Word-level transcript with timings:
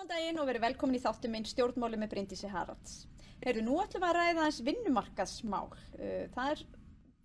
Góðan 0.00 0.16
daginn 0.16 0.38
og 0.40 0.46
verið 0.48 0.62
velkomin 0.64 0.96
í 0.96 1.00
þáttum 1.02 1.34
minn 1.34 1.44
stjórnmáli 1.44 1.98
með 2.00 2.08
Bryndísi 2.14 2.48
Haralds. 2.48 3.02
Heyrðu, 3.44 3.64
nú 3.66 3.74
ætlum 3.82 4.06
að 4.08 4.14
ræða 4.16 4.46
þess 4.46 4.62
vinnumarkaðsmál. 4.64 5.66
Uh, 5.98 6.22
Það 6.32 6.52
er, 6.54 6.62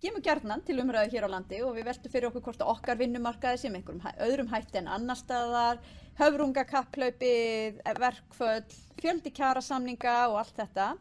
gemur 0.04 0.24
gerðnan 0.26 0.64
til 0.66 0.76
umræðu 0.82 1.14
hér 1.14 1.24
á 1.24 1.32
landi 1.32 1.62
og 1.64 1.72
við 1.78 1.88
veltum 1.88 2.12
fyrir 2.12 2.28
okkur 2.28 2.44
hvort 2.44 2.66
okkar 2.74 3.00
vinnumarkaði 3.00 3.62
sem 3.62 3.80
einhverjum 3.80 4.20
öðrum 4.28 4.52
hætti 4.52 4.82
en 4.82 4.92
annar 4.92 5.16
staðar, 5.16 5.80
höfrungakapplaupið, 6.20 7.80
verkföll, 7.96 8.78
fjöldi 9.00 9.32
kjarasamninga 9.40 10.18
og 10.28 10.42
allt 10.42 10.60
þetta. 10.60 10.92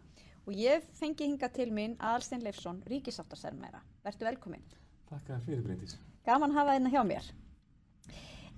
Og 0.48 0.56
ég 0.56 0.88
fengi 0.96 1.28
hinga 1.28 1.52
til 1.52 1.74
mín 1.76 2.00
Aðalstein 2.00 2.46
Leifsson, 2.48 2.86
ríkisáttarsermæra. 2.88 3.84
Vertu 4.08 4.32
velkomin. 4.32 4.64
Takk 5.12 5.42
fyrir 5.44 5.68
Bryndís. 5.68 6.00
Gaman 6.24 6.56
að 6.56 6.62
hafa 6.62 6.80
þetta 6.80 6.96
hjá 6.96 7.04
mér. 7.12 7.36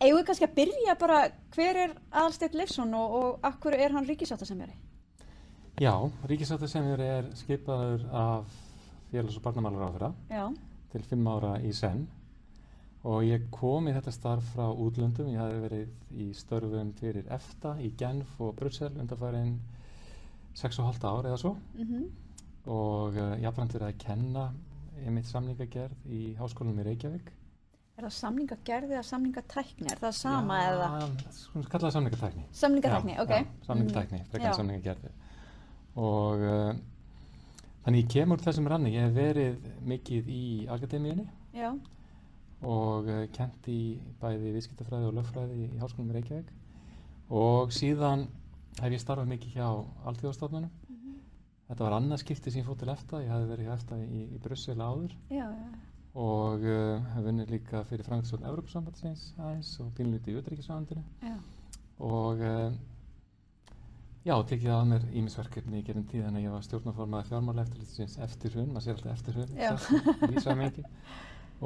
Við 0.02 0.20
kannski 0.28 0.46
að 0.46 0.58
byrja 0.60 0.94
bara, 1.00 1.22
hver 1.56 1.80
er 1.84 1.96
Aðalsteinn 2.12 2.58
Leifsson 2.60 2.94
og, 2.94 3.16
og 3.18 3.48
akkur 3.48 3.74
er 3.74 3.96
hann 3.96 4.06
ríkisáttarsemjari? 4.06 4.76
Já, 5.78 5.94
Ríkisáttasemjur 6.26 7.02
er 7.06 7.26
skipaður 7.38 8.06
af 8.10 8.54
félags- 9.12 9.36
og 9.38 9.44
barnamálar 9.46 9.92
áfyrir 9.92 10.14
Já, 10.30 10.46
til 10.92 11.04
fimm 11.06 11.28
ára 11.30 11.52
í 11.62 11.74
senn 11.74 12.08
og 13.06 13.22
ég 13.24 13.46
kom 13.54 13.86
í 13.88 13.94
þetta 13.94 14.12
starf 14.12 14.48
frá 14.56 14.66
útlöndum. 14.74 15.30
Ég 15.32 15.38
hafi 15.38 15.60
verið 15.62 16.18
í 16.18 16.32
störfum 16.34 16.90
fyrir 16.98 17.30
EFTA 17.30 17.76
í 17.80 17.92
Genf 17.98 18.42
og 18.42 18.56
Brussel 18.58 18.90
undanfærin 18.98 19.60
6,5 20.58 21.06
ár 21.06 21.30
eða 21.30 21.38
svo 21.38 21.58
mm 21.78 22.08
og 22.68 23.16
uh, 23.16 23.38
jafnframt 23.40 23.78
verið 23.78 23.88
að 23.88 24.00
kenna 24.02 24.42
einmitt 25.06 25.30
samningagerð 25.30 26.10
í 26.12 26.34
háskólanum 26.36 26.82
í 26.82 26.88
Reykjavík. 26.90 27.30
Er 27.98 28.04
það 28.08 28.14
samningagerði 28.18 28.94
eða 28.98 29.06
samningatækni? 29.08 29.88
Er 29.92 30.02
það 30.04 30.12
sama 30.18 30.58
Já, 30.60 30.68
eða? 30.74 30.90
Svona 31.38 31.70
kallaði 31.74 31.96
samningatækni. 31.98 32.44
Samningatækni, 32.62 33.16
ok. 33.24 33.30
Já, 33.34 33.46
samningatækni, 33.68 34.20
Mhm. 34.20 34.30
frekar 34.32 34.48
Já. 34.52 34.56
samningagerði. 34.60 35.12
Og 35.98 36.44
uh, 36.46 36.74
þannig 37.86 38.04
ég 38.04 38.10
kemur 38.14 38.38
úr 38.38 38.44
þessum 38.46 38.68
ranni, 38.70 38.92
ég 38.94 39.08
hef 39.08 39.14
verið 39.18 39.70
mikið 39.94 40.28
í 40.30 40.68
akademíunni 40.70 41.28
Já, 41.58 41.72
og 42.62 43.08
uh, 43.10 43.26
kent 43.34 43.68
í 43.68 43.98
bæði 44.22 44.54
viðskiptafræði 44.58 45.08
og 45.10 45.14
lögfræði 45.18 45.58
í 45.66 45.80
Háskólum 45.82 46.12
í 46.12 46.18
Reykjavík 46.20 46.52
og 47.30 47.72
síðan 47.76 48.28
hef 48.82 48.92
ég 48.94 49.02
starfað 49.02 49.28
mikið 49.34 49.56
hjá 49.58 49.68
Alþjóðastofnunum. 50.06 50.70
Mhm. 50.90 51.16
Þetta 51.70 51.84
var 51.84 51.98
annað 51.98 52.22
skipti 52.22 52.52
sem 52.52 52.62
ég 52.62 52.68
fótt 52.70 52.80
til 52.80 52.90
EFTA, 52.94 53.24
ég 53.26 53.30
hafði 53.34 53.50
verið 53.56 53.66
hjá 53.68 53.74
EFTA 53.74 53.96
í, 54.06 54.22
í 54.36 54.40
Brussel 54.40 54.78
áður 54.78 55.12
já, 55.30 55.48
já. 55.50 55.70
Og 56.18 56.64
uh, 56.66 57.08
hef 57.14 57.26
vunnið 57.28 57.52
líka 57.54 57.84
fyrir 57.86 58.08
Frankfurt 58.08 58.46
Evropasambandsins 58.50 59.30
aðeins 59.38 59.74
og 59.84 59.92
pínluti 59.98 60.34
í 60.34 60.38
Utryggisráðandinu 60.40 61.04
já. 61.22 61.36
og 62.02 62.42
uh, 62.42 62.72
já, 64.26 64.36
tekið 64.50 64.74
að 64.74 64.88
mér 64.92 65.06
ímisverkefni 65.22 65.82
í 65.82 65.86
gerum 65.86 66.08
tíð 66.10 66.26
en 66.32 66.40
ég 66.42 66.54
var 66.54 66.66
stjórnaformaði 66.66 67.30
fjármála 67.30 67.68
eftirlitsins 67.68 68.18
eftir 68.26 68.56
hrun, 68.56 68.74
maður 68.74 68.88
sér 68.88 68.98
alltaf 68.98 69.14
eftir 69.14 69.38
Já. 69.62 69.70
sagt, 69.84 70.26
í 70.34 70.44
samengi 70.44 70.86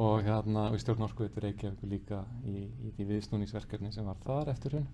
og 0.02 0.26
hérna, 0.28 0.68
og 0.70 0.76
í 0.76 0.82
stjórn 0.84 1.08
orkuðutur 1.08 1.48
Reykjavík 1.48 1.88
líka 1.88 2.22
í, 2.48 2.68
í 2.68 2.92
því 2.98 3.08
viðsnúningsverkefni 3.16 3.92
sem 3.96 4.08
var 4.08 4.20
þar 4.28 4.54
eftir 4.54 4.78
hrun 4.78 4.92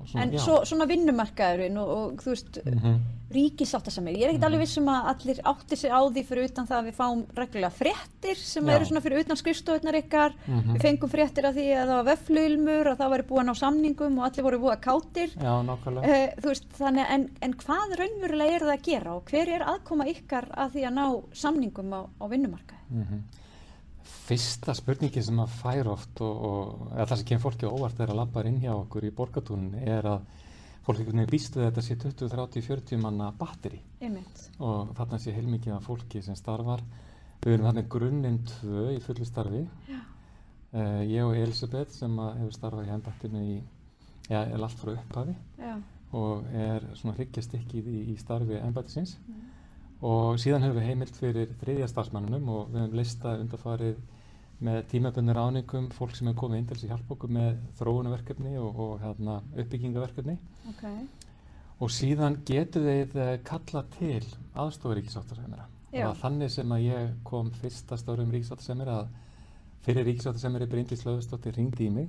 og 0.00 0.14
En 0.22 0.38
svo, 0.38 0.60
svona 0.64 0.86
vinnumarkaðurinn 0.86 1.78
og, 1.80 1.88
og 1.98 2.16
þú 2.24 2.34
veist, 2.34 2.58
mm 2.64 2.96
ríkisáttarsemjari, 3.34 4.18
ég 4.20 4.24
er 4.28 4.30
ekkert 4.30 4.44
Mhm. 4.44 4.46
alveg 4.46 4.60
vissum 4.62 4.86
að 4.86 5.06
allir 5.10 5.38
átti 5.50 5.76
sig 5.76 5.90
á 5.90 6.00
því 6.06 6.22
fyrir 6.28 6.44
utan 6.44 6.66
það 6.68 6.78
að 6.78 6.86
við 6.86 6.94
fáum 6.94 7.22
reglulega 7.34 7.70
fréttir 7.74 8.36
sem 8.36 8.64
Já. 8.64 8.74
eru 8.76 8.84
svona 8.84 9.00
fyrir 9.02 9.18
utan 9.24 9.36
skrifstofurnar 9.36 9.96
ykkar. 10.02 10.32
Mhm. 10.46 10.74
Við 10.76 10.80
fengum 10.84 11.10
fréttir 11.10 11.44
af 11.48 11.54
því 11.56 11.64
að 11.74 11.88
það 11.88 11.96
var 11.98 12.16
veffluilmur, 12.16 12.86
að 12.92 12.96
það 13.00 13.10
væri 13.14 13.26
búin 13.26 13.50
á 13.50 13.54
samningum 13.58 14.18
og 14.18 14.24
allir 14.28 14.44
voru 14.44 14.58
búið 14.62 14.76
að 14.76 14.84
kátir. 14.86 15.30
Já, 15.34 15.54
Uh, 16.04 16.28
þú 16.40 16.46
veist, 16.52 16.64
þannig, 16.78 17.06
en, 17.10 17.30
en 17.42 17.52
hvað 17.54 17.96
raunverulega 17.98 18.54
er 18.54 18.60
það 18.60 18.76
að 18.78 18.82
gera 18.82 19.14
og 19.16 19.24
hver 19.24 19.48
er 19.48 19.60
aðkoma 19.66 20.06
ykkar 20.14 20.44
að 20.54 20.70
því 20.72 20.86
að 20.86 20.94
ná 20.94 21.22
samningum 21.32 21.90
á, 21.90 22.00
á 22.20 22.24
vinnumarkaði? 22.28 23.22
Fyrsta 24.04 24.74
spurningi 24.76 25.22
sem 25.24 25.38
að 25.40 25.52
fær 25.60 25.90
oft 25.92 26.20
og, 26.24 26.44
og 26.48 26.86
eða 26.94 27.06
það 27.10 27.20
sem 27.20 27.28
kemur 27.30 27.44
fólki 27.44 27.68
óvart 27.68 28.00
er 28.00 28.12
að 28.12 28.20
labba 28.20 28.44
inn 28.48 28.60
hjá 28.62 28.72
okkur 28.74 29.06
í 29.08 29.12
borgatúnin 29.16 29.78
er 29.80 30.08
að 30.08 30.26
fólk 30.84 31.00
einhvern 31.00 31.22
veginn 31.22 31.32
býst 31.32 31.56
við 31.56 31.66
þetta 31.68 31.84
sé 31.84 31.96
20, 32.00 32.28
30, 32.34 32.64
40 32.66 33.00
manna 33.00 33.30
batteri. 33.38 33.80
Og 34.60 34.92
þarna 34.98 35.20
sé 35.20 35.32
heilmikið 35.32 35.76
af 35.76 35.86
fólki 35.88 36.20
sem 36.24 36.36
starfar. 36.36 36.84
Við 37.44 37.56
erum 37.56 37.68
þarna 37.70 37.86
grunninn 37.94 38.42
tvö 38.48 38.90
í 38.92 39.00
fullu 39.04 39.28
starfi. 39.28 39.64
Uh, 40.74 41.00
ég 41.06 41.22
og 41.22 41.36
Elisabeth 41.38 41.94
sem 41.94 42.18
hefur 42.18 42.54
starfað 42.56 42.88
í 42.88 42.92
hendbattinu 42.92 43.42
í 43.46 43.56
ja, 44.28 44.42
er 44.42 44.58
allt 44.58 44.78
frá 44.80 44.94
upphafi 44.94 45.34
Já. 45.60 45.74
og 46.16 46.48
er 46.50 46.86
svona 46.98 47.14
hryggjastykkið 47.18 47.90
í, 47.92 47.98
í 48.12 48.16
starfi 48.20 48.58
embættisins. 48.58 49.16
Mm. 49.28 49.53
Og 50.02 50.38
síðan 50.42 50.64
höfum 50.66 50.80
við 50.80 50.88
heimild 50.90 51.16
fyrir 51.16 51.54
þriðja 51.60 51.88
starfsmannunum 51.92 52.48
og 52.48 52.72
við 52.72 52.80
höfum 52.82 52.98
lista 52.98 53.36
undarfarið 53.40 54.00
með 54.64 54.80
tímabunni 54.92 55.34
ráningum 55.34 55.90
fólk 55.94 56.14
sem 56.16 56.28
hefur 56.30 56.44
komið 56.44 56.60
inn 56.60 56.66
til 56.68 56.76
þess 56.76 56.86
að 56.86 56.92
hjálpa 56.94 57.14
okkur 57.16 57.32
með 57.36 57.50
þróunarverkefni 57.78 58.54
og, 58.60 58.80
og 58.80 58.94
hérna, 59.02 59.36
uppbyggingaverkefni 59.60 60.36
Ok. 60.70 60.84
og 61.82 61.92
síðan 61.92 62.38
getur 62.46 62.86
þeir 62.86 63.16
uh, 63.18 63.34
kalla 63.44 63.84
til 63.98 64.22
aðstofur 64.54 64.98
ríkisáttarsemjara 65.00 65.68
og 66.08 66.16
þannig 66.18 66.50
sem 66.50 66.72
að 66.74 66.86
ég 66.88 67.12
kom 67.26 67.50
fyrsta 67.60 67.98
stórum 68.00 68.32
ríkisáttarsemjara 68.34 68.96
að 69.02 69.12
fyrir 69.84 70.08
ríkisáttarsemjari 70.08 70.70
Bryndís 70.70 71.04
Löfustóttir 71.06 71.54
ringdi 71.58 71.88
í 71.88 71.92
mig 71.92 72.08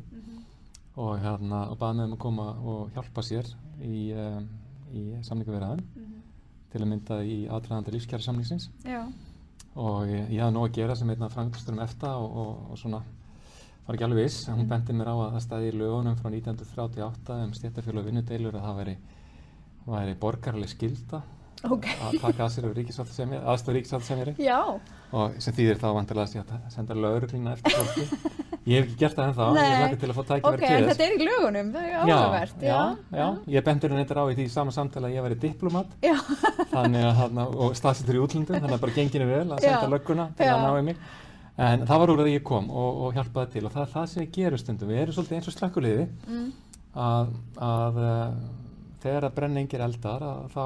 og, 0.96 1.18
hérna, 1.20 1.66
og 1.70 1.78
baði 1.82 2.00
með 2.00 2.08
um 2.08 2.16
að 2.16 2.22
koma 2.24 2.50
og 2.56 2.94
hjálpa 2.96 3.26
sér 3.26 3.50
í, 3.84 4.12
um, 4.16 4.48
í 4.96 5.08
samningaverðaðum 5.28 6.15
til 6.72 6.82
að 6.82 6.90
mynda 6.92 7.20
í 7.24 7.38
aðdraðandi 7.48 7.94
lífskjara 7.96 8.26
samningsins 8.26 8.70
Já. 8.86 9.04
og 9.76 10.10
ég, 10.10 10.32
ég 10.34 10.42
hafði 10.44 10.56
nóg 10.58 10.68
að 10.70 10.80
gera 10.80 10.98
sem 11.00 11.12
einna 11.14 11.30
frangastur 11.32 11.76
um 11.76 11.84
EFTA 11.86 12.16
og, 12.22 12.40
og, 12.42 12.66
og 12.74 12.82
svona 12.82 13.04
var 13.86 13.98
ekki 13.98 14.08
alveg 14.08 14.26
viss, 14.26 14.48
hún 14.50 14.70
bendi 14.70 14.96
mér 14.98 15.12
á 15.14 15.16
að 15.16 15.36
það 15.36 15.46
stæði 15.46 15.70
í 15.70 15.78
lögunum 15.78 16.18
frá 16.18 16.30
1938 16.32 17.40
um 17.46 17.54
stjættafjölu 17.54 18.02
og 18.02 18.08
vinnudeilur 18.10 18.58
að 18.58 18.66
það 18.66 18.80
væri, 18.82 18.96
væri 19.86 20.16
borgarlega 20.24 20.74
skilda 20.74 21.22
Ok. 21.72 21.86
að 22.06 22.20
taka 22.22 22.46
að 22.46 22.52
sér 22.56 22.66
aðstof 23.46 23.74
ríkisáttasemjari 23.76 24.34
Já. 24.44 24.60
og 25.12 25.36
sem 25.42 25.54
þýðir 25.58 25.80
þá 25.82 25.88
vantilega 25.96 26.44
að 26.46 26.72
senda 26.74 26.94
lauruglina 26.98 27.54
eftir 27.56 27.72
fólki 27.80 28.06
ég 28.66 28.80
hef 28.82 28.86
ekki 28.90 28.98
gert 29.02 29.16
það 29.18 29.28
ennþá, 29.30 29.46
ég 29.46 29.58
Nei. 29.60 29.82
lakka 29.82 29.98
til 30.02 30.10
að 30.10 30.16
fá 30.16 30.22
Ok, 30.22 30.30
tækifæri 30.32 30.66
en 30.66 30.84
til 30.86 30.88
þetta 30.90 31.06
er 31.06 31.14
í 31.16 31.26
lögunum, 31.30 31.68
það 31.76 31.84
er 31.86 31.92
já, 31.92 32.00
áhugavert. 32.02 32.64
já, 32.66 32.80
já, 33.20 33.28
ég 33.56 33.66
bendur 33.68 33.90
henni 33.94 34.06
þetta 34.06 34.22
á 34.22 34.26
í 34.26 34.38
því 34.40 34.46
sama 34.56 34.72
samtala 34.76 35.08
að 35.12 35.16
ég 35.18 35.26
væri 35.28 35.38
diplomat 35.44 35.94
Já. 36.02 36.16
að 36.74 36.90
og 37.46 37.76
staðsettur 37.78 38.18
í 38.18 38.24
útlöndum 38.26 38.58
þannig 38.58 38.74
að 38.78 38.82
bara 38.88 38.96
genginu 38.98 39.28
vel 39.30 39.46
að 39.54 39.62
senda 39.62 39.86
Já. 39.86 39.94
lögguna 39.94 40.26
til 40.36 40.50
Já. 40.50 40.56
að 40.56 40.66
ná 40.66 40.80
í 40.80 40.84
mig 40.90 40.98
en 41.58 41.86
það 41.88 42.00
var 42.02 42.12
úr 42.16 42.24
að 42.26 42.32
ég 42.34 42.44
kom 42.44 42.70
og, 42.74 43.02
og 43.06 43.14
hjálpaði 43.16 43.52
til 43.54 43.66
og 43.70 43.72
það 43.76 43.86
er 43.86 43.92
það 43.94 44.08
sem 44.12 44.24
ég 44.26 44.32
gerur 44.36 44.60
stundum 44.60 44.90
við 44.92 45.02
erum 45.06 45.16
svolítið 45.16 45.38
eins 45.38 45.48
og 45.52 45.56
slökkuliði 45.60 46.08
Mm. 46.28 46.50
að, 46.96 47.32
að 47.70 47.98
uh, 48.02 48.36
þegar 49.06 49.28
að 49.30 49.36
brenna 49.38 49.62
engir 49.62 49.82
eldar 49.86 50.24
að 50.26 50.46
þá 50.56 50.66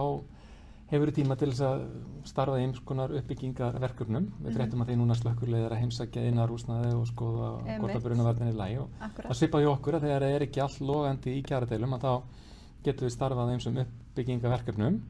hefur 0.89 1.11
tíma 1.13 1.35
til 1.37 1.51
þess 1.51 1.61
að 1.61 1.81
starfa 2.25 2.57
í 2.57 2.63
einhvers 2.65 2.83
konar 2.85 3.11
uppbyggingarverkefnum 3.19 4.25
við 4.41 4.49
Mhm. 4.49 4.55
fréttum 4.57 4.81
að 4.81 4.87
því 4.89 4.95
núna 4.97 5.15
slökkuliðið 5.19 5.65
er 5.65 5.71
að 5.75 5.81
heimsækja 5.83 6.23
innarúsnaði 6.31 6.93
og 6.95 7.05
skoða 7.07 7.49
hvort 7.79 7.95
að 7.95 8.03
brunavarnin 8.03 8.47
er 8.49 8.55
Akkurat. 9.01 9.29
það 9.31 9.37
svipaði 9.39 9.67
okkur 9.75 9.93
að 9.93 10.01
þegar 10.01 10.21
það 10.21 10.35
er 10.35 10.41
ekki 10.47 10.61
allt 10.61 10.79
logandi 10.81 11.35
í 11.37 11.43
kjaradeilum 11.43 11.93
að 11.93 12.01
þá 12.01 12.21
getum 12.83 13.07
við 13.07 13.15
starfað 13.17 13.51
eins 13.53 13.67
um 13.67 13.77
uppbyggingarverkefnum 13.77 15.01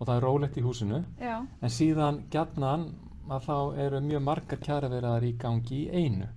og 0.00 0.06
það 0.06 0.16
er 0.16 0.22
rólegt 0.22 0.56
í 0.56 0.62
húsinu 0.62 1.04
Já. 1.20 1.46
en 1.62 1.68
síðan 1.70 2.22
gjarnan 2.30 2.88
að 3.28 3.42
þá 3.46 3.78
eru 3.78 4.00
mjög 4.00 4.22
margar 4.22 4.58
kjaraverðar 4.58 5.22
í 5.24 5.32
gangi 5.38 5.86
í 5.86 5.90
einu 5.92 6.28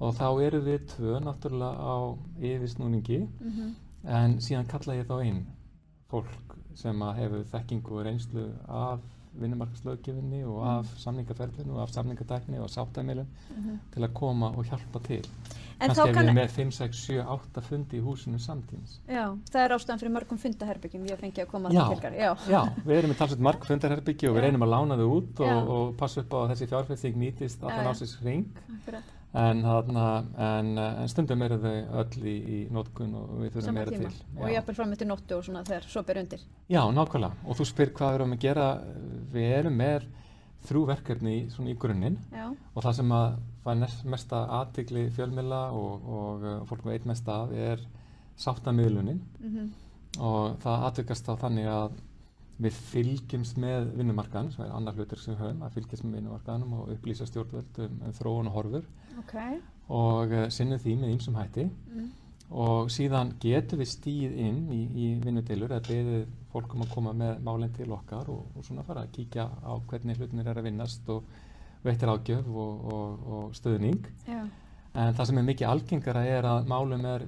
og 0.00 0.14
þá 0.14 0.42
eru 0.46 0.60
við 0.62 0.86
tvö 0.86 1.18
náttúrulega 1.20 1.74
á 1.74 2.14
yfirsnúningi 2.40 3.28
Mm 3.40 3.74
en 4.04 4.36
síðan 4.38 4.66
kalla 4.68 4.94
ég 4.94 5.06
þá 5.08 5.24
inn 5.26 5.46
fólk 6.08 6.54
sem 6.78 7.00
að 7.02 7.16
hefur 7.22 7.46
þekkingu 7.52 7.96
og 7.98 8.04
reynslu 8.06 8.48
af 8.68 8.98
vinnumarkaslöggefinni 9.38 10.40
og 10.48 10.62
af 10.66 10.86
samningaferðinu 10.98 11.74
og 11.76 11.82
af 11.84 11.92
samningatækni 11.94 12.58
og 12.62 12.70
sáttæmilum 12.72 13.26
til 13.94 14.02
að 14.06 14.12
koma 14.14 14.46
og 14.56 14.64
hjálpa 14.70 15.02
til 15.06 15.22
Mhm. 15.78 15.90
Ef 15.90 15.96
kann- 15.96 16.08
við 16.10 16.16
erum 16.24 16.34
með 16.36 16.48
5, 16.50 16.70
6, 16.72 16.96
7, 17.06 17.20
8 17.22 17.60
fundi 17.62 17.98
í 18.00 18.02
húsinu 18.02 18.38
samtímis 18.42 18.96
Já, 19.08 19.28
það 19.52 19.60
er 19.64 19.74
ástæðan 19.76 20.00
fyrir 20.00 20.10
mörgum 20.16 20.38
fundaherbyggjum 20.42 21.04
ég 21.06 21.18
fengi 21.20 21.42
að 21.44 21.46
koma 21.52 21.68
Já. 21.70 21.84
til 21.88 21.96
ykkar. 21.98 22.16
Já. 22.18 22.34
Já, 22.50 22.62
við 22.84 22.96
erum 22.98 23.10
með 23.12 23.18
talsveit 23.20 23.40
marg 23.46 23.64
fundarherbyggi 23.64 24.28
og 24.28 24.34
við 24.36 24.40
reynum 24.42 24.62
að 24.66 24.72
lána 24.74 24.96
þau 24.98 25.06
út 25.20 25.40
og, 25.40 25.68
og 25.76 25.96
passa 25.96 26.20
upp 26.20 26.30
á 26.34 26.38
að 26.42 26.50
þessi 26.56 26.66
fjárfæsting 26.72 27.14
nýtist 27.16 27.62
allan 27.62 27.86
ásins 27.94 28.16
ring 28.24 28.48
Akkurat. 28.80 29.02
En, 29.34 29.62
þarna, 29.62 30.04
en, 30.38 30.70
en 30.78 31.08
stundum 31.08 31.42
eru 31.42 31.58
þau 31.60 31.74
öll 32.00 32.22
í, 32.24 32.36
í 32.38 32.58
nótkun 32.72 33.14
og 33.14 33.34
við 33.42 33.52
þurfum 33.58 33.74
meira 33.74 33.90
til 33.90 34.06
Og 34.38 34.48
Já. 34.48 34.54
jafnvel 34.58 34.74
fram 34.78 34.92
eftir 34.92 35.06
nóttu 35.10 35.36
og 35.36 35.44
svona 35.44 35.64
þegar 35.68 35.82
svo 35.88 36.02
ber 36.02 36.16
undir. 36.22 36.40
Já, 36.68 36.80
nákvæmlega. 36.92 37.32
Og 37.46 37.56
þú 37.58 37.66
spyr 37.68 37.92
hvað 37.92 38.08
við 38.14 38.18
erum 38.20 38.32
að 38.32 38.40
gera. 38.46 38.68
Við 39.32 39.52
erum 39.58 39.76
með 39.76 40.06
þrjú 40.68 40.86
verkefni 40.88 41.34
í- 41.42 41.50
svona 41.54 41.70
í 41.70 41.76
grunninn 41.78 42.16
og 42.74 42.82
það 42.82 42.94
sem 42.98 43.12
að 43.12 43.36
fær 43.64 43.76
mesta 44.10 44.40
aðtigli 44.58 45.04
fjölmila 45.14 45.60
og, 45.76 46.08
og 46.08 46.42
uh, 46.42 46.64
fólk 46.66 46.82
veit 46.88 47.04
mest 47.06 47.28
af 47.28 47.52
er 47.52 47.78
sáttamiðlunin 48.38 49.20
Mhm. 49.40 49.68
og 50.20 50.56
það 50.62 50.84
atvikast 50.88 51.26
þá 51.28 51.36
þannig 51.44 51.66
að 51.68 51.92
við 52.58 52.78
fylgjumst 52.90 53.58
með 53.62 53.90
vinnumarkaðan 54.00 54.48
sem 54.54 54.64
er 54.64 54.72
annar 54.74 54.96
hlutur 54.98 55.20
sem 55.22 55.34
við 55.34 55.42
höfum 55.44 55.60
að 55.66 55.74
fylgjast 55.76 56.04
með 56.04 56.16
vinnumarkaðanum 56.18 56.72
og 56.80 56.88
upplýsa 56.96 57.26
stjórnvöld 57.30 57.78
um, 57.84 57.98
um 58.08 58.14
þróun 58.18 58.48
og 58.50 58.56
horfur 58.58 58.88
Ok. 59.22 59.34
og 59.94 60.32
uh, 60.34 60.48
sinnum 60.50 60.80
því 60.82 60.96
með 61.02 61.12
ýmsum 61.16 61.38
hætti 61.38 61.68
Mm. 61.94 62.08
og 62.50 62.88
síðan 62.90 63.34
getum 63.42 63.78
við 63.82 63.88
stíð 63.92 64.34
inn 64.40 64.58
í, 64.72 64.80
í 64.96 65.06
vinnudeilur 65.22 65.74
eða 65.76 65.84
beðið 65.88 66.26
fólk 66.52 66.74
um 66.74 66.82
að 66.86 66.92
koma 66.94 67.12
með 67.12 67.42
málinn 67.44 67.74
til 67.76 67.90
okkar 67.92 68.30
og, 68.32 68.46
og 68.56 68.64
svona 68.64 68.82
fara 68.86 69.02
að 69.04 69.12
kíkja 69.18 69.44
á 69.62 69.72
hvernig 69.90 70.16
hlutinir 70.18 70.48
er 70.48 70.58
að 70.62 70.64
vinnast 70.70 71.08
og 71.12 71.24
veitir 71.84 72.08
ágjöf 72.10 72.48
og, 72.48 72.86
og, 72.92 73.26
og 73.36 73.54
stöðning 73.54 74.00
Já. 74.26 74.40
en 74.94 75.14
það 75.14 75.24
sem 75.30 75.38
er 75.38 75.46
mikið 75.52 75.68
algengara 75.70 76.24
er 76.26 76.48
að 76.48 76.66
málum 76.72 77.04
er 77.06 77.26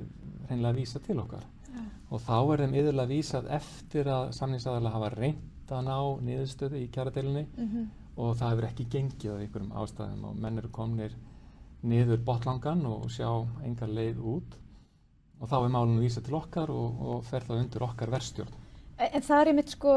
hreinlega 0.49 0.73
að 0.73 0.81
vísa 0.81 0.99
til 1.05 1.19
okkar. 1.23 1.45
Og 2.11 2.21
þá 2.27 2.37
er 2.53 2.63
þeim 2.65 2.75
yfirlega 2.81 3.11
vísað 3.11 3.51
eftir 3.57 4.09
að 4.11 4.31
samningsaðalega 4.39 4.95
hafa 4.97 5.11
reynt 5.15 5.71
að 5.71 5.85
ná 5.87 5.97
niðurstöðu 6.27 6.81
í 6.83 6.89
kjaradeilunni 6.95 7.47
Mhm. 7.57 7.85
og 8.17 8.37
það 8.37 8.51
hefur 8.51 8.67
ekki 8.69 8.87
gengið 8.95 9.35
af 9.35 9.41
einhverjum 9.45 9.73
ástæðum 9.83 10.25
og 10.31 10.37
menn 10.37 10.59
eru 10.59 10.69
komnir 10.69 11.13
niður 11.83 12.19
botlangan 12.25 12.83
og 12.87 13.07
sjá 13.11 13.31
engar 13.65 13.89
leið 13.89 14.19
út 14.21 14.57
og 15.41 15.49
þá 15.49 15.55
er 15.65 15.71
málun 15.73 16.01
vísað 16.03 16.25
til 16.27 16.35
okkar 16.35 16.71
og, 16.71 17.01
og 17.01 17.25
fer 17.25 17.41
það 17.41 17.61
undir 17.63 17.83
okkar 17.87 18.11
verstjórn. 18.11 18.53
En 19.01 19.23
það 19.25 19.41
er 19.41 19.49
einmitt 19.49 19.71
sko, 19.73 19.93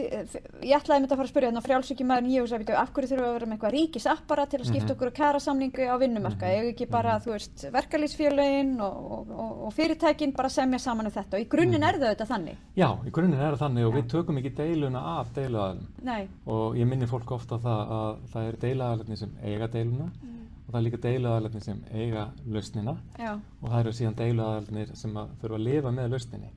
ég 0.00 0.72
ætlaði 0.72 0.94
einmitt 0.96 1.10
að 1.12 1.18
fara 1.20 1.26
að 1.26 1.30
spyrja 1.32 1.48
þannig 1.50 1.60
að 1.60 1.66
frjálsöki 1.68 2.04
maður 2.08 2.24
nýjum 2.26 2.44
og 2.46 2.48
sagði, 2.48 2.74
af 2.80 2.92
hverju 2.96 3.08
þurfum 3.10 3.20
við 3.20 3.28
að 3.28 3.34
vera 3.36 3.48
með 3.50 3.56
eitthvað 3.58 3.74
ríkisapparat 3.74 4.50
til 4.54 4.60
að 4.60 4.68
skipta 4.70 4.86
Mhm. 4.86 4.94
okkur 4.96 5.10
kæra 5.18 5.40
samningu 5.44 5.82
á 5.92 5.94
vinnumarka, 6.00 6.46
mm 6.48 6.70
ekki 6.70 6.86
bara, 6.90 7.18
Mhm. 7.18 7.22
þú 7.24 7.30
veist, 7.34 7.64
verkalýsfélögin 7.70 8.80
og, 8.80 9.12
og, 9.12 9.30
og, 9.30 9.64
og 9.66 9.72
fyrirtækin 9.74 10.32
bara 10.36 10.48
semja 10.48 10.78
saman 10.80 11.06
um 11.06 11.12
þetta 11.12 11.34
og 11.36 11.40
í 11.40 11.48
grunninn 11.48 11.80
Mhm. 11.80 11.88
er 11.88 11.98
það 11.98 12.08
auðvitað 12.14 12.30
þannig. 12.32 12.56
Já, 12.76 12.88
í 13.06 13.10
grunninn 13.10 13.40
er 13.40 13.52
það 13.56 13.58
þannig 13.60 13.86
og 13.86 13.94
Já. 13.94 13.98
við 14.00 14.08
tökum 14.10 14.38
ekki 14.38 14.54
deiluna 14.56 15.00
af 15.20 15.26
deiluaðalum 15.34 15.86
Nei. 16.02 16.28
og 16.46 16.74
ég 16.76 16.86
minni 16.86 17.06
fólk 17.06 17.30
ofta 17.32 17.58
það 17.58 17.88
að 17.90 18.16
það 18.32 18.48
eru 18.48 18.56
deiluaðalarnir 18.56 19.16
sem 19.18 19.30
eiga 19.44 19.68
deiluna 19.68 20.04
og 20.04 20.74
það 20.74 20.78
er 20.80 20.90
líka 20.90 21.00
deiluaðalarnir 21.02 21.62
sem 21.62 21.84
eiga 21.92 22.28
lausnina 22.48 22.96
Já. 23.18 23.38
og 23.62 23.68
það 23.70 23.80
eru 23.80 23.90
síðan 23.92 24.14
deiluaðalarnir 24.14 24.96
sem 24.96 25.12
að 25.14 25.28
þurfa 25.42 25.54
að 25.58 25.64
lifa 25.64 25.90
með 25.92 26.08
lausninni 26.10 26.50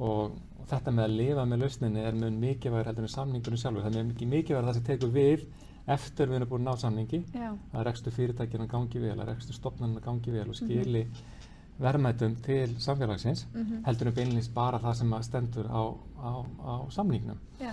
og 0.00 0.32
þetta 0.70 0.92
með 0.94 1.04
að 1.04 1.16
lifa 1.18 1.44
með 1.48 1.60
lausninni 1.64 2.00
er 2.06 2.14
mjög 2.18 2.38
mikilvægur 2.42 2.86
heldur 2.90 3.06
en 3.08 3.12
samningunum 3.16 3.58
sjálfur. 3.62 3.82
Það 3.82 3.96
er 3.96 4.04
mjög 4.10 4.28
mikilvægur 4.32 4.68
það 4.68 4.74
sem 4.78 4.86
tekur 4.88 5.12
við 5.16 5.44
eftir 5.92 6.28
við 6.30 6.36
erum 6.38 6.48
búin 6.52 6.66
að 6.66 6.72
ná 6.76 6.78
samningi 6.84 7.22
Já. 7.34 7.48
að 7.74 7.84
rekstu 7.88 8.10
fyrirtækjana 8.14 8.66
gangi 8.70 9.00
vel, 9.02 9.16
að 9.18 9.28
rekstu 9.32 9.52
stopnarna 9.56 10.00
gangi 10.04 10.30
vel 10.30 10.48
og 10.48 10.54
skili 10.54 11.06
verðmætum 11.82 12.36
til 12.44 12.76
samfélagsins 12.78 13.46
Mhm. 13.54 13.82
heldur 13.86 14.06
en 14.06 14.14
beinlýst 14.14 14.52
bara 14.54 14.78
það 14.78 14.94
sem 14.94 15.14
stendur 15.22 15.66
á, 15.66 15.82
á, 16.22 16.32
á 16.62 16.74
samningnum 16.90 17.38
Já. 17.60 17.72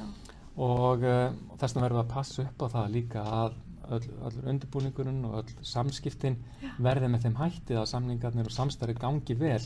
og 0.58 1.04
uh, 1.04 1.32
þess 1.60 1.76
vegna 1.76 1.88
verðum 1.88 2.00
við 2.00 2.06
að 2.06 2.14
passa 2.14 2.42
upp 2.42 2.62
á 2.64 2.68
það 2.74 2.92
líka 2.92 3.22
að 3.24 3.54
öll, 3.92 4.10
öll 4.26 4.50
undirbúningurinn 4.50 5.26
og 5.26 5.36
öll 5.44 5.54
samskiptin 5.62 6.38
verði 6.80 7.08
með 7.10 7.22
þeim 7.28 7.36
hætti 7.36 7.76
að 7.78 7.86
samningarnir 7.94 8.46
og 8.46 8.52
samstarri 8.52 8.94
gangi 8.98 9.34
vel 9.38 9.62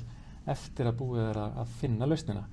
eftir 0.47 0.85
að 0.87 0.97
búið 0.99 1.29
er 1.29 1.37
að, 1.39 1.57
að 1.63 1.67
finna 1.79 2.05
lausnina. 2.05 2.43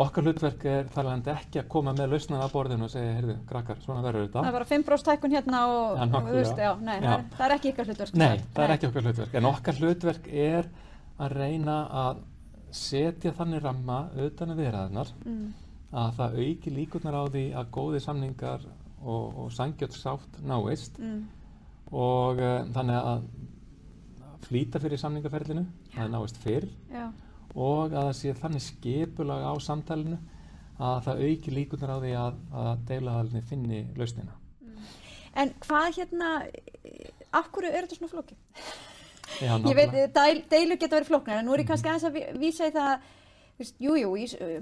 Okkar 0.00 0.22
hlutverk 0.24 0.64
er 0.64 0.84
þar 0.94 1.08
alveg 1.10 1.28
ekki 1.34 1.58
að 1.60 1.68
koma 1.68 1.92
með 1.92 2.12
lausnina 2.14 2.44
á 2.46 2.48
borðinu 2.52 2.84
og 2.86 2.90
segja, 2.92 3.14
heyrðu, 3.18 3.34
krakkar, 3.50 3.80
svona 3.82 4.02
verður 4.04 4.26
þetta. 4.28 4.40
Það 4.44 4.48
er 4.48 4.56
bara 4.56 4.68
5% 4.70 5.08
tækun 5.10 5.34
hérna 5.34 5.62
og, 5.66 5.88
og 5.98 6.12
nokkuð, 6.12 6.36
veist, 6.38 6.56
já. 6.56 6.62
já, 6.70 6.72
nei, 6.86 6.94
Já. 6.94 7.00
Það, 7.10 7.18
er, 7.18 7.24
það 7.40 7.54
ekki 7.56 7.72
ykkar 7.72 7.88
hlutverk. 7.90 8.14
Nei, 8.14 8.36
það 8.54 8.64
er 8.68 8.74
ekki 8.76 8.88
okkar 8.90 9.02
hlutverk. 9.08 9.34
En 9.40 9.48
okkar 9.50 9.80
hlutverk 9.80 10.28
er 10.46 10.68
að 11.20 11.34
reyna 11.36 11.76
að 12.04 12.22
setja 12.70 13.32
þannig 13.34 13.64
ramma 13.66 13.98
utan 14.28 14.54
að 14.54 14.62
viðræðunar 14.62 15.12
Mm. 15.26 15.48
að 15.92 16.12
það 16.20 16.36
auki 16.44 16.70
líkurnar 16.70 17.16
á 17.18 17.24
því 17.34 17.44
að 17.58 17.70
góði 17.74 18.00
samningar 18.04 18.60
og, 19.02 19.38
og 19.42 19.50
sangjöld 19.52 19.96
sátt 19.98 20.38
náist 20.46 20.98
Mm. 21.02 21.24
og 21.90 22.38
uh, 22.38 22.62
þannig 22.72 23.00
að 23.10 23.24
flýta 24.46 24.80
fyrir 24.80 24.98
samningaferlinu, 25.02 25.66
að 25.92 25.98
það 25.98 26.14
náist 26.14 26.38
fyrr 26.44 26.68
Já. 26.94 27.08
Og 27.54 27.90
að 27.92 28.04
það 28.10 28.12
sé 28.20 28.34
þannig 28.40 28.62
skipulag 28.62 29.42
á 29.42 29.52
samtalinu 29.60 30.18
að 30.80 31.00
það 31.06 31.22
auki 31.28 31.50
líkurnar 31.56 31.90
á 31.92 31.98
því 32.00 32.12
að, 32.16 32.36
að 32.64 32.84
deilaðalinni 32.88 33.42
finni 33.42 33.80
lausnina. 33.96 34.32
En 35.36 35.52
hvað 35.62 35.96
hérna, 35.98 36.30
af 37.36 37.50
hverju 37.54 37.70
er 37.70 37.86
þetta 37.86 37.98
svona 38.00 38.12
flókið? 38.14 38.36
Já, 39.40 39.52
Ég 39.70 39.76
veit, 39.78 39.96
deil, 40.16 40.42
deilur 40.50 40.76
geta 40.80 40.96
verið 40.98 41.10
flóknar, 41.12 41.38
en 41.40 41.46
nú 41.46 41.54
er 41.54 41.62
ég 41.62 41.68
kannski 41.70 41.88
aðeins 41.92 42.08
að 42.08 42.16
ví- 42.16 42.38
vísa 42.42 42.66
í 42.66 42.72
það, 42.74 43.04
veist, 43.60 43.76
jú, 43.78 43.92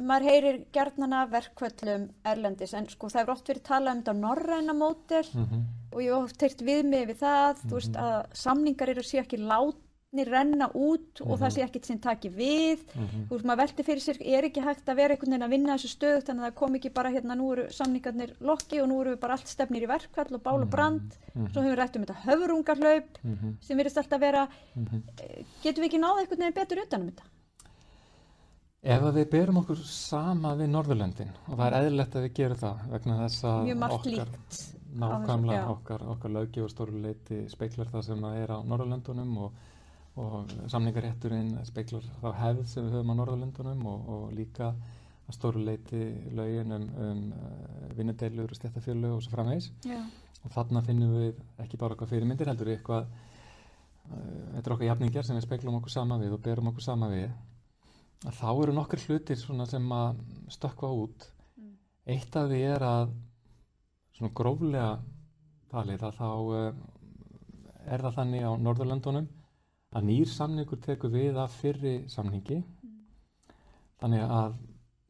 maður 0.05 0.27
heyrir 0.29 0.59
gjarnana 0.75 1.23
verkvöllum 1.33 2.09
erlendis, 2.29 2.75
en 2.75 2.89
sko 2.93 3.09
það 3.15 3.23
er 3.25 3.33
oft 3.37 3.49
verið 3.49 3.65
talað 3.71 3.95
um 3.97 4.03
þetta 4.03 4.17
norræna 4.21 4.75
mótel 4.77 5.25
Mhm. 5.35 5.63
og 5.93 6.01
ég 6.05 6.13
hef 6.13 6.25
oft 6.29 6.41
heyrt 6.45 6.61
við 6.69 6.85
mig 6.85 7.07
við 7.09 7.21
það, 7.23 7.63
þú 7.65 7.75
veist, 7.79 7.95
Mhm. 7.95 8.03
að 8.05 8.27
samningar 8.45 8.89
eru 8.93 9.03
sér 9.07 9.23
ekki 9.25 9.39
látnir 9.41 9.87
renna 10.13 10.69
út 10.75 11.21
og 11.21 11.37
það 11.39 11.49
Mhm. 11.49 11.53
sé 11.55 11.63
ekkert 11.65 11.85
sem 11.85 11.99
taki 11.99 12.31
við, 12.31 12.79
Mhm. 12.97 13.29
þú 13.29 13.37
veist, 13.37 13.45
maður 13.45 13.59
velti 13.59 13.83
fyrir 13.85 14.01
sér, 14.01 14.17
er 14.25 14.43
ekki 14.45 14.63
hægt 14.65 14.87
að 14.89 14.97
vera 14.97 15.15
einhvern 15.15 15.31
veginn 15.31 15.43
að 15.43 15.51
vinna 15.51 15.75
þessu 15.77 15.89
stöðugt, 15.99 16.27
þannig 16.27 16.41
að 16.43 16.49
það 16.51 16.55
kom 16.55 16.75
ekki 16.75 16.95
bara 16.95 17.11
hérna, 17.11 17.37
nú 17.37 17.53
eru 17.53 17.67
samningarnir 17.71 18.33
lokki 18.41 18.81
og 18.83 18.89
nú 18.89 19.01
eru 19.03 19.15
við 19.17 19.21
bara 19.21 19.33
allt 19.35 19.47
stefnir 19.47 19.83
í 19.83 19.87
verkvall 19.87 20.35
og 20.35 20.43
bál 20.43 20.63
og 20.63 20.71
brand, 20.71 21.17
Mhm. 21.35 21.47
svo 21.53 21.61
hefur 21.63 21.77
við 21.77 21.79
rætt 21.79 21.97
um 21.97 22.05
þetta 22.05 22.23
höfrungarhlaup, 22.25 23.09
Mhm. 23.25 23.57
sem 23.61 23.77
virðist 23.79 23.99
alltaf 23.99 24.21
vera 24.21 24.49
Mhm. 24.77 25.03
getum 25.63 25.85
við 25.85 25.91
ekki 25.91 26.01
náða 26.01 26.19
einhvern 26.21 26.39
veginn 26.39 26.55
betur 26.55 26.83
utanum 26.87 27.11
þetta? 27.11 27.23
Ef 28.83 29.03
að 29.03 29.15
við 29.15 29.31
berum 29.31 29.57
okkur 29.59 29.77
sama 29.85 30.55
við 30.57 30.71
Norðurlöndin 30.71 31.31
og 31.49 31.59
það 31.59 31.67
er 31.67 31.83
eðlilegt 31.83 32.13
að 32.15 32.23
við 32.29 32.35
gerum 32.35 32.57
það 32.57 32.91
vegna 32.91 33.29
þess 33.29 33.45
að 33.45 33.93
okkar, 33.93 34.29
nákvæmlega 34.97 35.69
okkar, 35.69 36.01
okkar 36.09 36.31
löggjöf 36.31 36.65
og 36.65 36.71
stóru 36.71 37.03
leiti 37.03 37.49
speiklar 37.51 37.87
það 37.91 38.05
sem 38.05 38.19
að 38.23 38.37
er 38.43 38.49
á 38.49 38.59
Norðurlöndunum 38.65 39.37
og, 39.39 39.53
og 40.19 40.53
samningarétturinn 40.73 41.53
speiklar 41.69 42.07
þá 42.23 42.29
hefð 42.41 42.65
sem 42.71 42.87
við 42.87 42.97
höfum 42.97 43.13
á 43.13 43.19
Norðurlöndunum 43.19 43.85
og, 43.91 44.09
og 44.15 44.33
líka 44.35 44.73
að 45.29 45.37
stóru 45.37 45.63
leiti 45.63 46.01
lögin 46.37 46.73
um, 46.75 46.87
um 47.05 47.21
uh, 47.37 47.89
vinnudeilur 47.99 48.51
og 48.55 48.59
stjættafjölu 48.59 49.13
og 49.15 49.23
svo 49.25 49.35
framvegis 49.35 49.71
Já. 49.87 50.01
og 50.45 50.55
þarna 50.55 50.83
finnum 50.87 51.13
við 51.19 51.43
ekki 51.65 51.81
bara 51.81 51.97
okkar 51.97 52.11
fyrirmyndir 52.11 52.49
heldur 52.51 52.73
eitthvað 52.73 53.07
uh, 53.07 54.17
þetta 54.57 54.65
er 54.65 54.77
okkar 54.77 54.89
jafningjar 54.89 55.29
sem 55.29 55.39
við 55.39 55.47
speiklum 55.47 55.79
okkur 55.81 55.95
sama 55.95 56.19
við 56.23 56.37
og 56.39 56.43
berum 56.49 56.73
okkur 56.73 56.87
sama 56.89 57.11
við 57.13 57.29
að 58.27 58.39
þá 58.41 58.49
eru 58.53 58.77
nokkur 58.81 59.05
hlutir 59.07 59.39
sem 59.39 59.93
að 60.01 60.23
stökkva 60.55 60.95
út 61.05 61.33
Mm. 61.59 61.75
eitt 62.07 62.37
af 62.39 62.47
því 62.47 62.59
er 62.71 62.83
að 62.87 63.09
svona 64.15 64.35
gróflega 64.39 64.91
talið 65.73 66.05
að 66.07 66.19
þá 66.21 66.29
uh, 66.31 66.69
er 67.89 68.05
það 68.05 68.15
þannig 68.19 68.45
á 68.47 68.53
Norðurlöndunum 68.63 69.27
að 69.97 70.05
nýr 70.09 70.29
samningur 70.29 70.81
tekur 70.85 71.13
við 71.13 71.39
af 71.41 71.55
fyrri 71.63 71.95
samningi. 72.13 72.59
Þannig 74.03 74.25
að 74.25 74.57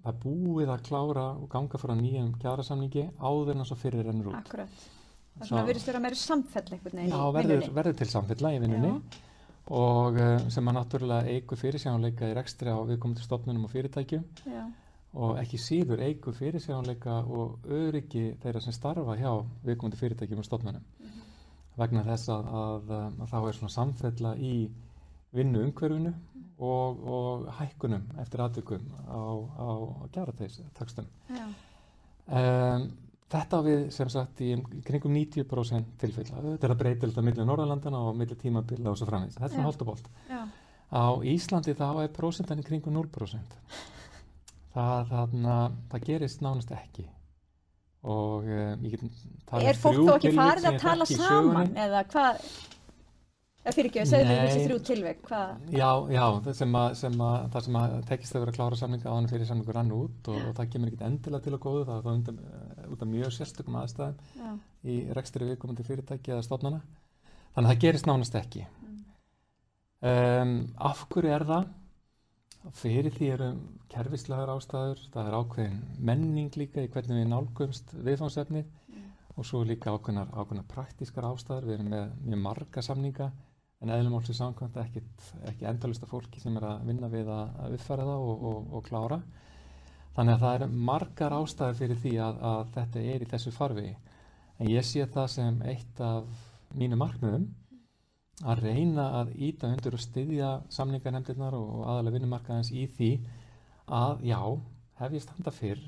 það 0.05 0.13
er 0.13 0.19
búið 0.23 0.71
að 0.73 0.85
klára 0.89 1.25
og 1.37 1.49
ganga 1.53 1.81
frá 1.83 1.95
nýjum 1.99 2.31
kjarasamningi 2.41 3.09
áður 3.19 3.55
en 3.57 3.65
að 3.65 3.71
svo 3.73 3.79
fyrir 3.81 4.07
rennur 4.07 4.31
út. 4.33 4.39
Akkurat. 4.39 4.69
Það 4.79 5.43
er 5.43 5.47
Svo- 5.47 5.49
svona 5.53 5.67
virðist 5.69 5.87
vera 5.91 6.01
meiri 6.03 6.19
samfell 6.19 6.69
veginn 6.71 7.11
Já, 7.13 7.19
verður, 7.35 7.67
verður 7.75 7.97
til 8.01 8.09
samfella 8.11 8.53
í 8.55 8.61
vinnunni. 8.63 8.93
Og 9.69 10.17
uh, 10.17 10.49
sem 10.49 10.69
að 10.71 10.79
náttúrulega 10.79 11.29
eigur 11.35 11.59
fyrirsjánuleika 11.61 12.31
í 12.31 12.37
rekstri 12.39 12.73
á 12.73 12.79
viðkomandi 12.89 13.21
stofnunum 13.27 13.67
og 13.69 13.71
fyrirtækjum. 13.75 14.25
Já. 14.47 14.63
og 15.19 15.39
ekki 15.41 15.57
síður 15.57 16.03
eigur 16.05 16.35
fyrirsjánuleika 16.37 17.15
og 17.25 17.65
öryggi 17.65 18.35
þeirra 18.43 18.61
sem 18.61 18.73
starfa 18.77 19.15
hjá 19.17 19.31
viðkomandi 19.65 19.97
fyrirtækjum 19.97 20.43
og 20.43 20.45
stofnunum 20.45 20.85
vegna 21.79 22.05
þess 22.07 22.31
að, 22.35 22.53
að, 22.63 22.93
að 22.99 23.33
þá 23.33 23.39
er 23.41 23.59
svona 23.59 23.75
samfella 23.75 24.35
í 24.37 24.55
vinnu 25.37 25.63
umhverfinu 25.67 26.13
og, 26.59 27.03
og 27.15 27.49
hækkunum 27.59 28.07
eftir 28.23 28.43
aðtökum 28.43 28.87
á, 29.07 29.23
á. 29.59 29.69
Já. 31.31 31.45
Um, 32.29 32.89
þetta 33.33 33.61
við 33.65 33.85
sem 33.95 34.11
sagt 34.13 34.41
í 34.45 34.55
um- 34.57 34.65
kringum 34.85 35.15
90% 35.15 35.93
tilfella. 36.01 36.43
Þetta 36.45 36.69
er 36.69 36.75
að 36.75 36.81
breyta 36.83 37.07
þetta 37.07 37.25
millir 37.25 37.49
Norðalandana 37.49 38.01
og 38.09 38.17
millir 38.17 38.41
tímabilla 38.41 38.91
og 38.93 38.99
svo 38.99 39.09
framvegis. 39.09 39.39
Þetta 39.39 39.53
er 39.53 39.69
svona. 39.69 40.11
Já. 40.29 40.43
Á 40.89 41.05
Íslandi 41.29 41.77
þá 41.77 41.89
er 42.03 42.13
prósentan 42.17 42.61
í 42.63 42.67
kringum 42.67 42.97
0%. 42.97 43.59
Það, 44.73 45.09
þarna, 45.13 45.57
það 45.93 46.05
gerist 46.09 46.43
nánast 46.45 46.73
ekki. 46.73 47.05
Og 48.07 48.47
um, 48.47 48.83
ég 48.87 48.95
get 48.95 49.23
talið 49.49 49.69
Er 49.73 49.79
fólk 49.79 50.03
þó 50.05 50.13
ekki 50.15 50.35
farið 50.37 50.67
að 50.71 50.77
tala 50.85 51.07
saman 51.11 51.73
eða 51.75 52.03
hvað? 52.13 52.43
Það 53.69 53.77
fyrir 53.77 53.89
ekki 53.91 54.01
að 54.01 54.09
segja 54.09 54.27
Nei. 54.29 54.37
þessi 54.39 54.61
þrjú 54.65 54.77
tilveik, 54.89 55.19
hvað? 55.27 55.49
Já, 55.75 55.89
já, 56.15 56.23
það 56.45 56.55
sem 56.57 56.77
að, 56.79 56.87
sem 57.01 57.17
að, 57.27 57.35
það 57.53 57.65
sem 57.67 57.79
að 57.81 57.97
tekist 58.09 58.37
að 58.37 58.45
vera 58.45 58.55
klára 58.57 58.79
samninga 58.81 59.11
áðan 59.11 59.29
fyrir 59.29 59.49
samningur 59.51 59.77
rann 59.77 59.91
út 59.93 60.31
og, 60.33 60.39
og 60.39 60.55
það 60.57 60.71
kemur 60.73 60.93
ekkert 60.93 61.05
endilega 61.09 61.45
til 61.45 61.53
að 61.53 61.61
góðu, 61.67 61.83
það 61.89 61.99
er 61.99 62.07
þá 62.07 62.11
undan, 62.15 62.39
eh, 62.47 62.87
út 62.89 63.03
af 63.05 63.11
mjög 63.13 63.35
sérstökum 63.37 63.77
aðstæðum 63.83 64.39
Já. 64.39 64.55
í 64.89 64.97
rekstri 65.19 65.51
viðkomandi 65.51 65.87
fyrirtæki 65.91 66.33
eða 66.33 66.47
stofnana. 66.47 66.81
Þannig 67.53 67.67
að 67.67 67.75
það 67.75 67.83
gerist 67.85 68.09
nánast 68.09 68.41
ekki. 68.41 68.65
Um, 69.99 70.55
af 70.89 71.05
hverju 71.11 71.35
er 71.35 71.45
það? 71.51 71.69
Fyrir 72.77 73.15
því 73.15 73.29
eru 73.33 73.47
kerfislegar 73.89 74.51
ástæður, 74.53 75.01
það 75.15 75.29
er 75.29 75.37
ákveðin 75.39 75.79
menning 76.11 76.57
líka 76.61 76.83
í 76.85 76.91
hvernig 76.93 77.23
við 77.23 77.31
nálgumst 77.31 77.95
viðfánsefnið 77.97 78.67
Mm. 78.89 79.05
og 79.37 79.45
svo 79.47 79.63
líka 79.65 79.93
ákveðnar, 79.93 80.31
ákveðnar 80.33 80.67
praktískar 80.69 81.27
ástæður. 81.29 81.67
Við 81.69 81.75
erum 81.77 81.91
með 81.93 82.07
mjög 82.25 82.41
marga 82.43 82.83
samninga 82.83 83.31
en 83.81 83.93
eðlumálsins 83.95 84.41
samkvæmt 84.41 84.77
ekkit, 84.83 85.27
ekki 85.47 85.69
endalista 85.69 86.07
fólki 86.07 86.41
sem 86.41 86.57
er 86.57 86.67
að 86.67 86.87
vinna 86.89 87.11
við 87.13 87.29
að, 87.31 87.53
að 87.63 87.77
uppfæra 87.79 88.09
það 88.09 88.25
og, 88.31 88.45
og, 88.51 88.73
og 88.75 88.89
klára. 88.89 89.21
Þannig 90.17 90.35
að 90.35 90.45
það 90.45 90.57
eru 90.59 90.69
margar 90.89 91.37
ástæður 91.37 91.79
fyrir 91.79 92.01
því 92.03 92.15
að, 92.25 92.41
að 92.51 92.73
þetta 92.75 93.05
er 93.13 93.23
í 93.23 93.31
þessu 93.33 93.55
farvegi. 93.55 93.95
En 94.59 94.73
ég 94.73 94.87
sé 94.89 95.07
það 95.07 95.29
sem 95.37 95.63
eitt 95.71 96.01
af 96.03 96.47
mínu 96.75 96.99
markmiðum 96.99 97.47
að 98.47 98.63
reyna 98.63 99.05
að 99.21 99.33
íta 99.49 99.71
undir 99.73 99.97
og 99.97 100.03
styðja 100.03 100.51
samningarnemndirnar 100.71 101.57
og 101.59 101.85
aðalega 101.85 102.19
vinnumarkaðins 102.19 102.71
í 102.71 102.85
því 102.95 103.11
að 103.99 104.27
já, 104.29 104.41
hef 105.01 105.17
ég 105.17 105.25
standa 105.25 105.55
fyrr 105.55 105.81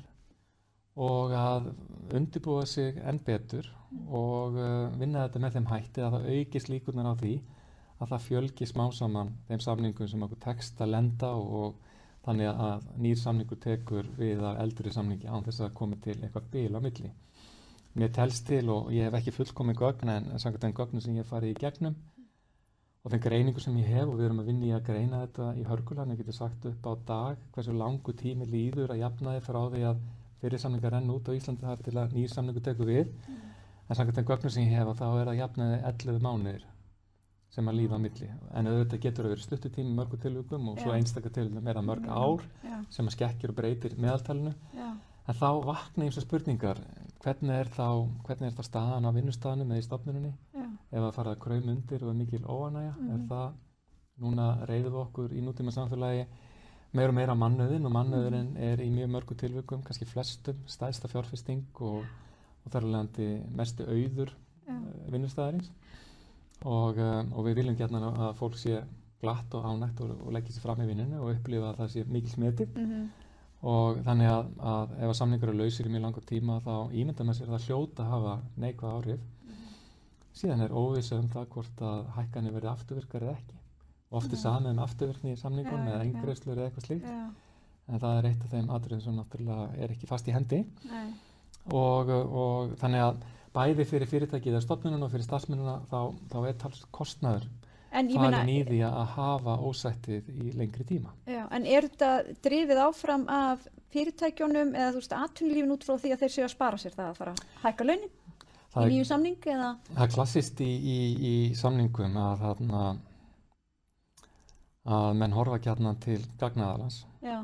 og 1.01 1.31
að 1.37 1.69
undirbúa 2.17 2.65
sig 2.67 2.97
enn 3.07 3.21
betur 3.23 3.69
og 4.11 4.57
uh, 4.59 4.91
vinna 4.99 5.25
þetta 5.25 5.39
með 5.39 5.55
þeim 5.55 5.69
hætti 5.71 6.03
að 6.03 6.17
það 6.17 6.27
aukist 6.35 6.71
líkunar 6.71 7.07
á 7.07 7.13
því 7.21 7.33
að 8.01 8.11
það 8.11 8.25
fjölgi 8.27 8.67
smá 8.67 8.85
saman 8.95 9.31
þeim 9.47 9.63
samningum 9.63 10.11
sem 10.11 10.27
okkur 10.27 10.43
tekst 10.43 10.81
að 10.81 10.93
lenda 10.95 11.31
og, 11.37 11.55
og 11.61 12.25
þannig 12.25 12.51
að 12.51 12.87
nýr 13.01 13.19
samningur 13.21 13.59
tekur 13.61 14.07
við 14.17 14.43
af 14.45 14.59
eldri 14.61 14.91
samningi 14.93 15.29
án 15.29 15.45
þess 15.45 15.63
að 15.63 15.75
komi 15.77 15.99
til 16.03 16.17
eitthvað 16.19 16.49
bil 16.51 16.71
á 16.75 16.79
milli. 16.83 17.11
Mér 17.95 18.11
telst 18.15 18.45
til 18.47 18.67
og 18.71 18.91
ég 18.95 19.07
hef 19.07 19.17
ekki 19.19 19.33
fullkomin 19.35 19.75
gögn 19.75 20.11
en 20.11 20.29
samkvæmt 20.39 20.67
enn 20.67 20.75
gögnum 20.77 21.03
sem 21.03 21.15
ég 21.15 21.25
hef 21.25 21.31
farið 21.33 21.55
í 21.55 21.59
gegnum 21.59 21.97
og 23.01 23.11
þeim 23.11 23.21
greiningu 23.23 23.61
sem 23.63 23.77
ég 23.81 23.87
hef 23.89 24.07
og 24.07 24.17
við 24.19 24.27
erum 24.27 24.41
að 24.43 24.49
vinna 24.51 24.67
í 24.67 24.73
að 24.75 24.83
greina 24.89 25.21
þetta 25.23 25.51
í 25.57 25.63
hörgulan, 25.65 26.11
ég 26.13 26.21
getur 26.21 26.37
sagt 26.37 26.65
upp 26.69 26.85
á 26.85 26.93
dag 27.07 27.45
hversu 27.55 27.73
langu 27.73 28.13
tími 28.17 28.45
líður 28.45 28.93
að 28.93 29.01
jafna 29.01 29.37
þið 29.37 29.47
frá 29.47 29.61
því 29.73 29.85
að 29.89 30.03
fyrir 30.41 30.61
samningar 30.61 30.93
renn 30.95 31.13
út 31.13 31.29
á 31.29 31.37
Íslandi 31.37 31.65
þar 31.65 31.81
til 31.85 31.95
að 31.97 32.13
nýr 32.17 32.29
samningu 32.33 32.61
tekur 32.65 32.89
við. 32.89 33.09
En 33.89 33.97
samkvæmt 33.97 34.21
þeim 34.21 34.29
gögnum 34.29 34.53
sem 34.53 34.67
ég 34.67 34.77
hef 34.77 34.93
þá 34.97 35.07
er 35.21 35.31
að 35.31 35.41
jafna 35.41 35.67
þið 35.71 35.87
11 35.91 36.21
mánuðir 36.25 36.67
sem 37.51 37.67
að 37.67 37.77
lífa 37.81 37.97
á 37.99 38.03
milli. 38.05 38.27
En 38.55 38.69
auðvitað 38.71 39.03
getur 39.05 39.27
að 39.27 39.33
vera 39.33 39.45
stuttutími 39.45 39.95
mörgu 39.97 40.19
tilvíkum 40.21 40.69
og 40.71 40.79
svo 40.79 40.93
Já. 40.93 40.97
einstakar 41.01 41.33
til 41.35 41.49
meira 41.51 41.81
mörg 41.83 42.05
ár 42.07 42.45
Já, 42.63 42.77
sem 42.89 43.09
að 43.09 43.15
skekkjur 43.17 43.51
og 43.51 43.57
breytir 43.57 43.97
meðaltalinu. 43.99 44.53
Já, 44.77 44.87
en 45.27 45.39
þá 45.41 45.49
vakna 45.67 46.07
eins 46.07 46.19
og 46.21 46.23
spurningar. 46.23 46.79
Hvernig 47.21 47.57
er 47.57 47.73
þá, 47.75 48.07
hvernig 48.23 48.47
er 48.47 48.55
þá 48.55 48.63
staðan 48.69 49.09
á 49.11 49.11
vinnustaðanum 49.17 49.73
eða 49.75 49.83
í 49.83 49.85
stofnununni 49.89 50.31
já, 50.31 50.50
ef 50.91 51.01
að 51.07 51.13
fara 51.15 51.35
að 51.35 51.39
kraum 51.45 51.69
undir 51.73 52.03
og 52.03 52.09
er 52.09 52.17
mikil 52.19 52.43
óanægja 52.45 52.93
er 52.95 53.17
Mhm. 53.17 53.27
það, 53.29 53.51
núna 54.21 54.47
reyðum 54.67 54.93
við 54.93 55.01
okkur 55.05 55.33
í 55.33 55.41
nútíma 55.41 55.71
samfélagi 55.71 56.25
meira 56.93 57.09
og 57.09 57.15
meira 57.15 57.35
mannöðin 57.35 57.85
og 57.85 57.91
mannöðurinn 57.95 58.57
er 58.57 58.77
í 58.83 58.89
mjög 58.91 59.09
mörgu 59.15 59.35
tilvikum, 59.37 59.83
kannski 59.83 60.05
flestum 60.05 60.57
stæðsta 60.67 61.07
fjárfesting 61.07 61.63
og, 61.79 62.03
og 62.65 62.71
þar 62.71 62.83
alveg 62.83 63.45
mestu 63.55 63.83
auður 63.87 64.33
uh, 64.67 65.11
vinnustæðarins 65.11 65.71
og, 66.65 66.97
um, 66.97 67.31
og 67.33 67.45
við 67.47 67.55
viljum 67.61 67.77
gætna 67.79 68.11
að 68.11 68.35
fólk 68.37 68.57
sé 68.59 68.83
glatt 69.21 69.53
og 69.53 69.65
ánægt 69.65 70.01
og, 70.01 70.13
og 70.25 70.33
leggja 70.35 70.53
sér 70.55 70.65
fram 70.65 70.81
í 70.83 70.87
vinnunni 70.89 71.17
og 71.21 71.31
upplifa 71.35 71.71
að 71.71 71.81
það 71.81 71.91
sé 71.95 72.05
mikil 72.09 72.33
smeti 72.35 72.67
mhm, 72.75 73.09
og 73.71 73.99
þannig 74.05 74.29
að, 74.33 74.47
að 74.73 74.93
ef 74.97 75.11
að 75.11 75.17
samningur 75.19 75.51
eru 75.51 75.57
lausir 75.61 75.85
í 75.87 75.93
mjög 75.93 76.05
langar 76.07 76.25
tíma 76.25 76.59
þá 76.65 76.73
ímynda 76.97 77.23
með 77.27 77.37
sér 77.37 77.49
að 77.51 77.55
það 77.57 77.67
hljóta 77.67 78.03
að 78.03 78.11
hafa 78.15 78.35
neikvæð 78.63 78.95
áhrif 78.97 79.19
síðan 80.37 80.61
er 80.65 80.71
óvisa 80.75 81.17
um 81.19 81.29
það 81.33 81.47
hvort 81.55 81.81
að 81.87 82.05
hækkanir 82.17 82.53
verði 82.55 82.71
afturvirkar 82.71 83.25
eða 83.27 83.37
ekki 83.39 83.57
oft 84.11 84.31
er 84.33 84.39
Já. 84.39 84.43
samið 84.43 84.71
um 84.75 84.83
afturvirkni 84.85 85.33
í 85.35 85.39
samningun 85.39 85.85
Já, 85.85 85.89
eða 85.91 85.99
já. 85.99 86.05
eingreifslur 86.07 86.57
eða 86.57 86.69
eitthvað 86.69 86.87
slíkt 86.87 87.07
já, 87.07 87.19
en 87.91 87.99
það 88.03 88.17
er 88.21 88.29
eitt 88.31 88.45
af 88.45 88.51
þeim 88.55 88.69
atriðum 88.77 89.03
sem 89.05 89.19
náttúrulega 89.19 89.67
er 89.85 89.93
ekki 89.95 90.09
fast 90.09 90.27
í 90.27 90.35
hendi 90.35 90.61
og, 91.71 92.09
og 92.11 92.75
þannig 92.81 93.05
að 93.07 93.23
bæði 93.55 93.85
fyrir 93.89 94.07
fyrirtækið 94.11 94.53
eða 94.55 94.63
stofnunum 94.65 95.03
og 95.07 95.11
fyrir 95.11 95.27
starfsmennuna 95.27 95.77
þá, 95.91 95.99
þá 96.31 96.37
er 96.51 96.55
tals 96.61 96.85
kostnaður 96.95 97.49
En 97.91 98.07
ég 98.07 98.15
meina, 98.15 98.37
falin 98.39 98.53
í 98.53 98.61
því 98.63 98.77
að 98.87 99.09
hafa 99.17 99.53
ósættið 99.67 100.29
í 100.31 100.51
lengri 100.55 100.85
tíma. 100.87 101.11
já, 101.27 101.41
en 101.51 101.65
er 101.67 101.89
þetta 101.89 102.11
drifið 102.45 102.79
áfram 102.85 103.25
af 103.27 103.65
fyrirtækjunum 103.91 104.71
eða 104.79 104.93
þú 104.93 105.01
veist 105.01 105.15
atvinnulífin 105.17 105.73
út 105.75 105.83
frá 105.83 105.97
því 105.99 106.13
að 106.15 106.21
þeir 106.23 106.33
séu 106.37 106.45
að 106.45 106.53
spara 106.53 106.79
sér 106.79 106.95
það 106.95 107.09
að 107.09 107.17
fara 107.19 107.33
að 107.35 107.41
hækka 107.65 107.87
launin 107.89 108.13
Það 108.71 108.87
í 108.87 108.91
nýju 108.93 109.07
samning 109.09 109.47
eða? 109.53 109.71
það 109.93 110.03
er 110.05 110.11
klassist 110.13 110.61
í, 110.63 110.69
í, 110.71 110.99
í 111.31 111.33
samningum 111.59 112.19
að, 112.21 112.43
þarna, 112.45 112.83
að 114.97 115.09
menn 115.19 115.35
horfa 115.35 115.59
gjarnan 115.65 115.99
til 116.03 116.21
gagnaðalans. 116.39 117.01
Já, 117.25 117.41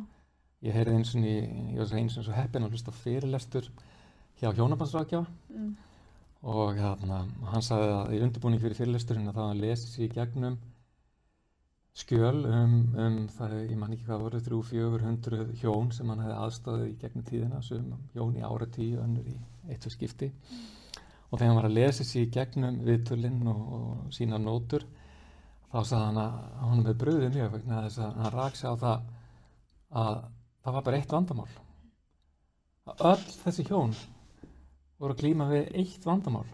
Ég 0.65 0.73
heyrði 0.73 0.95
eins 0.97 1.11
og 1.13 1.25
ég 1.27 1.77
var 1.77 1.99
eins 1.99 2.15
og 2.17 2.31
heppin 2.33 2.65
að 2.65 2.71
hlusta 2.73 2.93
fyrirlestur 3.03 3.67
hjá 4.39 4.49
hjónabandsrákjafa 4.57 5.27
mm, 5.53 5.67
og 6.49 6.79
hérna, 6.79 7.19
hann 7.51 7.65
sagði 7.65 7.91
að 7.93 8.15
í 8.17 8.21
undirbúning 8.25 8.63
fyrir 8.63 8.79
fyrirlesturinn 8.79 9.29
að 9.29 9.37
það 9.37 9.51
hann 9.51 9.61
lesi 9.61 9.91
sér 9.91 10.07
í 10.07 10.09
gegnum 10.15 10.57
skjöl 11.97 12.41
um, 12.49 12.73
um 13.03 13.19
það, 13.35 13.53
ég 13.67 13.77
man 13.77 13.93
ekki 13.93 14.07
hvað 14.09 14.25
voru, 14.25 14.41
300-400 14.49 15.45
hjón 15.61 15.93
sem 15.93 16.09
hann 16.13 16.25
hefði 16.25 16.39
aðstofið 16.47 16.89
í 16.89 16.97
gegnum 17.03 17.27
tíðina, 17.29 17.61
sem 17.65 17.93
hjón 18.15 18.37
í 18.37 18.45
áratíu, 18.45 18.97
önnur 19.05 19.29
í 19.29 19.37
eitt 19.69 19.85
og 19.85 19.93
skipti 19.93 20.31
og 21.27 21.39
þegar 21.39 21.49
hann 21.49 21.59
var 21.59 21.69
að 21.69 21.77
lesa 21.77 22.05
sér 22.07 22.25
í 22.25 22.31
gegnum 22.31 22.79
viðtölinn 22.87 23.47
og, 23.51 23.61
og 23.77 24.15
sína 24.15 24.39
nótur 24.39 24.85
þá 25.71 25.79
sagði 25.83 26.03
hann 26.05 26.19
að 26.21 26.35
hann 26.63 26.83
með 26.85 26.99
bröðið 27.01 27.33
mjög 27.35 27.55
vegna 27.57 27.81
þess 27.85 28.03
að 28.03 28.19
hann 28.21 28.35
rak 28.35 28.59
sig 28.59 28.69
á 28.71 28.75
það 28.83 29.07
að 30.01 30.21
það 30.63 30.77
var 30.77 30.85
bara 30.85 30.99
eitt 30.99 31.15
vandamál. 31.15 31.49
Að 32.87 33.03
öll 33.11 33.25
þessi 33.43 33.65
hjón 33.67 33.97
voru 34.97 35.15
að 35.15 35.21
glíma 35.23 35.49
við 35.51 35.67
eitt 35.83 36.07
vandamál. 36.07 36.45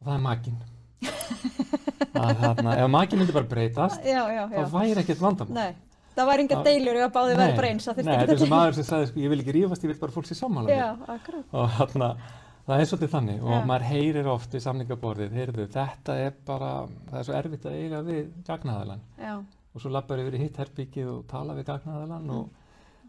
Og 0.00 0.08
það 0.08 0.16
er 0.16 0.24
makinn 0.26 0.60
að 2.20 2.42
þarna, 2.42 2.74
ef 2.74 2.90
makinn 2.92 3.22
myndi 3.22 3.34
bara 3.36 3.48
breytast 3.48 4.04
já, 4.04 4.20
já, 4.34 4.42
já. 4.42 4.58
þá 4.58 4.74
væri 4.74 5.02
ekkert 5.04 5.22
vandamál. 5.22 5.56
Nei, 5.56 6.04
það 6.16 6.30
var 6.30 6.42
enga 6.44 6.60
deilur 6.66 7.00
að 7.00 7.14
báði 7.14 7.38
verið 7.38 7.58
bara 7.60 7.70
eins, 7.70 7.88
nei, 7.88 8.04
þetta 8.10 8.34
er 8.34 8.42
sem 8.42 8.52
maður 8.52 8.78
sem 8.78 8.88
sagði 8.90 9.10
sko, 9.10 9.22
ég 9.24 9.32
vil 9.32 9.40
ekki 9.44 9.56
rífast, 9.56 9.86
ég 9.86 9.92
vil 9.92 10.00
bara 10.02 10.16
fólk 10.16 10.28
sé 10.28 10.36
sammála 10.38 10.74
Já, 10.74 10.86
mér 10.98 11.14
akkurat. 11.16 12.24
Og 12.70 12.76
það 12.76 12.82
er 12.84 12.88
svolítið 12.90 13.10
þannig 13.10 13.40
og 13.42 13.50
Já. 13.56 13.62
maður 13.66 13.84
heyrir 13.90 14.26
oft 14.30 14.52
við 14.54 14.62
samningaborðið, 14.62 15.32
heyrðu, 15.34 15.64
þetta 15.74 16.14
er 16.22 16.34
bara 16.46 16.68
það 17.10 17.16
er 17.20 17.24
svo 17.26 17.34
erfitt 17.34 17.64
að 17.66 17.78
eiga 17.80 18.02
við 18.06 18.28
gagnaðalan. 18.46 19.00
Já, 19.18 19.32
og 19.74 19.82
svo 19.82 19.90
lappar 19.90 20.22
yfir 20.22 20.36
í 20.38 20.42
hitt 20.44 20.60
herbyggið 20.60 21.08
og 21.10 21.24
tala 21.30 21.56
við 21.58 21.66
gagnaðalan 21.70 22.28
og, 22.36 22.52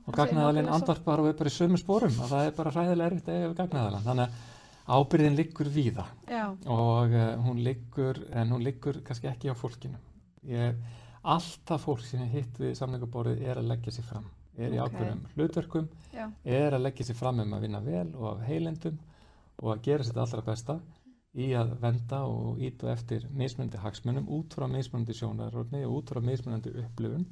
og 0.08 0.18
nákvæmlega 0.18 0.64
svo. 0.66 0.74
andvarpar 0.80 1.22
og 1.22 1.30
er 1.30 1.38
bara 1.38 1.52
í 1.52 1.56
sömu 1.60 1.78
sporum 1.82 2.18
að 2.26 2.34
það 2.34 2.48
er 2.48 2.56
bara 2.58 2.74
hræðilega 2.78 3.12
erfitt 3.12 3.30
að 3.30 3.38
eiga 3.38 3.52
við 3.52 3.60
gagnaðalan. 3.62 4.08
Þannig 4.08 4.40
að 4.88 4.98
ábyrðin 4.98 5.38
liggur 5.38 5.70
víða. 5.78 6.08
Já, 6.32 6.44
og 6.66 7.14
uh, 7.14 7.28
hún 7.46 7.62
liggur 7.68 8.24
en 8.34 8.56
hún 8.56 8.66
liggur 8.66 8.98
kannski 9.06 9.30
ekki 9.30 9.54
á 9.54 9.56
fólkinu. 9.62 10.02
Ég, 10.50 10.82
alltaf 11.22 11.86
fólk 11.86 12.02
sem 12.02 12.26
ég 12.26 12.34
hitt 12.40 12.58
við 12.58 12.74
samningaborðið 12.82 13.46
er 13.46 13.62
að 13.62 13.70
leggja 13.76 13.94
sér 14.00 14.10
fram. 14.10 14.26
Er 14.58 14.74
í 14.74 14.82
Ok. 14.82 14.90
ákveðnum 14.98 15.22
hlutverkum 15.38 15.86
já, 16.12 16.26
er 16.44 16.74
að 16.76 16.82
leggja 16.88 17.06
sér 17.08 17.16
fram 17.22 17.40
um 17.40 17.54
að 17.56 17.62
vinna 17.70 17.80
vel 17.86 18.10
og 18.18 18.26
af 18.34 18.42
heilendum 18.50 18.98
og 19.62 19.76
að 19.76 19.84
gera 19.88 20.08
sér 20.08 20.22
allra 20.24 20.44
besta 20.46 20.78
í 21.32 21.52
að 21.56 21.76
venda 21.80 22.24
og 22.28 22.60
íta 22.60 22.92
eftir 22.92 23.28
mismunandi 23.32 23.80
hagsmunum 23.80 24.28
út 24.36 24.56
frá 24.58 24.68
mismunandi 24.68 25.16
sjónarrófni 25.16 25.84
og 25.88 26.02
út 26.02 26.12
frá 26.12 26.20
mismunandi 26.24 26.74
upplifun. 26.82 27.28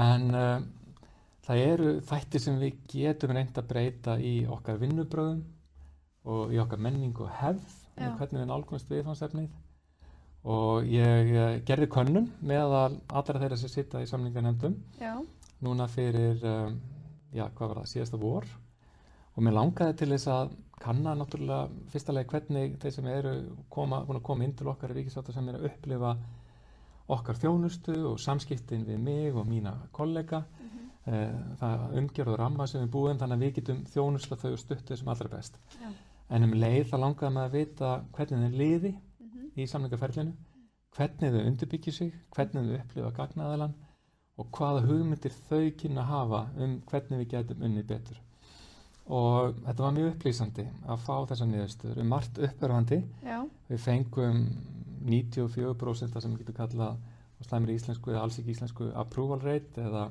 En 0.00 0.28
uh, 0.32 0.60
það 1.44 1.64
eru 1.66 1.94
þættir 2.08 2.44
sem 2.44 2.60
við 2.60 2.78
getum 2.92 3.34
reynd 3.36 3.58
að 3.58 3.68
breyta 3.72 4.16
í 4.22 4.34
okkar 4.48 4.80
vinnubröðum 4.80 5.42
og 6.30 6.54
í 6.54 6.60
okkar 6.62 6.80
menningu 6.80 7.26
og 7.26 7.34
hefð 7.40 7.76
Já. 8.00 8.14
hvernig 8.16 8.40
við 8.40 8.48
nálgumst 8.48 8.92
viðfansefnið 8.92 9.50
og 10.48 10.88
ég 10.88 11.34
uh, 11.34 11.58
gerði 11.68 11.90
könnun 11.92 12.30
meðal 12.40 12.96
allra 13.08 13.42
þeirra 13.42 13.58
sem 13.60 13.72
sitta 13.72 14.00
í 14.00 14.08
samningarnefndum 14.08 14.78
já, 15.00 15.12
núna 15.60 15.88
fyrir, 15.90 16.40
um, 16.40 16.78
já, 17.34 17.44
hvað 17.44 17.66
var 17.66 17.80
það, 17.82 17.90
síðasta 17.92 18.20
vor 18.20 18.48
og 19.40 19.46
mér 19.46 19.56
langaði 19.56 19.96
til 19.96 20.10
þess 20.12 20.28
að 20.34 20.52
kanna 20.80 21.14
náttúrulega 21.16 21.88
fyrsta 21.92 22.12
leið 22.12 22.28
hvernig 22.34 22.76
þeir 22.80 22.94
sem 22.96 23.08
eru 23.08 23.32
koma, 23.72 24.02
koma 24.20 24.44
inn 24.44 24.52
til 24.56 24.68
okkar 24.68 24.92
í 24.92 25.00
ríkisáttar 25.00 25.36
sem 25.36 25.48
eru 25.48 25.62
að 25.62 25.70
upplifa 25.70 26.12
okkar 27.10 27.40
þjónustu 27.40 27.96
og 28.12 28.20
samskiptin 28.20 28.84
við 28.86 29.00
mig 29.00 29.34
og 29.34 29.48
mína 29.48 29.74
kollega 29.96 30.44
mm 30.44 30.70
það 31.10 31.84
umgjörð 31.96 32.34
og 32.34 32.38
ramma 32.38 32.66
sem 32.68 32.82
við 32.84 32.90
búum 32.92 33.18
þannig 33.18 33.38
að 33.38 33.44
við 33.44 33.54
getum 33.56 33.78
þjónusta 33.88 34.36
þau 34.36 34.50
og 34.52 34.58
stuttu 34.60 34.96
sem 34.96 35.08
allra 35.08 35.30
best 35.32 35.56
Já. 35.80 35.88
en 36.28 36.46
um 36.46 36.52
leið 36.52 36.90
þá 36.90 36.96
langaði 37.00 37.34
maður 37.34 37.48
að 37.48 37.56
vita 37.56 37.92
hvernig 38.16 38.42
þeir 38.44 38.58
liði 38.60 38.90
mhm, 38.92 39.46
í 39.56 39.66
samlingaferlinu 39.72 40.34
hvernig 40.96 41.32
þau 41.32 41.46
undirbyggja 41.46 41.94
sig, 41.96 42.12
hvernig 42.36 42.68
þau 42.68 42.82
upplifa 42.82 43.12
gagnaðalan 43.16 43.76
og 44.36 44.50
hvaða 44.56 44.84
hugmyndir 44.86 45.34
þau 45.48 45.70
kynna 45.80 46.04
að 46.04 46.12
hafa 46.12 46.42
um 46.60 46.76
hvernig 46.90 47.22
við 47.22 47.32
getum 47.32 47.64
unnið 47.64 47.88
betur. 47.90 48.20
Og 49.10 49.56
þetta 49.64 49.82
var 49.82 49.94
mjög 49.96 50.10
upplýsandi 50.14 50.64
að 50.86 51.00
fá 51.02 51.14
þessa 51.32 51.46
niðurstöður, 51.50 52.00
um 52.04 52.10
margt 52.14 52.36
uppörfandi. 52.46 52.98
já, 53.26 53.38
Við 53.70 53.80
fengum 53.82 54.42
94% 55.08 56.12
það 56.14 56.22
sem 56.26 56.34
við 56.34 56.42
getum 56.44 56.58
kallað 56.60 56.98
slæmir 57.48 57.72
íslensku 57.74 58.12
eða 58.12 58.22
alls 58.26 58.36
ekki 58.38 58.52
íslensku 58.54 58.90
approval 59.00 59.40
rate 59.42 59.80
eða 59.80 60.04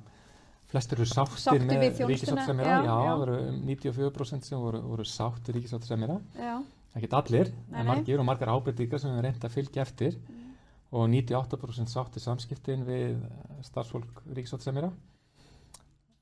flestir 0.69 0.99
eru 0.99 1.07
sáttir 1.09 1.43
Sáttir 1.43 1.65
með 1.65 1.83
ríkisáttarsemjara, 2.09 2.73
já, 2.73 2.89
já, 2.89 2.97
já. 3.05 3.13
það 3.21 3.31
um 3.37 3.61
94% 3.69 4.49
sem 4.49 4.59
voru, 4.61 4.81
voru 4.91 5.05
sáttir 5.05 5.57
ríkisáttarsemjara, 5.57 6.17
Já, 6.37 6.55
ekkert 6.97 7.15
allir, 7.21 7.51
Nei, 7.53 7.71
nei. 7.71 7.79
en 7.83 7.89
margir 7.93 8.19
og 8.21 8.27
margar 8.27 8.51
ábyrðingar 8.53 9.01
sem 9.01 9.13
við 9.15 9.25
reynd 9.27 9.45
að 9.45 9.55
fylgja 9.55 9.85
eftir. 9.85 10.19
Og 10.89 11.05
98% 11.09 11.91
sáttir 11.93 12.21
samskiptin 12.23 12.81
við 12.87 13.19
starfsfólk 13.67 14.23
ríkisáttarsemjara 14.33 14.89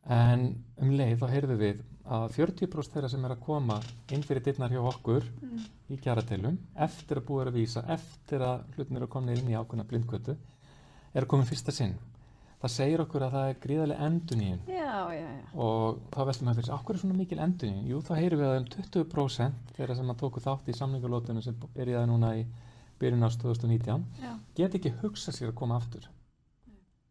en 0.07 0.43
um 0.81 0.91
leið 0.95 1.17
þá 1.21 1.27
heyrðum 1.33 1.59
við 1.61 1.79
að 2.07 2.27
40% 2.37 2.93
þeirra 2.95 3.09
sem 3.11 3.25
er 3.27 3.33
að 3.35 3.41
koma 3.43 3.79
inn 4.15 4.21
fyrir 4.23 4.43
dittnar 4.45 4.71
hjá 4.71 4.79
okkur 4.87 5.25
Mm. 5.41 5.63
í 5.91 5.97
kjarateilum 5.99 6.57
eftir 6.75 7.17
að 7.19 7.25
búið 7.27 7.41
er 7.41 7.49
að 7.51 7.57
vísa, 7.57 7.83
eftir 7.87 8.39
að 8.47 8.61
hlutin 8.75 8.97
eru 8.97 9.07
komin 9.07 9.35
inn 9.37 9.49
í 9.51 9.55
ákveðna 9.59 9.83
blindgötu 9.87 10.37
er 11.13 11.23
að 11.23 11.27
koma 11.27 11.43
í 11.43 11.47
fyrsta 11.49 11.71
sinn. 11.71 11.95
Það 12.61 12.71
segir 12.73 13.01
okkur 13.03 13.21
að 13.27 13.31
það 13.35 13.49
er 13.49 13.59
gríðarlega 13.61 14.05
já. 15.19 15.27
og 15.53 15.99
þá 16.11 16.21
veltum 16.25 16.47
við 16.47 16.55
fyrir 16.55 16.65
sig, 16.65 16.73
okkur 16.73 16.95
er 16.95 16.99
svona 17.03 17.17
mikil 17.19 17.39
enduníun? 17.39 17.85
Jú, 17.87 17.99
þá 18.01 18.13
heyrum 18.17 18.39
við 18.39 18.47
að 18.47 18.57
um 18.57 18.65
20% 18.65 19.75
þeirra 19.77 19.95
sem 19.99 20.09
að 20.09 20.17
tóku 20.23 20.39
þátt 20.41 20.67
í 20.71 20.73
samningalótunum 20.79 21.43
sem 21.45 21.59
byrjaði 21.75 22.07
núna 22.09 22.31
í 22.39 22.45
byrjun 22.99 23.27
ást 23.27 23.41
2019 23.43 24.05
já. 24.23 24.31
get 24.55 24.73
ekki 24.79 24.93
hugsa 25.03 25.31
sér 25.31 25.51
að 25.51 25.55
koma 25.59 25.75
aftur 25.77 26.07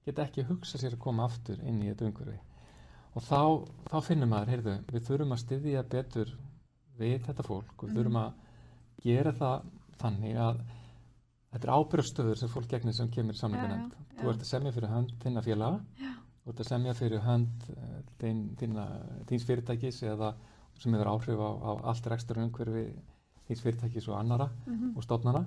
get 0.07 0.19
ekki 0.19 0.43
hugsa 0.49 0.79
sér 0.79 0.97
að 0.97 1.03
koma 1.05 1.25
aftur 1.29 1.61
inn 1.63 1.83
í 1.83 1.93
þetta 1.93 2.09
umhverfi 2.11 2.39
og 3.17 3.23
þá, 3.25 3.41
þá 3.91 3.97
finnum 4.05 4.29
maður, 4.33 4.51
heyrðu, 4.55 4.75
við 4.93 5.07
þurfum 5.09 5.33
að 5.37 5.43
styðja 5.45 5.83
betur 5.93 6.33
við 7.01 7.19
þetta 7.27 7.45
fólk 7.47 7.83
og 7.83 7.89
við 7.89 7.97
þurfum 8.01 8.19
að 8.21 8.33
gera 9.07 9.33
það 9.37 9.67
þannig 10.01 10.37
að 10.47 10.61
þetta 11.53 11.69
er 11.69 11.75
ábyrgastöður 11.77 12.41
sem 12.41 12.53
fólk 12.53 12.69
gegnir 12.69 12.97
sem 12.97 13.09
kemur 13.13 13.37
já, 13.37 13.93
þú 14.21 14.31
ert 14.33 14.41
að 14.45 14.51
semja 14.51 14.73
fyrir 14.77 14.93
hönd 14.93 15.15
þinna 15.23 15.43
félaga 15.43 15.81
þú 16.45 16.53
ert 16.53 16.61
að 16.61 16.69
semja 16.71 16.95
fyrir 16.95 17.25
hönd 17.25 17.69
eh, 17.77 18.01
þíns 19.29 19.47
fyrirtækis 19.49 20.03
eða 20.07 20.35
sem 20.79 20.93
hefur 20.93 21.09
áhrif 21.15 21.41
á, 21.41 21.51
á 21.57 21.71
allt 21.93 22.07
rekstur 22.13 22.41
umhverfi 22.43 22.85
þíns 23.49 23.63
fyrirtækis 23.65 24.09
og 24.11 24.19
annara 24.21 24.51
Mhm. 24.67 24.93
og 24.97 25.03
stofnana 25.05 25.45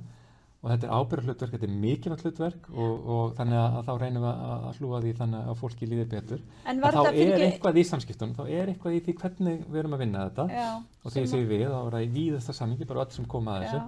og 0.59 0.71
þetta 0.73 0.87
er 0.87 0.95
ábyrgarhlutverk, 0.97 1.53
þetta 1.55 1.67
er 1.69 1.75
mikilvægt 1.79 2.25
hlutverk 2.25 2.65
og, 2.73 3.05
og 3.15 3.35
þannig 3.37 3.59
að, 3.61 3.75
að 3.79 3.85
þá 3.87 3.91
reynum 4.01 4.25
við 4.25 4.31
að, 4.31 4.65
að 4.69 4.79
hlúa 4.79 4.99
því 5.05 5.13
þannig 5.19 5.51
að 5.51 5.61
fólki 5.61 5.87
líður 5.87 6.09
betur. 6.11 6.41
En 6.65 6.69
en 6.73 6.83
var 6.83 6.97
þá 6.97 6.99
er 7.05 7.15
fylgi... 7.15 7.45
eitthvað 7.45 7.79
í 7.79 7.85
samskiptunum, 7.87 8.35
þá 8.35 8.43
er 8.57 8.73
eitthvað 8.73 8.97
í 8.97 8.99
því 9.05 9.15
hvernig 9.21 9.61
við 9.69 9.79
erum 9.83 9.95
að 9.95 10.03
vinna 10.03 10.25
þetta. 10.27 10.45
Já, 10.51 10.67
og 10.99 11.13
því 11.13 11.23
sem 11.23 11.29
séum 11.31 11.47
við, 11.53 11.65
þá 11.69 11.79
er 11.79 11.95
það 11.95 12.03
í 12.03 12.11
víðasta 12.17 12.57
sammingi 12.59 12.89
bara 12.89 13.05
öll 13.05 13.15
sem 13.15 13.29
koma 13.35 13.55
að 13.55 13.65
þessu 13.67 13.81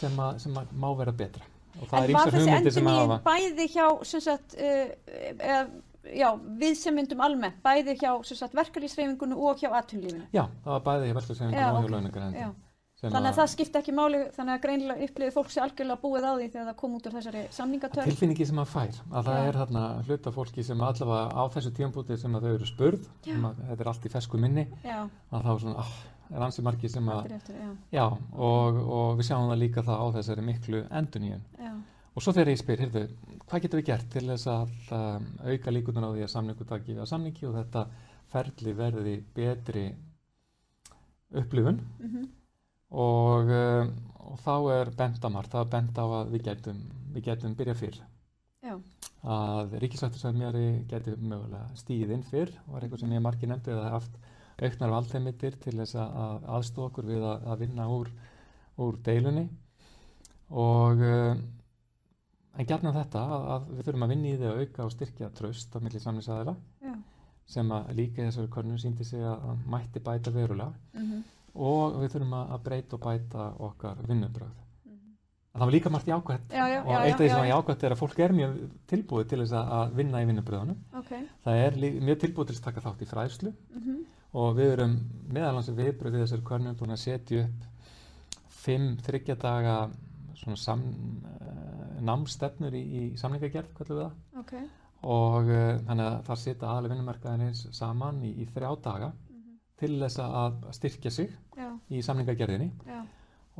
sem, 0.00 0.18
að, 0.24 0.40
sem 0.46 0.58
að 0.62 0.74
má 0.84 0.88
vera 1.02 1.16
betra. 1.20 1.50
Og 1.76 1.90
það 1.90 1.98
En 1.98 2.06
er 2.06 2.16
var 2.16 2.32
þessi 2.32 2.46
hugmyndir 2.46 2.76
sem 2.78 2.88
endurnýjun 2.88 3.12
hafa 3.12 3.18
bæði 3.28 3.66
hjá 3.74 3.86
sagt, 4.08 4.56
uh, 4.56 4.94
eða, 5.36 5.62
já, 6.16 6.28
við 6.62 6.78
sem 6.80 6.96
myndum 6.96 7.24
almennt, 7.26 7.60
bæði 7.64 7.98
hjá 8.00 8.12
verkalýsreifingunni 8.56 9.36
og 9.36 9.60
hjá 9.60 9.68
atvinnlífinu. 9.82 10.30
Já, 10.32 10.46
það 10.64 10.78
var 10.78 10.86
bæði 10.88 11.10
í 11.10 11.18
verðslega 11.18 11.50
Já, 11.52 11.68
og 11.76 11.90
hjá 11.92 12.48
ok. 12.48 12.65
Þannig 12.96 13.28
að 13.28 13.36
það 13.36 13.48
skipti 13.52 13.76
ekki 13.76 13.92
máli, 13.92 14.18
þannig 14.32 14.54
að 14.54 14.60
greinilega 14.62 15.04
upplifið 15.04 15.34
fólk 15.34 15.50
sé 15.52 15.60
algjörlega 15.60 16.00
búið 16.00 16.24
á 16.24 16.32
því 16.32 16.46
þegar 16.48 16.68
það 16.70 16.76
kom 16.80 16.94
út 16.96 17.06
úr 17.10 17.16
þessari 17.18 17.42
samningatörn. 17.52 18.06
tilfinningi 18.08 18.46
sem 18.48 18.56
maður 18.56 18.70
fær 18.72 19.00
að 19.10 19.26
það 19.26 19.36
Já. 19.36 19.48
er 19.50 19.58
þarna 19.60 19.82
hluta 20.06 20.32
fólki 20.32 20.64
sem 20.64 20.84
allavega 20.86 21.26
á 21.36 21.42
þessu 21.52 21.72
tímpúti 21.76 22.16
sem 22.16 22.38
að 22.38 22.46
þau 22.46 22.54
eru 22.54 22.68
spurð 22.70 23.04
sem 23.26 23.44
að 23.44 23.60
þetta 23.68 23.84
er 23.84 23.90
allt 23.92 24.06
í 24.08 24.12
fesku 24.14 24.40
minni 24.40 24.64
Já, 24.80 24.96
að 25.28 25.44
þá 25.44 25.52
svona, 25.66 25.84
ah, 25.84 25.92
er 26.32 26.46
ansi 26.48 26.64
margi 26.64 26.88
sem 26.88 27.10
að 27.12 27.28
eftir, 27.36 27.60
já, 27.92 28.06
og, 28.32 28.80
og 28.96 29.20
við 29.20 29.28
sjáum 29.28 29.50
það 29.52 29.60
líka 29.60 29.84
það 29.90 30.00
á 30.00 30.06
þessari 30.16 30.46
miklu 30.48 30.80
enduníun 31.02 31.44
já, 31.60 31.74
og 32.16 32.24
svo 32.24 32.32
þegar 32.32 32.52
ég 32.54 32.62
spyr, 32.62 32.84
heyrðu, 32.86 33.04
hvað 33.44 33.66
getum 33.66 33.82
við 33.82 33.88
gert 33.92 34.08
til 34.16 34.24
þess 34.32 34.48
að 34.48 34.72
um, 34.96 35.28
auka 35.52 35.76
líkunar 35.76 36.08
á 36.08 36.10
því 36.16 36.24
að 36.24 36.32
samningu 36.32 36.64
taki 36.72 36.96
við 36.96 37.04
að 37.04 37.12
samningi 37.12 37.44
og 37.52 37.60
þetta 37.60 37.84
ferli 38.32 38.72
verði 38.80 39.16
betri 39.36 39.86
upplifun? 41.36 41.84
Mhm, 42.00 42.26
og, 42.90 43.50
um, 43.50 43.90
og 44.30 44.38
þá 44.44 44.54
er 44.76 44.92
bent 44.98 45.26
á 45.26 45.28
margt, 45.32 45.54
það 45.54 45.64
er 45.64 45.72
bent 45.74 45.98
á 45.98 46.04
að 46.04 46.30
við 46.34 46.46
getum, 46.50 46.84
við 47.14 47.26
getum 47.30 47.56
byrja 47.58 47.74
fyrr. 47.78 47.98
Já, 48.66 48.74
að 49.26 49.76
ríkisvættursæðmjöri 49.82 50.66
geti 50.90 51.14
mögulega 51.18 51.66
stíð 51.78 52.14
inn 52.14 52.24
fyrr 52.26 52.50
og 52.66 52.76
er 52.76 52.86
eitthvað 52.86 53.02
sem 53.04 53.14
ég 53.14 53.22
margir 53.22 53.50
nefndi 53.50 53.74
eða 53.74 53.92
haft 53.94 54.16
auknar 54.56 54.92
valdheimildir 54.94 55.58
til 55.62 55.74
þess 55.76 55.98
að, 56.00 56.16
að 56.24 56.48
aðstofa 56.56 56.90
okkur 56.90 57.08
við 57.10 57.26
að, 57.26 57.46
að 57.52 57.62
vinna 57.64 57.88
úr, 57.92 58.10
úr 58.82 58.98
deilunni. 59.06 59.46
Og 60.50 61.02
um, 61.02 61.42
en 62.56 62.68
gætna 62.68 62.94
þetta 62.94 63.22
að, 63.22 63.46
að 63.54 63.68
við 63.72 63.88
þurfum 63.88 64.06
að 64.06 64.12
vinna 64.14 64.30
í 64.30 64.36
því 64.36 64.48
að 64.50 64.60
auka 64.62 64.86
og 64.86 64.94
styrkja 64.94 65.30
tröst 65.36 65.76
á 65.76 65.78
milli 65.84 66.02
samlingsæðila 66.02 66.54
já, 66.86 66.94
sem 67.56 67.72
að 67.76 67.90
líka 67.98 68.26
þessari 68.28 68.52
körnum 68.56 68.80
síndi 68.80 69.06
sig 69.06 69.24
að, 69.26 69.50
að 69.50 69.66
mætti 69.74 70.02
bæta 70.06 70.32
verulega. 70.34 70.72
Mhm, 70.96 71.24
og 71.56 71.98
við 72.02 72.14
þurfum 72.14 72.34
að, 72.38 72.54
breyta 72.64 72.96
og 72.96 73.02
bæta 73.06 73.46
okkar 73.68 74.00
vinnubröð. 74.08 74.54
mhm. 74.86 75.12
En 75.54 75.60
það 75.60 75.66
var 75.66 75.74
líka 75.76 75.90
margt 75.94 76.06
jákvætt 76.10 76.50
Já, 76.52 76.64
og 76.84 76.90
eitt 76.96 77.14
af 77.14 77.20
því 77.20 77.28
sem 77.28 77.38
var 77.38 77.46
já. 77.46 77.54
jákvætt 77.54 77.82
er 77.84 77.94
að 77.94 78.00
fólk 78.02 78.18
er 78.18 78.32
mjög 78.32 78.58
tilbúið 78.92 79.28
til 79.28 79.38
þess 79.44 79.52
að, 79.60 79.94
vinna 80.00 80.22
í 80.22 80.26
vinnubröðunum. 80.32 80.76
ok, 81.00 81.12
Það 81.44 81.62
er 81.66 81.78
mjög 82.10 82.18
tilbúið 82.24 82.46
til 82.50 82.56
að 82.56 82.64
taka 82.68 82.80
þátt 82.88 83.02
í 83.02 83.10
fræðslu 83.12 83.52
mhm, 83.74 84.02
og 84.36 84.56
við 84.56 84.72
erum 84.76 84.98
meðalans 85.32 85.70
viðbröð 85.70 86.12
við 86.12 86.26
þessari 86.26 86.42
körnum 86.50 86.76
búin 86.76 86.90
að 86.92 87.04
setja 87.06 87.44
upp 87.44 87.64
fimm 88.48 88.96
þryggjadaga 89.06 89.76
svona 90.36 90.56
sam, 90.60 90.82
uh, 91.24 92.00
námstefnur 92.04 92.74
í, 92.76 92.82
í 92.82 93.02
samningagerð, 93.16 93.70
hvað 93.76 93.92
við 93.92 94.00
það 94.02 94.40
ok, 94.42 94.52
og 95.02 95.48
uh, 95.48 95.78
þannig 95.86 96.06
að 96.10 96.16
það 96.26 96.40
setja 96.42 96.68
aðalega 96.68 96.94
vinnumarkaðinins 96.94 97.62
saman 97.76 98.20
í, 98.26 98.32
í 98.42 98.46
þrjá 98.52 98.70
daga 98.84 99.12
til 99.80 99.92
þess 100.00 100.22
að 100.24 100.58
styrkja 100.76 101.12
sig 101.12 101.30
já, 101.56 101.68
í 101.92 102.02
samningagerðinni. 102.04 102.70
Já, 102.88 103.00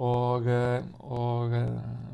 og, 0.07 0.49
uh, 0.49 0.81
og 1.17 1.57
uh, 1.57 1.71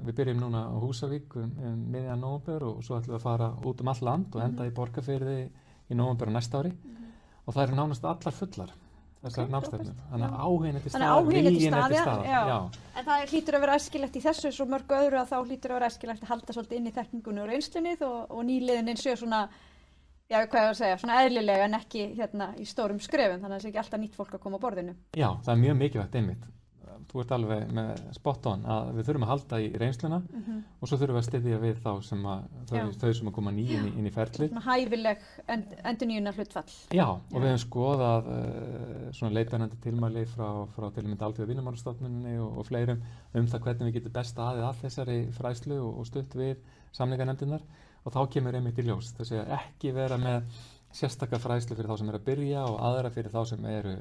við 0.07 0.19
byrjum 0.21 0.43
núna 0.45 0.67
á 0.71 0.77
Húsavík 0.83 1.37
um, 1.39 1.51
um 1.59 1.81
miðjan 1.95 2.23
nóvember 2.23 2.69
og 2.69 2.85
svo 2.87 2.99
ætlum 2.99 3.17
við 3.17 3.21
að 3.21 3.27
fara 3.27 3.51
út 3.67 3.83
um 3.83 3.93
all 3.93 4.05
land 4.11 4.37
og 4.37 4.45
enda 4.45 4.69
í 4.69 4.75
Borgarfyrði 4.75 5.41
í 5.91 5.99
nóvember 5.99 6.31
á 6.31 6.37
næsta 6.39 6.63
ári. 6.63 6.73
Mhm. 6.73 7.11
og 7.47 7.55
það 7.55 7.63
eru 7.67 7.77
nánast 7.81 8.05
allar 8.07 8.35
fullar 8.37 8.75
þessar 9.23 9.47
Ok, 9.47 9.53
námstefnur 9.53 9.95
frábært, 9.95 10.87
þannig 10.93 11.09
að 11.09 11.29
viljinn 11.29 11.47
er 11.47 11.53
til 11.55 11.71
staðar, 11.71 11.93
staðar 12.03 12.49
já. 12.51 12.57
En 12.99 13.05
það 13.07 13.25
hlýtur 13.31 13.57
að 13.57 13.65
vera 13.65 13.77
æskilegt 13.79 14.17
í 14.19 14.23
þessu 14.23 14.51
svo 14.55 14.67
mörgu 14.71 14.97
öðru 14.99 15.21
að 15.21 15.31
þá 15.31 15.37
hlýtur 15.47 15.73
að 15.73 15.79
vera 15.79 15.91
æskilegt 15.93 16.25
að 16.25 16.33
halda 16.33 16.57
svolítið 16.57 16.79
inn 16.81 16.89
í 16.91 16.95
þekkingunni 16.97 17.43
og 17.43 17.53
reynslunni 17.53 17.93
og, 18.03 18.17
og 18.35 18.43
nýliðin 18.49 18.99
séu 18.99 19.15
svona, 19.21 19.45
já 20.33 20.39
hvað 20.41 20.63
ég 20.63 20.67
var 20.67 20.73
að 20.73 20.81
segja, 20.81 21.03
svona 21.03 21.21
eðlilega 21.27 21.69
en 21.69 21.79
ekki 21.79 22.09
hérna 22.17 22.49
í 22.57 22.67
stórum 22.69 23.03
skrefum 23.05 23.43
þannig 23.43 23.53
að 23.53 23.59
það 23.59 23.67
sé 23.67 23.73
ekki 23.73 23.85
alltaf 23.85 24.03
nýtt 24.03 24.19
fólk 24.19 24.35
að 24.39 24.45
koma 24.47 24.61
á 24.61 24.65
borðinu. 24.65 24.97
já, 25.13 25.29
það 25.45 25.55
er 25.55 25.63
mjög 25.67 25.81
mikilvægt 25.85 26.21
einmitt 26.21 26.51
þú 27.13 27.23
ert 27.23 27.33
alveg 27.37 27.73
með 27.77 27.91
spot 28.17 28.47
on 28.49 28.63
að 28.73 28.91
við 28.97 29.09
þurfum 29.09 29.25
að 29.27 29.31
halda 29.33 29.59
í 29.61 29.69
reynsluna 29.81 30.19
Mm 30.23 30.61
og 30.83 30.89
svo 30.89 30.97
þurfum 30.99 31.15
við 31.15 31.21
að 31.21 31.27
styðja 31.29 31.59
við 31.63 31.77
þá 31.83 31.91
sem 32.03 32.23
að 32.27 32.47
þau, 32.71 32.79
þau 33.03 33.13
sem 33.15 33.29
að 33.29 33.35
koma 33.37 33.53
ný 33.55 33.65
inn 33.77 34.07
í, 34.07 34.13
ferli 34.15 34.49
Svona 34.49 34.63
hæfileg 34.65 35.21
end, 35.55 35.75
endur 35.85 36.09
nýjuna 36.11 36.33
hlutfall. 36.35 36.73
Já, 36.91 37.05
og 37.07 37.21
Já. 37.31 37.37
við 37.37 37.47
hefum 37.47 37.63
skoðað 37.63 38.31
uh, 38.33 39.13
svona 39.15 39.37
leitarnandi 39.37 39.79
tilmæli 39.85 40.25
frá, 40.33 40.49
frá 40.75 40.89
til 40.91 41.05
og 41.05 41.13
með 41.13 41.25
Alþjóða 41.29 41.51
vinnumálastofnunni 41.53 42.35
og, 42.43 42.59
og 42.59 42.67
fleirum 42.67 43.05
um 43.39 43.47
það 43.53 43.65
hvernig 43.69 43.89
við 43.89 43.99
getum 44.01 44.17
best 44.19 44.43
aðið 44.43 44.67
að 44.67 44.83
þessari 44.83 45.19
fræslu 45.39 45.79
og, 45.79 46.03
og 46.03 46.11
stutt 46.11 46.35
við 46.35 46.57
samningarnefndinar 46.99 47.63
og 48.03 48.15
þá 48.15 48.23
kemur 48.37 48.59
einmitt 48.59 48.79
í 48.79 48.87
ljós 48.87 49.13
þess 49.17 49.37
að 49.41 49.53
ekki 49.59 49.93
vera 49.97 50.19
með 50.21 50.47
sérstakka 50.93 51.41
fræslu 51.41 51.77
fyrir 51.77 51.89
þá 51.89 51.99
sem 52.01 52.09
er 52.13 52.19
að 52.19 52.27
byrja 52.27 52.65
og 52.69 52.81
aðra 52.89 53.13
fyrir 53.15 53.33
þá 53.33 53.43
sem 53.49 53.69
eru 53.71 53.95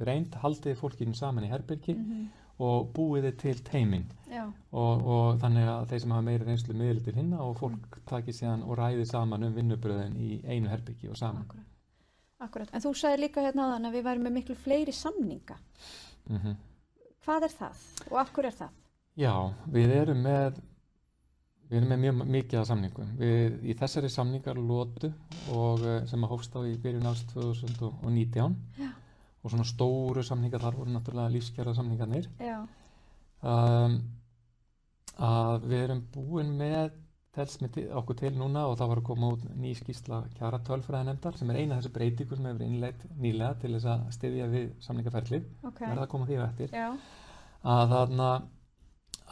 reynd, 0.00 0.36
haldið 0.42 0.78
fólkinu 0.80 1.16
saman 1.16 1.44
í 1.44 1.50
herbyrgi 1.52 1.96
Mm 1.96 2.28
og 2.62 2.88
búið 2.94 3.28
þið 3.28 3.36
til 3.42 3.58
teimin 3.66 4.06
Já, 4.26 4.42
og, 4.74 5.04
og 5.06 5.40
þannig 5.42 5.68
að 5.70 5.84
þeir 5.92 6.00
sem 6.02 6.14
hafa 6.14 6.26
meiri 6.26 6.46
reynslu 6.48 6.74
miðli 6.76 7.04
til 7.06 7.14
hinna 7.14 7.42
og 7.44 7.58
fólk 7.60 7.98
taki 8.08 8.34
síðan 8.34 8.64
og 8.66 8.78
ræði 8.80 9.04
saman 9.08 9.46
um 9.46 9.54
vinnubröðin 9.54 10.16
í 10.18 10.40
einu 10.42 10.70
herbyrgi 10.72 11.10
og 11.12 11.18
saman. 11.20 11.44
akkurat. 11.46 11.68
Akkurat. 12.42 12.72
En 12.74 12.82
þú 12.82 12.94
sagði 12.98 13.22
líka 13.22 13.44
hérna 13.46 13.68
áðan 13.68 13.90
að 13.90 13.98
við 13.98 14.08
værum 14.08 14.26
með 14.26 14.36
miklu 14.38 14.58
fleiri 14.58 14.94
samninga. 14.94 15.58
Mm 16.30 16.56
Hvað 17.28 17.44
er 17.44 17.52
það 17.52 17.80
og 18.08 18.18
af 18.18 18.30
hverju 18.32 18.48
er 18.48 18.54
það? 18.56 18.76
Já, 19.18 19.34
við 19.68 19.90
erum 19.92 20.20
með 20.24 20.60
við 21.68 21.78
erum 21.80 21.90
með 21.92 22.04
mjög 22.04 22.20
mikið 22.34 22.60
af 22.60 22.68
samningum. 22.70 23.10
Við, 23.20 23.58
í 23.68 23.76
þessari 23.78 24.10
samningar 24.12 24.60
lótu 24.60 25.10
og 25.54 25.84
eh, 25.84 25.98
sem 26.08 26.24
að 26.24 26.32
hófst 26.32 26.56
á 26.56 26.60
í 26.64 26.76
byrjun 26.80 27.10
ást 27.10 27.34
2019 27.34 28.56
Já. 28.78 28.92
og 29.42 29.52
svona 29.52 29.66
stóru 29.68 30.24
samningar 30.24 30.64
þar 30.64 30.78
voru 30.80 30.94
náttúrulega 30.94 31.34
lífskjara 31.34 31.76
samningarnir. 31.76 32.30
Um, 33.38 34.00
að 35.18 35.68
við 35.68 35.84
erum 35.84 36.02
búin 36.14 36.56
með 36.58 36.96
til, 37.38 37.84
okkur 37.94 38.16
til 38.18 38.32
núna 38.34 38.64
og 38.66 38.78
það 38.80 38.90
var 38.90 39.00
að 39.00 39.06
koma 39.06 39.30
út 39.36 39.44
ný 39.60 39.74
skýrsla 39.78 40.24
kjara 40.34 40.58
tölfræðinemdar 40.66 41.36
sem 41.38 41.50
er 41.52 41.60
eina 41.60 41.76
af 41.76 41.82
þessu 41.82 41.94
breytingu 41.94 42.38
sem 42.38 42.48
hefur 42.48 42.64
innleitt 42.66 43.04
nýlega 43.20 43.60
til 43.62 43.74
þess 43.76 43.90
að 43.92 44.06
styðja 44.16 44.48
við 44.54 44.68
samningaferlið, 44.82 45.44
ok. 45.68 45.82
verða 45.84 46.06
að 46.06 46.12
koma 46.14 46.28
því 46.28 46.38
á 46.40 46.42
eftir. 46.48 46.74
Já, 46.74 46.88
að 47.76 47.92
þarna 47.94 48.30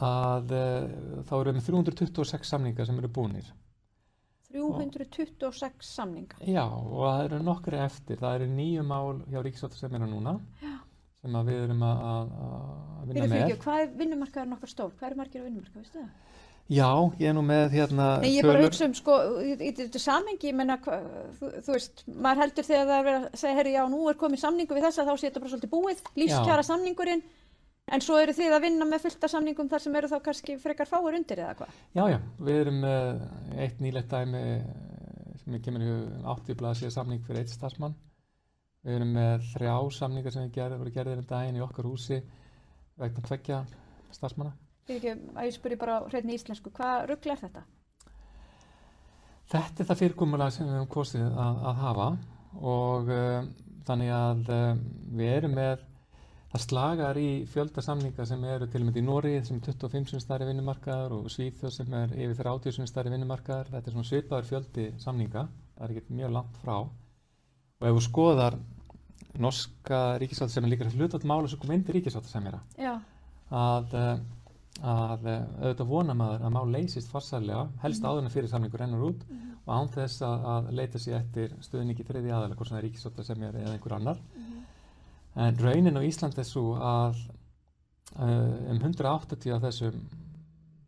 að 0.03 0.51
uh, 0.53 1.23
þá 1.27 1.33
erum 1.39 1.57
við 1.57 1.61
með 1.61 1.69
326 1.71 2.51
samningar 2.53 2.89
sem 2.89 2.99
eru 3.01 3.09
búnir 3.13 3.47
326 4.57 5.89
samninga. 5.93 6.37
Já, 6.47 6.63
og 6.65 7.01
það 7.03 7.23
eru 7.25 7.39
nokkri 7.43 7.79
eftir. 7.83 8.19
Það 8.21 8.35
eru 8.39 8.47
nýju 8.53 8.85
mál 8.87 9.19
hjá 9.27 9.41
Ríkisváttur 9.43 9.81
sem 9.81 9.97
er 9.97 10.05
að 10.05 10.13
núna 10.13 10.37
Já. 10.61 10.77
sem 11.21 11.39
við 11.49 11.59
erum 11.65 11.83
að, 11.83 12.05
að, 12.11 12.31
að 12.45 13.11
vinna 13.11 13.27
með. 13.27 13.35
fyrir 13.35 13.59
hvað 13.65 13.81
er 13.81 13.91
vinnumarkaður 14.01 14.49
nokkar 14.53 14.71
stór? 14.71 14.95
Hvað 14.97 15.09
er 15.09 15.19
margir 15.19 15.43
á 15.43 15.47
vinnumarkaður, 15.47 15.83
veistu 15.83 15.99
það? 15.99 16.09
Já, 16.67 16.89
ég 17.15 17.29
er 17.29 17.35
nú 17.37 17.41
með 17.47 17.75
hérna 17.77 18.05
Nei, 18.19 18.33
ég 18.33 18.41
er 18.41 18.49
bara 18.49 18.59
að 18.59 18.65
hugsa 18.67 18.87
um, 18.89 18.93
sko, 18.97 19.13
í 19.39 19.69
þetta 19.77 20.01
samengi, 20.03 20.49
ég 20.49 20.55
menna, 20.57 20.75
þú, 20.83 21.51
þú 21.63 21.75
veist, 21.77 22.01
maður 22.11 22.41
heldur 22.43 22.67
þegar 22.67 22.89
það 22.89 22.97
er 22.97 23.11
að 23.13 23.27
segja, 23.39 23.53
herri, 23.55 23.75
já, 23.77 23.83
nú 23.87 24.01
er 24.11 24.17
komið 24.19 24.41
samningu 24.41 24.75
við 24.75 24.87
þessa, 24.89 25.05
þá 25.07 25.13
sé 25.13 25.29
þetta 25.29 25.43
bara 25.45 25.53
svolítið 25.53 25.71
búið, 25.71 26.01
lífskjara 26.19 26.65
samningurinn, 26.67 27.23
en 27.91 28.03
svo 28.03 28.17
eru 28.19 28.35
þið 28.35 28.55
að 28.57 28.65
vinna 28.67 28.87
með 28.89 29.05
fullta 29.05 29.29
samningum 29.31 29.69
þar 29.71 29.83
sem 29.83 29.95
eru 29.99 30.09
þá 30.11 30.17
kannski 30.25 30.57
frekar 30.61 30.89
fáir 30.89 31.17
undir 31.19 31.41
eða 31.43 31.55
hvað? 31.61 31.79
Já, 31.95 32.03
já, 32.11 32.17
við 32.49 32.59
erum 32.63 32.81
með 32.83 33.23
eitt 33.63 33.79
nýlegt 33.83 34.11
dæmi 34.11 34.43
sem 35.41 35.55
ég 35.55 35.63
kemur 35.63 35.85
í 35.85 35.89
hug 35.89 36.27
80 36.35 36.59
blaðsíða 36.59 36.93
samning 36.97 37.23
fyrir 37.23 37.45
eitt 37.45 37.53
starfsmann. 37.53 37.95
Við 38.83 38.99
erum 38.99 39.15
með 39.15 39.47
þrjá 39.53 39.75
samningar 39.97 40.35
sem 40.35 40.45
við 40.45 40.57
gerðum, 40.59 40.83
voru 40.83 40.95
gerðir 40.95 41.21
um 41.21 41.29
daginn 41.31 41.59
í 41.59 41.63
okkar 41.63 41.87
húsi 41.87 42.21
vegna 42.99 43.23
tveggja 43.25 43.63
starfsmanna. 44.15 44.53
Fyrir 44.87 45.01
ekki, 45.13 45.33
að 45.35 45.47
ég 45.49 45.55
spyrir 45.57 45.79
bara 45.81 45.97
hreitni 46.07 46.37
íslensku, 46.37 46.71
hvað 46.75 47.09
ruggla 47.11 47.35
er 47.35 47.43
þetta? 47.45 47.63
Þetta 49.47 49.83
er 49.83 49.87
það 49.89 50.01
fyrirkomulag 50.01 50.53
sem 50.55 50.67
við 50.67 50.75
höfum 50.75 50.91
kosið 50.91 51.27
að, 51.27 51.59
að 51.71 51.81
hafa 51.81 52.07
og 52.67 53.11
uh, 53.15 53.45
þannig 53.87 54.11
að 54.11 54.49
uh, 54.51 54.81
við 55.19 55.35
erum 55.37 55.55
með 55.55 55.85
það 56.51 56.63
slagar 56.63 57.19
í 57.19 57.29
fjölda 57.51 57.83
samninga 57.83 58.25
sem 58.29 58.43
eru 58.47 58.67
til 58.71 58.81
og 58.83 58.87
með 58.87 59.01
í 59.01 59.03
Nóri 59.07 59.33
sem 59.43 59.59
er 59.59 59.67
25 59.67 60.13
sem 60.13 60.23
stærri 60.23 60.47
vinnumarkaðar 60.47 61.15
og 61.17 61.27
Svíþjóð 61.33 61.73
sem 61.75 61.97
er 61.99 62.15
yfir 62.15 62.39
30 62.39 62.77
sem 62.77 62.87
stærri 62.87 63.11
vinnumarkaðar. 63.13 63.71
Þetta 63.73 63.91
er 63.91 63.95
svona 63.97 64.09
svipaður 64.11 64.49
fjöldi 64.51 64.87
samninga, 65.03 65.43
það 65.75 65.85
er 65.89 66.01
ekki 66.01 66.17
mjög 66.21 66.33
langt 66.37 66.61
frá. 66.63 66.77
Og 67.77 67.89
ef 67.89 67.97
þú 67.97 68.03
skoðar 68.07 68.57
norska 69.37 70.01
ríkisvátt 70.21 70.53
sem 70.53 70.65
er 70.65 70.73
líka 70.73 70.89
hlutat 70.93 71.27
mála 71.27 71.49
sem 71.51 71.59
kom 71.61 71.73
inn 71.75 71.83
til 71.85 71.97
ríkisvátt 71.97 72.29
sem 72.29 72.47
er 72.49 72.57
að, 73.53 73.93
að 74.81 75.27
auðvitað 75.27 75.91
vona 75.91 76.15
maður 76.17 76.47
að 76.47 76.55
mál 76.55 76.71
leysist 76.73 77.11
farsælega, 77.11 77.67
helst 77.83 78.05
áður 78.05 78.23
en 78.23 78.33
fyrir 78.33 78.49
samningur 78.51 78.81
rennur 78.83 79.09
út 79.11 79.27
og 79.67 79.71
án 79.75 79.91
þess 79.93 80.23
að, 80.23 80.47
að 80.53 80.71
leita 80.79 81.01
sér 81.03 81.19
eftir 81.19 81.53
stuðningi 81.63 82.05
þriði 82.07 82.31
aðalega, 82.31 82.57
hvort 82.57 82.69
sem 82.69 82.77
það 82.77 82.81
er 82.81 82.87
ríkisóta 82.87 83.25
sem 83.27 83.43
er 83.43 83.59
eða 83.61 83.75
einhver 83.75 83.97
annar. 83.97 84.21
En 85.37 85.59
raunin 85.61 85.99
á 85.99 86.01
Íslandi 86.01 86.41
er 86.41 86.47
svo 86.47 86.73
að 86.81 87.19
uh, 88.17 88.71
um 88.73 88.79
180 88.81 89.53
af 89.53 89.63
þessum 89.67 90.01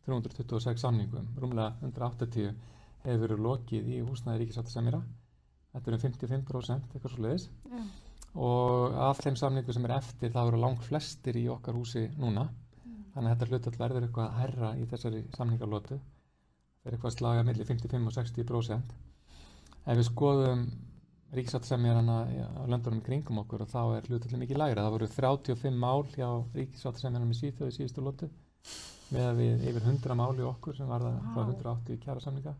326 0.09 0.81
samningum, 0.81 1.27
rúmlega 1.37 1.75
180 1.85 2.53
hefur 3.03 3.23
verið 3.23 3.43
lokið 3.45 3.89
í 3.93 3.99
húsnæði 4.01 4.49
er 4.49 5.01
Þetta 5.69 5.91
eru 5.91 5.97
um 5.99 6.01
55% 6.01 6.95
eitthvað 6.95 7.11
svo 7.13 7.23
leiðis 7.23 7.43
já, 7.45 7.81
og 8.41 8.95
af 9.05 9.19
þeim 9.21 9.35
samningum 9.37 9.75
sem 9.75 9.85
er 9.85 9.93
eftir 9.99 10.31
það 10.33 10.47
eru 10.49 10.61
langt 10.63 10.81
flestir 10.81 11.37
í 11.37 11.43
okkar 11.53 11.77
húsi 11.77 12.07
núna. 12.17 12.47
Þannig 13.13 13.29
að 13.29 13.35
þetta 13.35 13.49
hlutall 13.51 13.81
verður 13.83 14.07
eitthvað 14.07 14.33
herra 14.39 14.71
í 14.81 14.87
þessari 14.89 15.21
samningarlótu 15.37 15.99
það 16.79 16.89
er 16.89 16.95
eitthvað 16.95 17.15
slaga 17.15 17.45
millir 17.45 17.67
55 17.67 18.09
og 18.09 18.15
60% 18.15 18.93
ef 19.89 19.97
við 19.99 20.05
skoðum 20.07 20.61
ríkisáttarsemjarana 21.37 22.15
á 22.25 22.63
löndunum 22.71 23.01
í 23.01 23.05
kringum 23.05 23.41
okkur 23.43 23.61
og 23.65 23.69
þá 23.69 23.81
er 23.97 24.07
hlutallin 24.09 24.41
mikið 24.43 24.57
lægra 24.61 24.85
það 24.85 24.95
voru 24.95 25.09
35 25.13 25.75
mál 25.83 26.03
hjá 26.15 26.29
ríkisáttarsemjarnum 26.57 27.33
í 27.35 27.37
síðtöðu 27.39 27.75
síðustu 27.75 28.05
lótu 28.05 28.29
með 29.13 29.27
að 29.27 29.37
við 29.43 29.67
yfir 29.71 29.85
100 29.91 30.17
mál 30.17 30.33
í 30.39 30.47
okkur 30.49 30.75
sem 30.77 30.89
var 30.89 31.05
það 31.05 31.21
frá 31.33 31.39
Vá. 31.41 31.53
180 31.53 32.01
kjara 32.05 32.23
samninga 32.25 32.55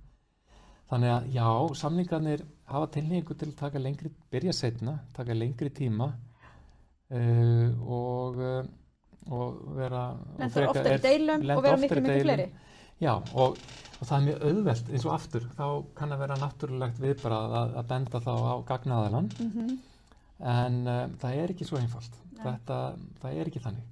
Þannig 0.90 1.12
að 1.14 1.26
já, 1.36 1.48
samningarnir 1.78 2.42
hafa 2.66 2.88
tilhengu 2.96 3.36
til 3.38 3.52
að 3.52 3.58
taka 3.60 3.78
lengri, 3.82 4.10
byrja 4.34 4.54
setna, 4.58 4.96
taka 5.14 5.36
lengri 5.38 5.70
tíma 5.70 6.08
uh, 7.14 7.68
og, 7.86 8.40
uh, 8.42 8.64
og 9.30 9.60
vera... 9.78 10.02
og 10.18 10.40
lendur 10.42 10.56
frekar- 10.56 10.72
oftar 10.72 10.90
í 10.90 10.96
er- 10.96 11.04
deilum 11.04 11.46
og 11.46 11.62
vera 11.66 11.78
í 11.78 11.84
miklu, 11.84 12.02
miklu 12.08 12.24
fleiri. 12.26 12.48
Já, 13.00 13.14
og, 13.34 13.60
og 14.00 14.08
það 14.08 14.16
er 14.18 14.26
mjög 14.28 14.42
auðvelt 14.50 14.90
eins 14.92 15.06
og 15.08 15.14
aftur, 15.16 15.46
þá 15.56 15.66
kann 15.96 16.12
að 16.16 16.20
vera 16.26 16.36
náttúrulegt 16.42 17.00
viðbrað 17.00 17.54
að, 17.62 17.78
að 17.80 17.88
benda 17.94 18.20
þá 18.26 18.34
á 18.36 18.56
gagnaðalan, 18.74 19.30
Mm 19.40 19.78
en 20.40 20.76
uh, 20.88 21.02
það 21.20 21.34
er 21.36 21.52
ekki 21.52 21.66
svo 21.68 21.76
einfalt. 21.82 22.14
Þetta, 22.40 22.76
það 23.20 23.34
er 23.42 23.48
ekki 23.50 23.60
þannig. 23.60 23.88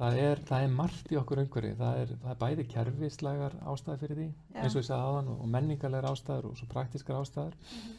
Það 0.00 0.16
er, 0.18 0.40
það 0.48 0.64
er 0.64 0.72
margt 0.74 1.12
í 1.14 1.18
okkur 1.20 1.40
umhverfi, 1.44 1.70
það 1.78 1.98
er, 2.00 2.08
það 2.24 2.32
er 2.32 2.38
bæði 2.40 2.64
kerfislegar 2.72 3.54
ástæði 3.70 4.00
fyrir 4.00 4.18
því, 4.18 4.26
Já. 4.50 4.56
eins 4.64 4.74
og 4.74 4.80
ég 4.80 4.86
sagði 4.88 5.10
áðan, 5.12 5.28
og, 5.36 5.44
menningarlegar 5.52 6.08
ástæður 6.10 6.48
og 6.50 6.56
svo 6.58 6.66
praktískar 6.72 7.20
ástæður 7.20 7.54
Mhm. 7.60 7.92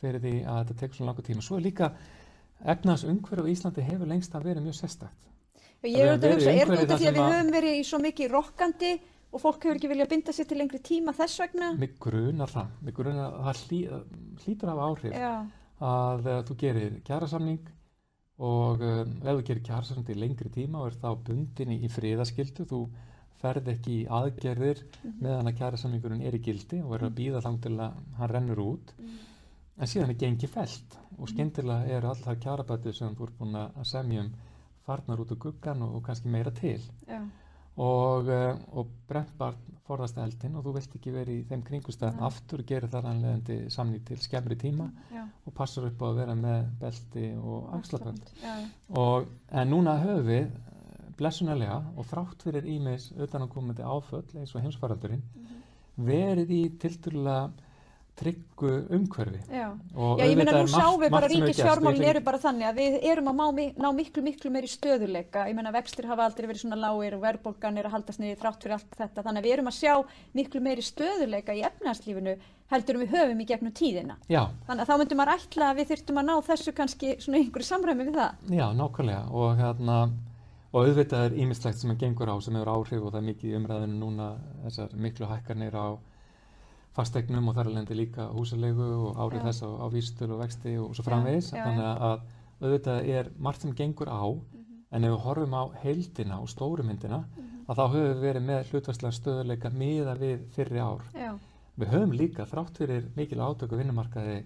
fyrir 0.00 0.24
því 0.24 0.32
að 0.46 0.60
þetta 0.62 0.78
tekur 0.80 0.96
svona 0.96 1.10
langa 1.10 1.26
tíma. 1.28 1.44
Svo 1.44 1.58
er 1.58 1.66
líka 1.66 1.90
efnaðs 2.64 3.04
umhverfi 3.12 3.44
á 3.44 3.52
Íslandi 3.52 3.84
hefur 3.90 4.06
lengst 4.14 4.32
að 4.38 4.48
vera 4.48 4.60
mjög 4.64 4.78
sérstakt. 4.80 5.28
Ég 5.84 5.98
er 5.98 6.12
auðvitað 6.14 6.30
að 6.30 6.34
hugsa, 6.38 6.50
er 6.56 6.66
þetta 6.78 6.96
því 6.98 7.10
að 7.12 7.18
við 7.18 7.28
höfum 7.28 7.52
verið 7.58 7.76
í 7.76 7.84
svo 7.90 7.98
mikið 8.08 8.32
rokkandi 8.38 8.94
og 9.28 9.42
fólk 9.42 9.64
hefur 9.64 9.78
ekki 9.78 9.90
viljað 9.90 10.12
binda 10.12 10.34
sér 10.34 10.48
til 10.48 10.60
lengri 10.60 10.80
tíma 10.84 11.14
þess 11.16 11.42
vegna? 11.42 11.72
Mig 11.80 11.98
grunar 12.00 12.52
það, 12.52 12.70
mig 12.84 12.96
grunar 12.96 13.34
að 13.34 13.48
það 13.48 13.64
hlý, 13.64 13.80
hlýtur 14.44 14.72
af 14.72 14.84
áhrif 14.86 15.18
Já, 15.18 15.32
að 15.88 16.30
uh, 16.30 16.38
þú 16.48 16.56
gerir 16.62 16.96
kjærasamning 17.08 17.74
og 18.48 18.84
um, 18.86 19.12
ef 19.20 19.28
þú 19.28 19.44
gerir 19.50 19.64
kjærasamning 19.68 20.08
til 20.08 20.18
lengri 20.22 20.52
tíma 20.54 20.82
og 20.82 20.90
er 20.90 20.98
þá 21.02 21.10
bundin 21.28 21.74
í, 21.74 21.80
í 21.84 21.92
friðaskildu, 21.92 22.68
þú 22.70 22.82
ferð 23.38 23.72
ekki 23.74 23.96
í 24.00 24.06
aðgerðir 24.18 24.80
meðan 25.22 25.50
að 25.50 25.58
kjærasamningurinn 25.60 26.24
er 26.26 26.34
í 26.34 26.42
gildi 26.42 26.80
og 26.82 26.96
er 26.96 27.04
að 27.06 27.18
býða 27.20 27.42
þang 27.44 27.58
til 27.66 27.74
að 27.76 27.98
hann 28.18 28.32
rennur 28.32 28.62
út. 28.64 28.94
En 29.78 29.86
síðan 29.86 30.10
er 30.10 30.18
gengi 30.18 30.48
felt 30.50 30.96
og 31.18 31.30
skyndilega 31.30 31.98
eru 31.98 32.10
allar 32.10 32.40
kjarabætið 32.42 32.96
sem 32.96 33.14
þú 33.14 33.28
ert 33.28 33.36
búin 33.38 33.60
að 33.60 33.84
semja 33.86 34.24
um 34.24 34.32
farnar 34.88 35.22
út 35.22 35.34
úr 35.36 35.38
guggan 35.44 35.84
og, 35.86 36.00
og 36.00 36.02
kannski 36.08 36.32
meira 36.32 36.50
til. 36.54 36.80
Já, 37.06 37.20
og, 37.78 38.28
uh, 38.28 38.54
og 38.78 38.88
brent 39.08 39.30
barn 39.38 39.56
forðast 39.88 40.18
eldin 40.20 40.56
og 40.58 40.66
þú 40.66 40.72
vilt 40.74 40.94
ekki 40.98 41.12
verið 41.14 41.36
í 41.38 41.44
þeim 41.48 41.62
kringustæðum 41.64 42.18
aftur 42.26 42.60
og 42.60 42.66
gerir 42.68 42.90
þar 42.92 43.06
anlegandi 43.08 43.58
samning 43.72 44.02
til 44.04 44.18
skemmri 44.20 44.56
tíma 44.60 44.90
já. 45.14 45.22
og 45.46 45.54
passar 45.56 45.86
upp 45.88 46.02
á 46.02 46.06
að 46.10 46.18
vera 46.20 46.34
með 46.36 46.66
belti 46.82 47.28
og 47.40 47.70
axlabönd 47.78 48.32
en 49.62 49.70
núna 49.72 49.94
höfum 50.02 50.26
við 50.28 50.42
eh, 50.42 51.06
blessunarlega 51.16 51.78
og 51.96 52.04
þrátt 52.10 52.44
fyrir 52.44 52.68
ímis 52.68 53.08
utanakomandi 53.16 53.82
áföll 53.82 54.26
eins 54.36 54.54
og 54.54 54.62
heimsfaraldurinn 54.66 55.22
Mhm. 55.34 55.62
verið 56.10 56.50
í 56.50 56.62
tilturlega 56.78 57.50
tryggu 58.18 58.70
umhverfi 58.98 59.40
Já. 59.48 59.68
Já, 59.70 60.24
ég 60.26 60.34
auðvitað 60.34 60.58
nú 60.58 60.72
sjáum 60.72 61.00
við 61.02 61.12
bara 61.14 61.30
ríkisfjármálin 61.32 62.06
eru 62.10 62.22
bara 62.26 62.40
þannig 62.42 62.68
að 62.68 62.80
við 62.82 62.98
erum 63.12 63.30
að 63.32 63.38
má, 63.38 63.46
ná 63.78 63.88
miklu, 63.94 64.24
miklu 64.26 64.52
meiri 64.54 64.70
stöðuleika. 64.72 65.46
Ég 65.48 65.56
meina 65.58 65.72
vextir 65.74 66.08
hafa 66.10 66.26
aldrei 66.28 66.48
verið 66.50 66.64
svona 66.64 66.80
lágir 66.82 67.16
og 67.18 67.24
verðbólgan 67.24 67.78
er 67.78 67.88
að 67.88 67.96
haldast 67.96 68.22
niður 68.22 68.42
þrátt 68.42 68.62
fyrir 68.66 68.76
allt 68.78 68.98
þetta. 68.98 69.24
Þannig 69.26 69.42
að 69.42 69.48
við 69.48 69.56
erum 69.56 69.70
að 69.72 69.78
sjá 69.78 69.94
miklu 70.38 70.64
meiri 70.66 70.86
stöðuleika 70.86 71.56
í 71.56 71.64
efnahagslífinu 71.70 72.36
heldur 72.68 72.98
við 73.00 73.12
höfum 73.16 73.38
í 73.40 73.46
gegnum 73.48 73.72
tíðina. 73.72 74.18
Já, 74.28 74.42
Þannig 74.66 74.82
að 74.84 74.90
þá 74.90 74.96
myndum 75.00 75.20
maður 75.22 75.38
ætla 75.38 75.68
að 75.70 75.78
við 75.78 75.86
þyrftum 75.92 76.18
að 76.20 76.26
ná 76.28 76.34
þessu 76.50 76.74
kannski 76.76 77.14
svona 77.22 77.38
einhverju 77.40 77.68
samræmi 77.70 78.04
við 78.10 78.18
það. 78.18 78.42
já, 78.58 78.66
nákvæmlega 78.76 79.22
og 79.32 79.54
hérna 79.62 79.96
og 80.68 80.84
auðvitað 80.84 81.24
er 81.30 81.38
ímislegt 81.40 81.80
sem 81.80 81.94
að 81.94 82.02
gengur 82.02 82.28
á 82.28 82.36
sem 82.44 82.58
hefur 82.58 82.68
áhrif 82.74 83.00
og 83.06 83.14
það 83.14 83.20
er 83.22 83.26
mikið 83.30 83.56
umræðinu 83.56 83.96
núna 84.02 84.26
þessar 84.66 84.92
miklu 85.00 85.30
hækkanir 85.30 85.78
á 85.80 85.86
fastegnum 86.98 87.48
og 87.50 87.56
þar 87.56 87.70
alveg 87.70 87.96
líka 87.96 88.28
húsalegu 88.34 88.88
og 89.08 89.22
árið 89.22 89.48
þess 89.48 89.64
á, 89.64 89.70
á 89.78 89.86
vístölu 89.94 90.36
og 90.36 90.42
vexti 90.42 90.76
og 90.82 90.94
svo 90.96 91.06
framvegis. 91.06 91.52
já, 91.52 91.60
já. 91.60 91.64
þannig 91.66 91.88
að 91.88 92.18
auðvitað 92.58 93.10
er 93.16 93.30
margt 93.38 93.64
sem 93.64 93.74
gengur 93.78 94.10
á 94.10 94.26
en 94.90 95.04
ef 95.04 95.12
við 95.12 95.22
horfum 95.24 95.54
á 95.54 95.64
heildina 95.82 96.40
og 96.42 96.50
stóru 96.50 96.86
myndina 96.86 97.22
að 97.68 97.76
þá 97.78 97.84
höfum 97.84 98.06
við 98.08 98.22
verið 98.24 98.46
með 98.48 98.70
hlutværslega 98.72 99.16
stöðuleika 99.18 99.70
miða 99.74 100.14
við 100.18 100.46
fyrri 100.54 100.80
ár. 100.80 101.04
Já, 101.12 101.34
við 101.78 101.92
höfum 101.92 102.14
líka 102.16 102.46
þrátt 102.48 102.80
fyrir 102.80 103.10
mikil 103.16 103.42
átöku 103.44 103.78
vinnumarkaði 103.78 104.38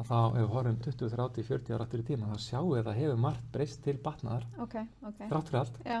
að 0.00 0.08
þá 0.08 0.18
ef 0.20 0.36
við 0.38 0.50
horfum 0.54 0.78
20, 0.86 1.10
30, 1.16 1.46
40 1.50 1.74
ára 1.76 1.86
aftur 1.86 2.02
í 2.02 2.06
tíma 2.08 2.30
þá 2.30 2.44
sjáum 2.46 2.70
við 2.70 2.80
að 2.80 2.88
það 2.88 3.00
hefur 3.02 3.22
margt 3.26 3.48
breyst 3.52 3.82
til 3.84 3.96
batnaðar. 4.04 4.46
Ok, 4.64 4.76
ok. 5.02 5.18
þrátt 5.26 5.50
fyrir 5.50 5.60
allt. 5.60 5.80
Já, 5.84 5.98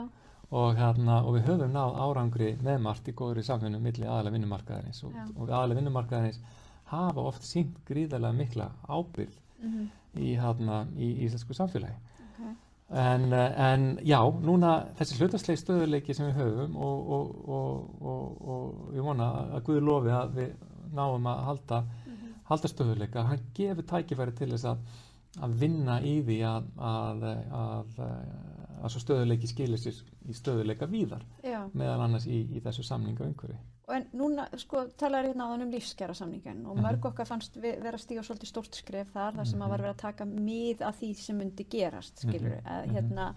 og, 0.50 0.74
hérna, 0.78 1.20
og 1.22 1.36
við 1.36 1.44
höfum 1.46 1.70
náð 1.74 1.98
árangri 2.04 2.50
með 2.64 2.80
margt 2.82 3.08
í 3.08 3.14
góðri 3.14 3.44
samfunnu 3.46 3.78
milli 3.82 4.06
aðalega 4.06 4.34
vinnumarkaðarins 4.34 5.04
og, 5.06 5.14
og 5.36 5.50
aðalega 5.50 5.78
vinnumarkaðarins 5.80 6.40
hafa 6.90 7.26
oft 7.30 7.46
sínt 7.46 7.76
gríðarlega 7.86 8.34
mikla 8.40 8.66
ábyrgð 8.88 9.36
mhm, 9.62 9.84
í, 10.18 10.32
hérna, 10.40 10.80
í 10.98 11.12
íslensku 11.26 11.54
samfélagi 11.54 11.94
ok. 12.24 12.48
en, 13.04 13.28
eh, 13.32 13.60
en 13.70 13.86
já, 14.02 14.18
núna 14.42 14.72
þessi 14.98 15.20
hlutaslegi 15.20 15.62
stöðuleiki 15.62 16.16
sem 16.18 16.32
við 16.32 16.40
höfum 16.42 16.74
og, 16.82 17.12
og, 17.18 17.30
og, 17.60 18.02
og, 18.02 18.42
og 18.56 18.96
ég 18.98 19.06
vona 19.06 19.30
að 19.54 19.62
Guði 19.68 19.84
lofi 19.86 20.16
að 20.16 20.34
við 20.40 20.50
náum 20.98 21.30
að 21.30 21.44
halda, 21.46 21.84
Mhm. 22.10 22.34
halda 22.50 22.72
stöðuleika 22.72 23.22
hann 23.28 23.46
gefur 23.54 23.86
tækifæri 23.86 24.34
til 24.34 24.50
þess 24.50 24.72
að 24.72 24.82
að 25.38 25.52
vinna 25.60 26.00
í 26.02 26.16
því 26.26 26.36
að, 26.42 26.64
að, 26.82 27.20
að, 27.54 28.00
að 28.80 28.88
svo 28.94 29.00
stöðuleiki 29.04 29.46
skilir 29.50 29.78
sér 29.78 29.98
í 30.28 30.32
stöðuleika 30.34 30.86
víðar 30.88 31.22
Já. 31.44 31.68
meðal 31.74 32.00
annars 32.06 32.26
í, 32.26 32.40
í 32.56 32.60
þessu 32.64 32.82
samninga 32.82 33.24
umhverfi. 33.26 33.58
Og 33.88 33.94
En 33.96 34.04
núna, 34.14 34.44
sko, 34.56 34.84
talaður 34.96 35.32
hérna 35.32 35.46
áðan 35.50 35.62
um 35.66 35.70
lífskjara 35.72 36.14
samningin 36.14 36.66
og 36.66 36.76
Mhm. 36.76 36.84
mörg 36.84 37.04
okkar 37.10 37.26
fannst 37.26 37.56
vi- 37.56 37.76
vera 37.82 37.96
að 37.98 38.04
stíga 38.06 38.22
svolítið 38.22 38.46
stórt 38.52 38.74
skref 38.74 39.12
þar, 39.12 39.34
þar 39.34 39.46
sem 39.46 39.58
Mhm. 39.58 39.66
að 39.66 39.70
var 39.70 39.78
verið 39.80 39.94
að 39.94 39.96
taka 39.96 40.24
mið 40.24 40.80
af 40.82 41.00
því 41.00 41.14
sem 41.16 41.38
myndi 41.38 41.64
gerast, 41.68 42.16
skilur 42.22 42.60
Mhm, 42.60 42.66
að 42.66 42.86
mhm. 42.86 42.94
hérna, 42.94 43.34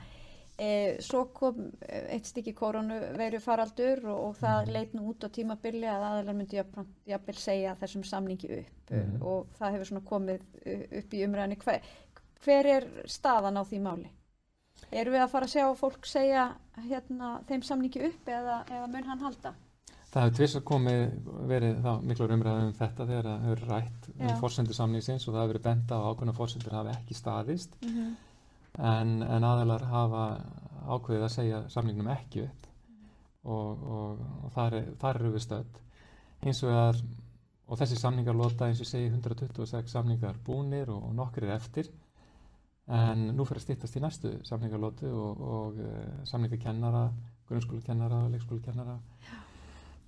e, 0.60 0.98
svo 1.02 1.26
kom 1.34 1.72
eh, 1.82 2.14
eitt 2.16 2.26
stykki 2.26 2.54
koronaviru 2.54 3.40
faraldur 3.42 4.06
og, 4.06 4.20
og 4.30 4.36
það 4.38 4.66
Mhm. 4.68 4.72
leit 4.74 4.94
nú 4.94 5.08
út 5.10 5.24
á 5.26 5.30
tímabili 5.30 5.88
að 5.90 6.04
aðeinar 6.06 6.36
myndi 6.36 6.58
jafn- 6.62 6.86
jafnvel 7.08 7.36
segja 7.36 7.76
þessum 7.76 8.04
samningi 8.06 8.60
upp 8.60 8.92
Mhm. 8.92 9.22
uh, 9.22 9.28
og 9.28 9.48
það 9.60 9.72
hefur 9.74 9.86
svona 9.86 10.06
komið 10.06 10.42
uh, 10.68 10.98
upp 11.00 11.10
í 11.14 11.26
umræðinni. 11.26 11.58
Hver, 11.58 11.82
hver 12.46 12.66
er 12.66 12.84
staðan 13.08 13.58
á 13.58 13.64
því 13.66 13.80
máli? 13.82 14.10
Erum 14.92 15.16
við 15.16 15.24
að 15.24 15.32
fara 15.32 15.50
að 15.50 15.54
sjá 15.56 15.68
fólk 15.80 16.10
segja 16.10 16.48
hérna, 16.90 17.36
þeim 17.48 17.64
samningi 17.64 18.04
upp 18.10 18.28
eða, 18.28 18.58
eða 18.70 18.90
mun 18.92 19.08
hann 19.12 19.24
halda? 19.24 19.54
Það 20.14 20.28
hefur 20.28 20.36
tvist 20.38 20.60
að 20.60 20.68
komið 20.70 21.08
verið 21.50 21.80
þá 21.82 21.94
miklu 22.06 22.28
umræðum 22.30 22.68
um 22.68 22.76
þetta 22.78 23.08
þegar 23.10 23.30
það 23.30 23.48
hefur 23.48 23.64
rætt 23.72 24.12
um 24.14 24.28
Já. 24.28 24.36
fórsendur 24.44 24.78
samningsins 24.78 25.26
og 25.26 25.34
það 25.34 25.42
hefur 25.42 25.54
verið 25.54 25.66
bent 25.70 25.96
á 25.96 25.98
ákveðna 25.98 26.36
fórsendur 26.38 26.78
hafi 26.78 26.94
ekki 26.94 27.18
staðist 27.18 27.80
Mm 27.82 28.14
en, 28.80 29.22
en 29.22 29.46
aðeinar 29.46 29.86
hafa 29.90 30.24
ákveðið 30.84 31.26
að 31.26 31.34
segja 31.34 31.60
samningnum 31.72 32.10
ekki 32.14 32.46
upp 32.48 32.70
og, 33.44 33.84
og, 33.84 34.24
og 34.46 34.54
þar, 34.56 34.78
er, 34.80 34.88
þar 35.02 35.20
eru 35.20 35.34
við 35.36 35.46
stödd 35.46 35.82
hins 36.44 36.64
vegar 36.66 37.02
og 37.68 37.80
þessi 37.80 38.00
samningar 38.00 38.38
lota 38.38 38.68
eins 38.68 38.82
og 38.84 38.90
segi 38.90 39.12
126 39.12 39.94
samningar 39.94 40.40
búnir 40.46 40.92
og, 40.92 41.10
og 41.10 41.16
nokkrir 41.18 41.54
eftir 41.56 41.92
en 42.92 43.30
nú 43.32 43.46
fyrir 43.48 43.62
að 43.62 43.66
stýttast 43.68 43.96
í 43.96 44.04
næstu 44.04 44.32
samningarlótu 44.48 45.08
og, 45.08 45.44
og 45.58 45.78
uh, 45.80 46.24
samningarkennara 46.28 47.04
grunnskólakennara, 47.48 48.24
leikskólakennara 48.34 48.98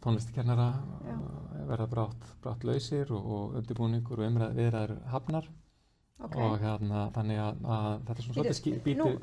tónlistakennara 0.03 0.67
uh, 0.75 1.21
verða 1.69 1.88
brátt, 1.91 2.25
brátt 2.43 2.65
lausir 2.67 3.11
og, 3.15 3.29
og 3.38 3.55
undirbúningur 3.61 4.19
og 4.19 4.27
umræð 4.27 4.59
viðræður 4.59 4.97
hafnar. 5.13 5.47
Ok. 6.15 6.35
og 6.39 6.53
hérna 6.61 7.09
þannig 7.11 7.39
að, 7.43 7.57
að 7.67 7.88
þetta 8.07 8.13
er 8.13 8.23
svona 8.23 8.35
svolítið 8.35 8.53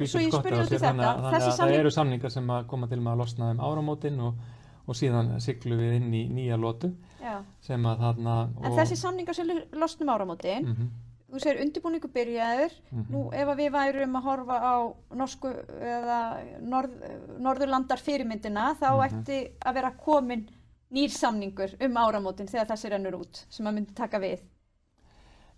ég 0.05 0.11
skottið 0.11 0.33
spurði 0.35 0.59
á 0.61 0.69
sér 0.69 0.83
þannig 0.83 1.07
að, 1.09 1.23
að 1.25 1.47
það 1.57 1.77
eru 1.79 1.93
samningar 1.95 2.33
sem 2.35 2.51
að 2.53 2.67
koma 2.69 2.89
til 2.91 2.99
með 3.01 3.15
að 3.15 3.23
losna 3.23 3.49
um 3.55 3.63
áramótin 3.65 4.21
og, 4.21 4.43
og 4.85 4.99
síðan 4.99 5.31
siglu 5.41 5.79
við 5.81 5.95
inn 5.97 6.11
í 6.13 6.21
nýja 6.37 6.59
lótu 6.61 6.91
Já. 7.23 7.39
sem 7.65 7.89
að 7.89 8.05
þarna 8.05 8.35
En 8.61 8.77
þessi 8.77 9.01
samningar 9.01 9.39
sem 9.39 9.55
losnum 9.73 10.13
áramótin, 10.13 10.69
mm 10.69 10.91
þú 11.33 11.41
segir 11.41 11.61
undirbúningu 11.65 12.09
byrjaður, 12.13 12.73
nú 13.11 13.23
ef 13.33 13.49
við 13.57 13.71
værum 13.73 14.17
að 14.19 14.27
horfa 14.29 14.57
á 14.61 14.75
norsku 15.17 15.53
eða 15.81 16.19
norð, 16.61 16.97
norðurlandar 17.41 17.99
fyrirmyndina, 18.05 18.75
þá 18.77 18.89
Mhm. 18.93 19.05
ætti 19.09 19.39
að 19.65 19.75
vera 19.75 19.91
komin 19.97 20.49
nýr 20.93 21.09
samningur 21.09 21.73
um 21.81 21.95
áramótin 21.97 22.47
þegar 22.49 22.67
þessi 22.75 22.91
rennur 22.91 23.15
út, 23.17 23.47
sem 23.49 23.67
að 23.67 23.75
myndi 23.75 23.95
taka 23.95 24.19
við. 24.21 24.41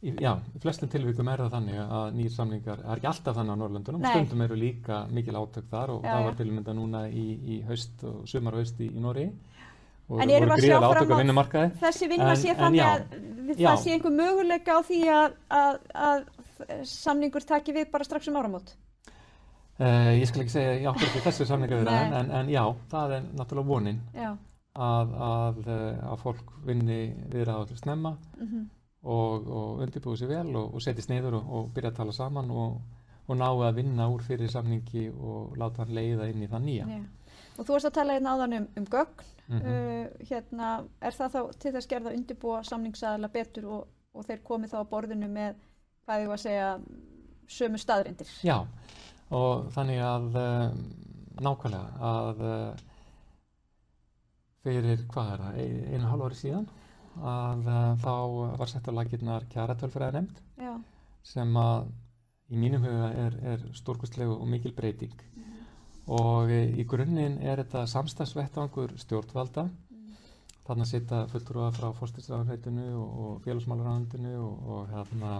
Já, 0.04 0.36
flestum 0.60 0.88
tilvíkum 0.92 1.28
er 1.32 1.38
það 1.40 1.50
þannig 1.54 1.76
að 1.80 2.10
nýr 2.14 2.30
samningar, 2.30 2.76
það 2.84 2.90
er 2.92 2.98
ekki 3.00 3.08
alltaf 3.08 3.36
þannig 3.38 3.54
á 3.56 3.60
Norrlöndunum, 3.62 4.00
Nei. 4.04 4.10
stundum 4.12 4.42
eru 4.44 4.54
líka 4.60 4.98
mikil 5.10 5.34
átök 5.40 5.64
þar 5.70 5.88
og 5.94 6.02
Já, 6.04 6.10
það 6.12 6.24
var 6.26 6.34
til 6.34 6.44
að 6.46 6.52
mynda 6.58 6.74
núna 6.76 7.00
í, 7.08 7.24
í 7.54 7.62
haust 7.64 8.04
og 8.04 8.28
sumar 8.28 8.52
og 8.52 8.58
haust 8.60 8.78
í, 8.84 8.90
í 8.92 9.00
Norri 9.00 9.32
og 10.08 10.20
En 10.20 10.28
gríðarlega 10.28 10.90
fram 10.92 11.02
átök 11.02 11.10
á 11.10 11.16
á 11.16 11.20
vinnumarkaði. 11.22 11.70
þessi 11.80 12.08
vinna 12.08 12.30
En- 12.30 12.36
sé 12.36 12.48
en 12.52 12.56
þannig 12.56 12.84
að 12.84 13.04
það 13.58 13.76
sé 13.82 13.92
einhver 13.94 14.16
möguleika 14.18 14.78
á 14.78 14.80
því 14.84 15.00
að, 15.08 15.36
að, 15.50 15.78
að 15.94 16.24
samningur 16.84 17.46
taki 17.48 17.72
við 17.72 17.90
bara 17.90 18.04
strax 18.04 18.28
um 18.28 18.36
áramót? 18.40 18.74
Uh, 19.74 20.12
ég 20.20 20.28
skal 20.30 20.44
ekki 20.44 20.54
segja, 20.54 20.74
já, 20.86 20.92
þessu 21.24 21.46
samningar 21.48 21.80
við 21.82 21.88
Nei. 21.90 22.18
en, 22.20 22.30
en 22.30 22.48
já, 22.52 22.62
það 22.92 23.16
er 23.16 23.24
náttúrulega 23.34 23.66
vonin 23.66 23.98
að, 24.14 25.14
að, 25.18 25.58
eh, 25.66 26.04
að 26.12 26.20
fólk 26.22 26.52
vinni 26.66 27.00
viðra 27.32 27.56
til 27.66 27.76
snemma 27.80 28.16
Mm 28.38 28.68
og, 29.04 29.48
og 29.52 29.82
undirbúi 29.84 30.16
sér 30.16 30.30
vel 30.32 30.56
og, 30.56 30.74
og 30.78 30.80
setjist 30.80 31.10
niður 31.12 31.34
og, 31.40 31.48
og 31.56 31.66
byrja 31.76 31.90
að 31.92 31.98
tala 31.98 32.14
saman 32.16 32.50
og, 32.50 32.78
og 33.28 33.36
ná 33.36 33.50
að 33.50 33.74
vinna 33.80 34.06
úr 34.08 34.24
fyrir 34.24 34.48
samningi 34.48 35.10
og 35.12 35.58
láta 35.60 35.82
hann 35.84 35.92
leiða 35.96 36.28
inn 36.32 36.44
í 36.44 36.48
það 36.48 36.64
nýja. 36.64 36.86
Já. 36.88 37.02
Og 37.58 37.64
þú 37.66 37.72
varst 37.76 37.86
að 37.90 37.96
tala 38.00 38.16
hérna 38.16 38.32
áðan 38.36 38.56
um, 38.60 38.68
um 38.80 38.86
gögn, 38.90 39.30
Mhm. 39.44 39.60
uh, 39.60 40.24
hérna, 40.30 40.68
er 41.04 41.12
það 41.12 41.34
þá 41.34 41.40
til 41.60 41.72
þess 41.74 41.86
gerð 41.90 42.06
að 42.08 42.14
undirbúa 42.16 42.62
samningsaðala 42.64 43.28
betur 43.34 43.66
og, 43.68 43.82
og 44.16 44.24
þeir 44.24 44.40
komið 44.46 44.70
þá 44.72 44.78
á 44.80 44.90
borðinu 44.92 45.28
með, 45.28 45.58
hvað 46.06 46.22
ég 46.22 46.30
var 46.30 46.38
að 46.38 46.44
segja, 46.46 46.70
sömu 47.58 47.78
staðrindir? 47.82 48.30
Já, 48.42 48.56
og 49.30 49.66
þannig 49.76 50.00
að 50.00 50.38
um, 50.40 50.80
nákvæmlega 51.44 52.08
að 52.08 52.40
uh, 52.40 52.84
fyrir 54.64 55.04
hvað 55.12 55.32
er 55.34 55.42
það, 55.44 55.58
ein- 55.60 55.84
einu 55.92 56.08
hálf 56.10 56.24
ári 56.28 56.38
síðan 56.40 56.66
að 57.20 57.68
uh, 57.68 57.90
þá 58.00 58.12
var 58.62 58.70
sett 58.72 58.88
á 58.88 58.92
lakirnar 58.96 59.44
kjaratölfræði 59.52 60.22
nefnd 60.22 60.40
Já, 60.64 60.72
sem 61.34 61.52
að 61.60 61.90
í 62.54 62.60
mínum 62.60 62.84
huga 62.88 63.10
er, 63.26 63.36
er 63.54 63.68
stórkustlegu 63.76 64.34
og 64.40 64.48
mikil 64.50 64.72
breyting 64.76 65.12
og 66.06 66.50
í 66.52 66.84
grunninn 66.84 67.38
er 67.42 67.62
þetta 67.62 67.86
samstagsvettvangur 67.88 68.92
stjórnvalda 69.00 69.68
þarna 70.66 70.84
sita 70.88 71.22
fulltrúa 71.32 71.70
frá 71.76 71.90
fórstisræðanveitinu 71.98 72.84
og, 72.96 73.40
félagsmálaráðundinu 73.44 74.34
og, 74.40 74.68
og, 74.74 74.86
hérna, 74.92 75.32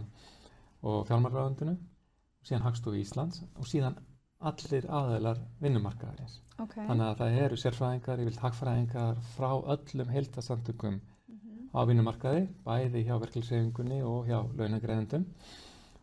og 0.85 1.07
fjármálaráðundinu 1.09 1.77
og 1.77 2.49
síðan 2.49 2.65
Hagstofu 2.67 3.01
Íslands 3.01 3.43
og 3.57 3.69
síðan 3.69 3.97
allir 4.45 4.85
aðeilar 4.93 5.39
vinnumarkaðarins 5.65 6.41
ok. 6.61 6.75
þannig 6.77 7.07
að 7.07 7.21
það 7.23 7.39
eru 7.45 7.57
sérfræðingar, 7.61 8.21
yfirlt 8.25 8.43
hagfræðingar 8.45 9.23
frá 9.37 9.51
öllum 9.77 10.11
heildasamtökum 10.13 11.01
Mhm. 11.29 11.71
á 11.73 11.81
vinnumarkaði, 11.89 12.49
bæði 12.65 13.05
hjá 13.07 13.17
verkeflisefingunni 13.21 14.03
og 14.05 14.27
hjá 14.29 14.43
launagreðendum 14.59 15.25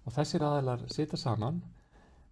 og 0.06 0.13
þessir 0.13 0.41
aðeilar 0.41 0.88
sita 0.89 1.17
saman 1.17 1.62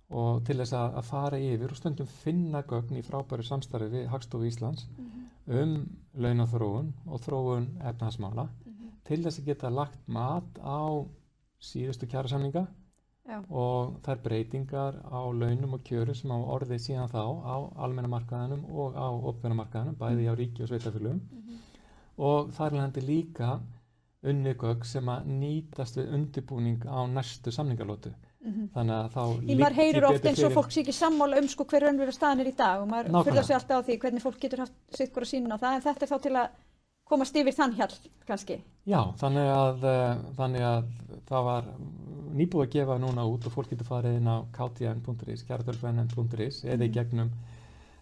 og 0.10 0.44
til 0.46 0.58
þess 0.58 0.74
að, 0.74 0.96
að 0.98 1.04
fara 1.06 1.38
yfir 1.38 1.70
og 1.72 1.78
stundum 1.78 2.08
finna 2.08 2.64
gögn 2.64 2.98
í 2.98 3.04
frábæru 3.06 3.44
samstarfi 3.46 3.90
við 3.94 4.08
Hagstofu 4.10 4.46
Íslands 4.50 4.88
Mhm. 4.98 5.26
um 5.48 5.90
launaþróun 6.18 6.94
og 7.08 7.22
þróun 7.22 7.68
efnahagsmála 7.82 8.48
Mhm. 8.66 8.92
til 9.04 9.24
þess 9.24 9.40
að 9.40 9.46
geta 9.46 9.70
lagt 9.70 10.08
mat 10.08 10.60
á 10.64 11.06
síðustu 11.62 12.08
kjærasamninga 12.08 12.68
og 13.50 14.00
þær 14.02 14.22
breytingar 14.24 14.96
á 15.06 15.22
launum 15.32 15.74
og 15.74 15.84
kjöru 15.84 16.16
sem 16.16 16.32
á 16.32 16.38
orðið 16.38 16.80
síðan 16.82 17.10
þá 17.10 17.24
á 17.46 17.56
almenna 17.84 18.08
markaðanum 18.10 18.66
og 18.74 18.96
á 18.96 19.08
opnverna 19.14 19.56
markaðanum, 19.56 19.96
bæði 19.96 20.26
hjá 20.26 20.36
ríki 20.36 20.62
og 20.64 20.70
sveitafélugum 20.70 21.20
Mhm. 21.32 21.58
og 22.18 22.50
þar 22.52 22.72
hendur 22.72 23.04
líka 23.04 23.60
unni 24.24 24.54
gögg 24.54 24.84
sem 24.86 25.06
að 25.06 25.26
nýtast 25.28 25.96
við 25.98 26.14
undirbúning 26.14 26.82
á 26.88 27.06
næstu 27.08 27.52
samningalótu 27.52 28.12
Mhm. 28.40 28.70
þannig 28.72 28.96
að 28.96 29.12
þá 29.12 29.24
Því 29.44 29.56
maður 29.60 29.76
heyrir 29.76 29.94
liggi 30.00 30.06
oft 30.10 30.24
betur 30.24 30.30
eins 30.30 30.44
og 30.48 30.54
fólk 30.56 30.72
sé 30.72 30.80
ekki 30.82 30.94
sammála 30.96 31.38
um 31.42 31.48
sko 31.52 31.66
hver 31.66 31.84
önnur 31.90 32.12
staðan 32.16 32.40
er 32.40 32.48
í 32.48 32.56
dag 32.56 32.82
og 32.82 32.88
maður 32.88 33.26
fyrða 33.28 33.44
sig 33.44 33.56
alltaf 33.58 33.84
á 33.84 33.86
því 33.88 33.98
hvernig 34.00 34.22
fólk 34.24 34.40
getur 34.40 34.60
haft 34.64 34.74
sitt 34.96 35.12
hvora 35.14 35.26
sín 35.28 35.52
á 35.52 35.58
það 35.60 35.76
en 35.76 35.82
þetta 35.82 36.04
er 36.06 36.12
þá 36.14 36.22
til 36.24 36.32
að 36.40 36.50
komast 37.10 37.36
yfir 37.36 37.54
þann 37.58 37.74
hjall 37.76 37.96
kannski. 38.28 38.62
Já, 38.86 39.02
þannig 39.18 39.48
að, 39.50 39.84
uh, 39.84 40.16
þannig 40.38 40.62
að 40.62 40.84
það 41.28 41.44
var 41.50 41.64
nýbúið 42.40 42.66
að 42.68 42.74
gefa 42.78 42.98
núna 43.02 43.26
út 43.28 43.46
og 43.50 43.52
fólk 43.52 43.70
getur 43.74 43.88
farið 43.90 44.18
inn 44.22 44.30
á 44.30 44.38
ktn.is, 44.54 45.44
kjaratölfræðinemnd.is 45.50 46.64
eða 46.64 46.86
í 46.86 46.88
Mhm. 46.88 46.94
gegnum 46.94 47.32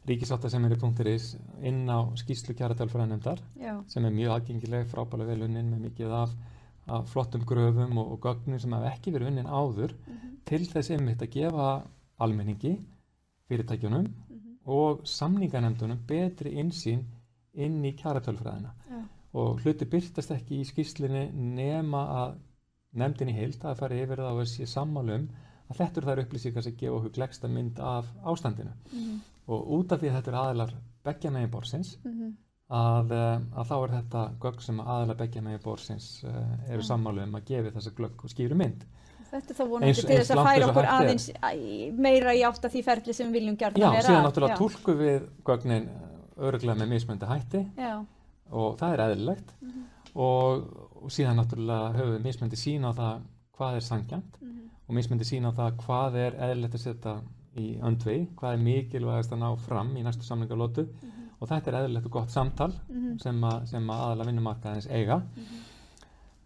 ríkisáttasemiri.is 0.08 1.36
inn 1.64 1.88
á 1.90 2.00
skýslu 2.16 2.54
kjaratölfræðinemndar 2.56 3.40
Já. 3.60 3.82
sem 3.88 4.06
er 4.06 4.12
mjög 4.12 4.32
aðgengileg, 4.38 4.86
frábælega 4.88 5.28
vel 5.34 5.42
unnin 5.48 5.72
með 5.72 5.90
mikið 5.90 6.12
af, 6.14 6.30
af 6.88 7.08
flottum 7.12 7.42
gröfum 7.46 7.98
og, 7.98 8.12
og 8.12 8.20
gögnum 8.20 8.60
sem 8.60 8.72
hafa 8.72 8.92
ekki 8.96 9.12
verið 9.12 9.28
unnin 9.28 9.46
áður 9.46 9.94
Mhm. 10.08 10.38
til 10.46 10.66
þess 10.66 10.92
einmitt 10.92 11.22
að 11.22 11.30
gefa 11.32 11.84
almenningi, 12.20 12.80
fyrirtækjunum 13.50 14.08
Mhm. 14.30 14.58
og 14.66 15.02
samninganemndunum 15.08 16.00
betri 16.08 16.52
insýn 16.62 17.04
inn 17.54 17.84
í 17.86 17.94
kjaratölfræðina 17.96 18.72
Já. 18.90 19.04
og 19.34 19.60
hluti 19.62 19.86
byrtast 19.86 20.32
ekki 20.32 20.62
í 20.62 20.66
skýslinni 20.66 21.32
nema 21.34 22.06
að 22.08 22.36
nefndin 22.94 23.30
í 23.30 23.34
heild 23.34 23.60
að 23.64 23.78
fara 23.78 23.96
yfir 23.96 24.18
það 24.18 24.40
og 24.42 24.46
sé 24.48 24.66
sammálum 24.66 25.28
að 25.70 25.78
þetta 25.78 25.98
eru 25.98 26.08
þær 26.08 26.24
upplýsingar 26.26 26.64
sem 26.64 26.76
gefa 26.78 26.96
okkur 26.96 27.14
glegsta 27.14 27.48
mynd 27.48 27.80
af 27.80 28.06
ástandinu 28.24 28.72
Mhm. 28.94 29.20
og 29.48 29.68
út 29.68 29.92
af 29.92 30.00
því 30.02 30.10
að 30.10 30.16
þetta 30.22 30.28
eru 30.28 30.38
aðilar 30.38 30.74
beggja 31.04 31.32
megin 31.32 31.50
borsins 31.52 31.98
Mhm. 32.06 32.38
Að, 32.70 33.12
eh, 33.16 33.40
að 33.56 33.68
þá 33.70 33.76
er 33.84 33.92
þetta 33.96 34.22
gögg 34.44 34.62
sem 34.62 34.80
aðilar 34.84 35.16
beggja 35.22 35.42
megin 35.42 35.62
borsins 35.64 36.24
uh, 36.28 36.32
eru 36.68 36.82
Já. 36.84 36.88
sammálum 36.90 37.36
að 37.40 37.46
gefi 37.48 37.72
þessa 37.78 37.94
glögg 37.96 38.24
og 38.28 38.30
skýru 38.34 38.58
mynd 38.60 38.84
Þetta 39.28 39.52
er 39.52 39.58
þá 39.60 39.64
vonandi 39.70 39.94
til 40.08 40.18
þess 40.18 40.32
að 40.32 40.44
færa 40.48 40.68
okkur 40.70 40.86
aðeins 40.88 41.26
æ, 41.44 41.92
meira 42.00 42.34
í 42.36 42.44
átt 42.48 42.64
að 42.64 42.72
því 42.78 42.84
ferli 42.84 43.14
sem 43.16 43.28
við 43.28 43.34
viljum 43.42 43.58
Já, 43.60 43.70
vera 43.92 44.02
síðan 44.04 44.20
að. 44.22 44.28
náttúrulega 44.28 44.56
Já. 44.56 44.60
túlku 44.62 44.96
við 45.00 45.26
gögnin 45.50 45.88
öruglega 46.38 46.80
með 46.80 46.92
mismöndi 46.94 47.28
hætti 47.28 47.64
Já. 47.78 48.06
og 48.52 48.78
það 48.80 48.94
er 48.94 49.04
eðlilegt 49.08 49.54
Mhm. 49.62 49.84
og, 50.16 50.64
og 51.04 51.10
síðan 51.12 51.40
náttúrulega 51.42 51.96
höfum 51.98 52.16
við 52.18 52.24
mismöndi 52.30 52.60
sín 52.60 52.88
á 52.88 52.92
það 52.96 53.22
hvað 53.58 53.76
er 53.76 53.82
sangjant 53.88 54.38
Mhm. 54.42 54.70
og 54.88 54.96
mismundi 54.96 55.24
sína 55.28 55.52
á 55.52 55.58
það 55.60 55.78
hvað 55.84 56.16
er 56.16 56.32
eðlilegt 56.48 56.76
að 56.76 56.86
setja 56.88 57.16
í 57.58 57.80
öndvei, 57.82 58.28
hvað 58.38 58.54
er 58.54 58.64
mikilvægast 58.64 59.32
að 59.34 59.40
ná 59.44 59.50
fram 59.60 59.96
í 59.98 60.04
næstu 60.04 60.24
samlingarlótu 60.24 60.88
og 61.40 61.48
þetta 61.52 61.72
er 61.72 61.80
eðlilegt 61.82 62.06
og 62.10 62.12
gott 62.18 62.32
samtal 62.34 62.72
Mhm. 62.90 63.18
sem, 63.22 63.42
að, 63.44 63.66
sem 63.70 63.90
að 63.90 64.04
aðalega 64.06 64.30
vinnumarkaðins 64.32 64.88
eiga. 64.90 65.22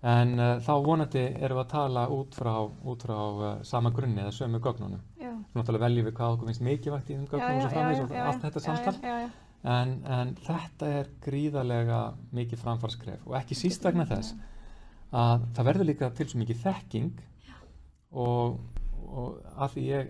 En 0.04 0.32
uh, 0.40 0.56
þá 0.66 0.72
vonandi 0.84 1.22
erum 1.46 1.60
við 1.60 1.64
að 1.66 1.70
tala 1.76 2.08
út 2.10 2.34
frá, 2.34 2.54
út 2.90 3.04
frá 3.06 3.18
uh, 3.20 3.64
sama 3.64 3.92
grunni 3.94 4.22
eða 4.24 4.32
sömu 4.34 4.60
gögnunum. 4.60 5.02
Náttúrulega 5.54 5.86
veljum 5.86 6.06
við 6.08 6.14
hvað 6.18 6.34
okkur 6.36 6.48
finnst 6.50 6.62
mikilvægt 6.66 7.10
í 7.12 7.16
þeim 7.18 7.28
gögnum 7.28 7.58
og 7.58 7.62
svo 7.62 7.70
framvegis 7.76 8.02
og 8.02 8.16
allt 8.32 8.42
þetta 8.48 8.60
samtal 8.66 8.94
en, 9.64 9.92
en 10.06 10.36
þetta 10.48 10.88
er 11.00 11.10
gríðarlega 11.22 12.00
mikið 12.34 12.60
framfarskref 12.64 13.28
og 13.28 13.36
ekki 13.38 13.56
síst 13.60 13.84
vegna 13.86 14.06
þess 14.10 14.34
að 15.14 15.44
það 15.54 15.68
verður 15.70 15.86
líka 15.92 16.10
til 16.18 16.28
svo 16.32 16.40
mikið 16.42 16.62
þekking 16.64 17.12
og, 18.12 18.58
og 19.12 19.38
að 19.58 19.70
því 19.76 19.84
ég 19.92 20.10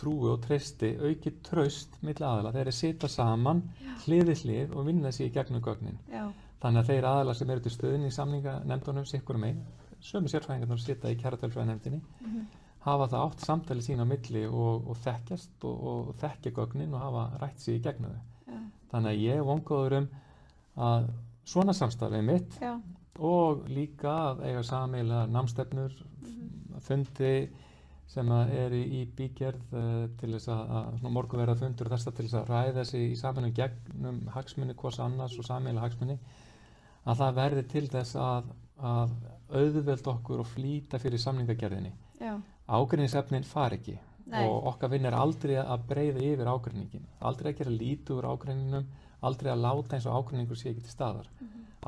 trúi 0.00 0.30
og 0.32 0.40
treysti 0.46 0.90
aukið 0.98 1.40
traust 1.46 1.98
milli 2.02 2.24
aðala 2.26 2.52
þeir 2.54 2.62
eru 2.66 2.72
sita 2.76 3.08
saman 3.08 3.62
hlið 4.06 4.24
við 4.30 4.44
hlið 4.44 4.74
og 4.76 4.86
vinna 4.88 5.12
sér 5.12 5.28
í 5.28 5.34
gegnum 5.34 5.62
gögnin 5.62 5.98
já. 6.12 6.24
þannig 6.62 6.80
að 6.82 6.90
þeir 6.92 7.08
aðala 7.10 7.34
sem 7.34 7.50
eru 7.50 7.60
til 7.66 7.72
stöðin 7.76 8.06
í 8.08 8.10
samninga 8.14 8.56
nefndunum 8.64 9.06
sikkur 9.08 9.38
einn 9.44 9.60
sömu 10.00 10.28
sérfræðingarnir 10.32 10.80
sita 10.80 11.10
í 11.12 11.16
kæratölfræðinefndinni 11.20 12.00
Mhm. 12.20 12.46
hafa 12.80 13.06
það 13.12 13.24
átt 13.26 13.40
samtali 13.44 13.82
sín 13.84 14.00
á 14.00 14.06
milli 14.08 14.46
og, 14.48 14.86
og 14.88 14.96
þekkjast 15.04 15.64
og, 15.68 15.82
og 15.90 16.14
þekkja 16.22 16.52
gögnin 16.56 16.94
og 16.94 17.00
hafa 17.00 17.24
rætt 17.42 17.58
sér 17.60 17.76
í 17.76 17.82
gegnum 17.84 18.14
þau 18.14 18.54
Já. 18.54 18.60
þannig 18.92 19.10
að 19.10 19.24
ég 19.26 19.42
vongóður 19.44 19.96
um 19.98 20.08
að 20.76 21.10
svona 21.44 21.72
samstarfið 21.76 22.24
mitt 22.24 22.56
Já. 22.60 22.80
og 23.18 23.66
líka 23.68 24.14
að 24.30 24.40
eiga 24.48 24.62
sameiginlega 24.62 25.26
námstefnur 25.34 25.92
Mhm. 26.22 26.80
fundi 26.80 27.48
sem 28.10 28.30
að 28.34 28.52
eru 28.58 28.78
í 28.98 29.00
bígerð 29.18 29.74
uh, 29.78 30.06
til 30.18 30.32
þess 30.34 30.48
að, 30.50 31.04
morgunverða 31.14 31.54
fundur 31.60 31.90
þess 31.92 32.08
að 32.10 32.16
til 32.18 32.24
þess 32.26 32.38
að 32.40 32.48
ræða 32.50 32.72
þessi 32.80 33.02
í 33.12 33.16
saminu 33.20 33.50
gegnum 33.54 34.20
hagsmunni 34.34 34.74
hvers 34.80 34.98
annars 35.04 35.36
og 35.38 35.46
sameiginlega 35.46 35.86
hagsmunni 35.86 36.16
að 37.06 37.20
það 37.22 37.36
verði 37.38 37.62
til 37.74 37.84
þess 37.92 38.16
að, 38.20 38.48
að 38.92 39.12
auðveld 39.60 40.08
okkur 40.14 40.42
og 40.42 40.48
flýta 40.50 40.98
fyrir 41.02 41.22
samningagerðinni 41.22 41.92
Já. 42.20 42.34
ágreiningsefnin 42.68 43.46
far 43.46 43.74
ekki 43.78 43.94
Nei. 44.30 44.42
og 44.46 44.66
okkar 44.74 44.90
vinn 44.92 45.06
er 45.08 45.14
aldrei 45.18 45.56
að 45.58 45.86
breyða 45.90 46.20
yfir 46.22 46.50
ágreiningin 46.52 47.06
aldrei 47.30 47.52
að 47.52 47.58
gera 47.62 47.72
lítið 47.74 48.16
úr 48.20 48.28
ágreiningnum 48.34 48.84
aldrei 49.26 49.50
að 49.54 49.62
láta 49.64 49.96
eins 49.96 50.06
og 50.06 50.18
ágreiningur 50.20 50.58
sé 50.60 50.70
ekki 50.70 50.84
til 50.86 50.92
staðar 50.94 51.30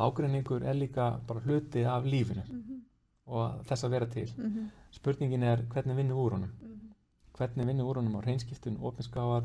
ágreiningur 0.06 0.64
er 0.66 0.74
líka 0.78 1.11
bara 1.28 1.42
hluti 1.44 1.85
af 1.87 2.06
lífinu 2.08 2.42
Mhm. 2.48 2.80
og 3.26 3.62
þess 3.68 3.85
að 3.87 3.90
vera 3.90 4.06
til 4.06 4.30
Mhm. 4.38 4.70
Spurningin 4.92 5.42
er 5.42 5.62
hvernig 5.72 5.96
vinnum 5.96 6.18
úr 6.22 6.37
honum 6.37 6.52
Mhm. 6.61 6.92
hvernig 7.38 7.66
vinnum 7.66 7.88
úr 7.88 7.96
honum 8.00 8.16
á 8.18 8.24
reynskiptun, 8.26 8.78
opinskáar 8.81 9.44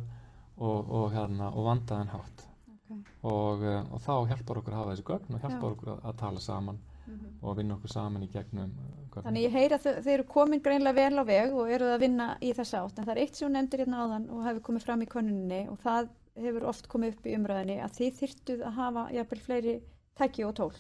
og, 0.57 0.89
og, 0.91 1.11
hérna, 1.13 1.51
og 1.55 1.65
vandaðan 1.65 2.09
hátt 2.11 2.45
Ok. 2.89 2.97
og, 3.23 3.63
eh, 3.63 3.83
og 3.93 3.99
þá 4.01 4.13
hjálpar 4.29 4.57
okkur 4.61 4.73
að 4.73 4.79
hafa 4.81 4.91
þessi 4.95 5.03
gögn 5.03 5.33
og 5.35 5.41
hjálpar 5.41 5.69
Já. 5.69 5.71
okkur 5.75 5.87
að, 5.95 6.01
að 6.03 6.17
tala 6.17 6.39
saman 6.39 6.79
Mhm. 7.07 7.39
og 7.41 7.55
vinna 7.57 7.75
okkur 7.75 7.89
saman 7.89 8.23
í 8.23 8.27
gegnum 8.31 8.71
eh, 8.71 9.07
gögnin. 9.11 9.23
Þannig 9.23 9.43
ég 9.47 9.51
heyra 9.51 9.77
að 9.77 9.83
þau, 9.83 10.01
þau 10.03 10.11
eru 10.13 10.23
komin 10.23 10.59
greinlega 10.61 10.95
vel 10.95 11.19
á 11.19 11.23
veg 11.25 11.53
og 11.53 11.69
eru 11.71 11.85
að 11.95 11.99
vinna 11.99 12.37
í 12.41 12.53
þessa 12.53 12.83
átt 12.83 12.99
en 12.99 13.05
það 13.05 13.11
er 13.15 13.21
eitt 13.23 13.35
sem 13.35 13.47
hún 13.47 13.53
nefndir 13.55 13.79
hérna 13.85 14.01
áðan 14.03 14.29
og 14.29 14.43
hefur 14.43 14.61
komið 14.61 14.83
fram 14.83 15.01
í 15.01 15.05
könnuninni 15.07 15.69
og 15.71 15.79
það 15.79 16.09
hefur 16.35 16.63
oft 16.67 16.87
komið 16.89 17.13
upp 17.15 17.23
í 17.25 17.35
umræðinni 17.37 17.77
að 17.81 17.95
þið 17.97 18.19
þyrtuð 18.19 18.61
að 18.67 18.73
hafa 18.73 19.07
jafnvel 19.13 19.39
fleiri 19.39 19.81
tæki 20.19 20.45
og 20.45 20.53
tól 20.55 20.73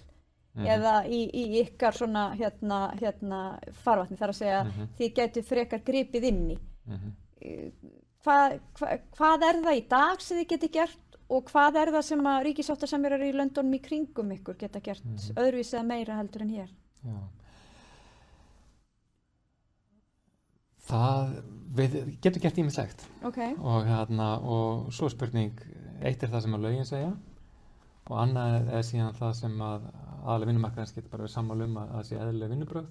Mhm. 0.57 0.65
eða 0.73 0.93
í, 1.07 1.19
í 1.33 1.43
ykkar 1.63 1.93
svona 1.93 2.23
hérna, 2.35 2.79
hérna 2.99 3.41
farvatni 3.83 4.17
þar 4.17 4.29
að 4.33 4.39
segja 4.41 4.63
Mhm. 4.65 4.87
þið 4.99 5.13
getur 5.15 5.43
frekar 5.43 5.79
gripið 5.85 6.23
inn 6.23 6.49
í 6.51 6.57
Mhm. 6.87 7.11
Eh, 7.41 7.71
hvað, 8.25 8.59
hvað, 8.75 8.99
hvað 9.17 9.43
er 9.49 9.61
það 9.63 9.77
í 9.77 9.87
dag 9.89 10.21
sem 10.21 10.37
þið 10.37 10.47
getur 10.49 10.69
gert 10.73 11.17
og 11.29 11.45
hvað 11.51 11.75
er 11.75 11.91
það 11.91 12.03
sem 12.03 12.19
að 12.23 12.43
ríkisáttasemjurar 12.47 13.21
í 13.27 13.33
löndunum 13.35 13.75
í 13.75 13.81
kringum 13.81 14.31
ykkur 14.37 14.57
geta 14.57 14.79
gert 14.79 15.03
Mhm. 15.05 15.35
öðruvísi 15.35 15.75
eða 15.77 15.85
meira 15.85 16.15
heldur 16.17 16.41
en 16.41 16.49
hér 16.49 16.69
Já. 17.05 17.19
Það, 20.87 21.31
við 21.75 21.95
getum 22.23 22.41
gert 22.41 22.57
ímislegt 22.61 23.01
ok, 23.27 23.39
og, 23.59 23.83
hérna, 23.89 24.27
og 24.41 24.91
svo 24.95 25.09
spurning, 25.11 25.51
eitt 26.01 26.23
er 26.23 26.29
það 26.31 26.41
sem 26.45 26.55
að 26.55 26.63
lögin 26.63 26.87
segja 26.87 27.09
og 28.07 28.15
annað 28.23 28.69
er 28.77 28.85
síðan 28.87 29.17
það 29.17 29.33
sem 29.35 29.57
að 29.59 29.89
aðalega 30.27 30.51
vinnumarkaðins 30.51 30.93
getur 30.95 31.11
bara 31.13 31.25
verið 31.25 31.35
sammála 31.35 31.67
um 31.67 31.79
að 31.81 31.91
það 31.95 32.07
sé 32.09 32.19
eðlilega 32.21 32.53
vinnubröð 32.53 32.87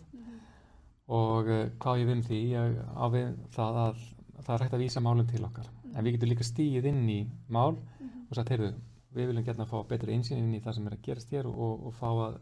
og 1.16 1.50
uh, 1.52 1.62
hvað 1.82 2.00
ég 2.00 2.08
við 2.08 2.16
um 2.16 2.24
því, 2.26 2.40
ég 2.50 2.76
á 2.82 3.04
við 3.12 3.28
það 3.54 3.80
að 3.84 4.04
það 4.36 4.52
er 4.56 4.64
hægt 4.64 4.76
að 4.76 4.82
vísa 4.84 5.02
málum 5.02 5.28
til 5.30 5.44
okkar. 5.46 5.68
En 5.94 6.04
við 6.04 6.16
getum 6.16 6.30
líka 6.32 6.44
stíið 6.46 6.90
inn 6.90 7.04
í 7.08 7.20
mál 7.52 7.76
og 7.76 8.34
sagt, 8.36 8.50
heyrðu, 8.52 8.72
við 9.16 9.30
viljum 9.30 9.46
geta 9.46 9.64
að 9.64 9.70
fá 9.70 9.78
betri 9.88 10.16
einsýn 10.16 10.42
inn 10.42 10.56
í 10.58 10.62
það 10.64 10.76
sem 10.76 10.88
er 10.88 10.96
að 10.96 11.04
gerast 11.06 11.32
hér 11.32 11.48
og, 11.48 11.86
og 11.88 11.94
fá 11.96 12.08
að 12.10 12.38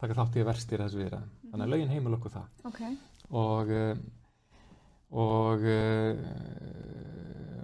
taka 0.00 0.16
þátt 0.18 0.36
í 0.36 0.42
að 0.42 0.48
verstir 0.50 0.82
þessu 0.82 1.00
viðra 1.00 1.20
þannig 1.50 1.64
að 1.66 1.72
lögin 1.72 1.92
heimil 1.94 2.16
okkur 2.16 2.34
það. 2.34 2.46
Ok. 2.70 2.80
Og 3.36 3.72
uh, 3.76 3.94
og 5.16 5.62
uh, 5.70 6.14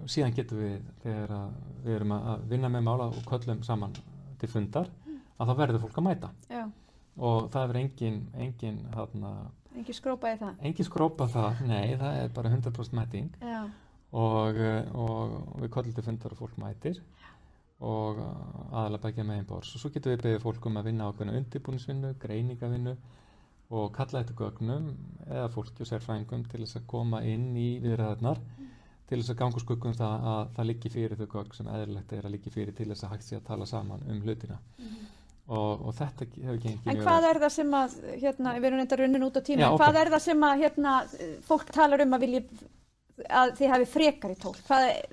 síðan 0.07 0.35
getum 0.37 0.61
við 0.63 0.77
þegar 1.03 1.29
við 1.83 1.95
erum 1.97 2.15
að 2.15 2.29
að 2.33 2.45
vinna 2.53 2.71
með 2.71 2.85
mála 2.87 3.05
og 3.11 3.21
köllum 3.27 3.63
saman 3.67 3.95
til 4.39 4.49
fundar 4.51 4.87
að 5.37 5.51
þá 5.51 5.59
verður 5.61 5.83
fólk 5.85 5.99
að 5.99 6.07
mæta. 6.07 6.31
Já, 6.51 6.63
og 7.17 7.49
það 7.53 7.67
verður 7.69 7.81
engin 7.81 8.19
engin, 8.45 8.79
þarna, 8.93 9.31
ekki 9.81 9.95
skrópa 9.97 10.33
í 10.33 10.37
það? 10.41 10.61
Engin 10.69 10.89
skrópa 10.89 11.29
það 11.31 11.63
nei, 11.69 11.95
það 12.01 12.19
er 12.21 12.35
bara 12.37 12.53
100% 12.53 12.97
mæting. 12.99 13.31
Og, 14.13 14.59
og 14.93 15.31
við 15.63 15.71
köllum 15.73 15.95
til 15.97 16.05
fundar 16.05 16.35
og 16.35 16.43
fólk 16.43 16.59
mætir. 16.61 16.99
Og 17.83 18.19
uh, 18.21 18.27
aðalega 18.69 19.07
begja 19.07 19.25
með 19.27 19.39
einn 19.39 19.47
bórs 19.49 19.73
og 19.75 19.81
svo 19.81 19.89
getum 19.91 20.13
við 20.13 20.21
beðið 20.23 20.43
fólk 20.45 20.67
um 20.69 20.77
að 20.79 20.85
vinna 20.87 21.07
ákveðna 21.09 21.33
undirbúningsvinnu, 21.39 22.11
greiningavinnu 22.21 22.93
og 23.73 23.89
kalla 23.95 24.21
þetta 24.21 24.37
gögnum 24.39 24.85
eða 25.25 25.49
fólki 25.51 25.83
og 25.83 25.89
sérfræðingum 25.89 26.45
til 26.51 26.61
þess 26.61 26.79
að 26.79 26.85
koma 26.93 27.19
inn 27.27 27.49
í 27.57 27.67
viðræðarnar 27.83 28.39
til 29.09 29.19
þess 29.19 29.33
að 29.33 29.39
ganga 29.41 29.59
úr 29.59 29.65
skuggum 29.65 29.97
það 29.97 30.27
að 30.33 30.53
það 30.55 30.69
liggi 30.69 30.91
fyrir 30.93 31.19
þau 31.19 31.27
gögn 31.33 31.57
sem 31.57 31.71
eðlilegt 31.73 32.15
er 32.15 32.27
að 32.27 32.35
liggi 32.35 32.53
fyrir 32.53 32.77
til 32.77 32.87
þess 32.91 33.07
að 33.07 33.13
hægt 33.15 33.27
sé 33.27 33.39
að 33.39 33.47
tala 33.49 33.67
saman 33.69 34.05
um 34.07 34.21
hlutina 34.23 34.59
og, 35.47 35.81
og 35.87 35.95
þetta 35.97 36.27
hefur 36.29 36.59
gengið 36.63 36.91
en 36.93 37.01
hvað 37.03 37.27
er 37.29 37.39
það 37.43 37.53
sem 37.57 37.73
að 37.79 37.97
hérna, 38.21 38.53
við 38.57 38.67
erum 38.69 38.79
reynda 38.81 38.99
runnin 39.01 39.25
út 39.27 39.39
á 39.39 39.41
tíma 39.43 39.63
Já, 39.63 39.67
en 39.67 39.73
ok. 39.75 39.81
hvað 39.81 39.99
er 40.01 40.11
það 40.13 40.23
sem 40.27 40.45
að 40.47 40.63
hérna, 40.63 40.93
fólk 41.49 41.73
talar 41.75 42.05
um 42.05 42.15
að 42.15 42.25
vilji 42.27 42.43
að 43.13 43.51
þið 43.59 43.69
hafi 43.69 43.85
frekar 43.91 44.31
í 44.33 44.37
tól 44.41 44.53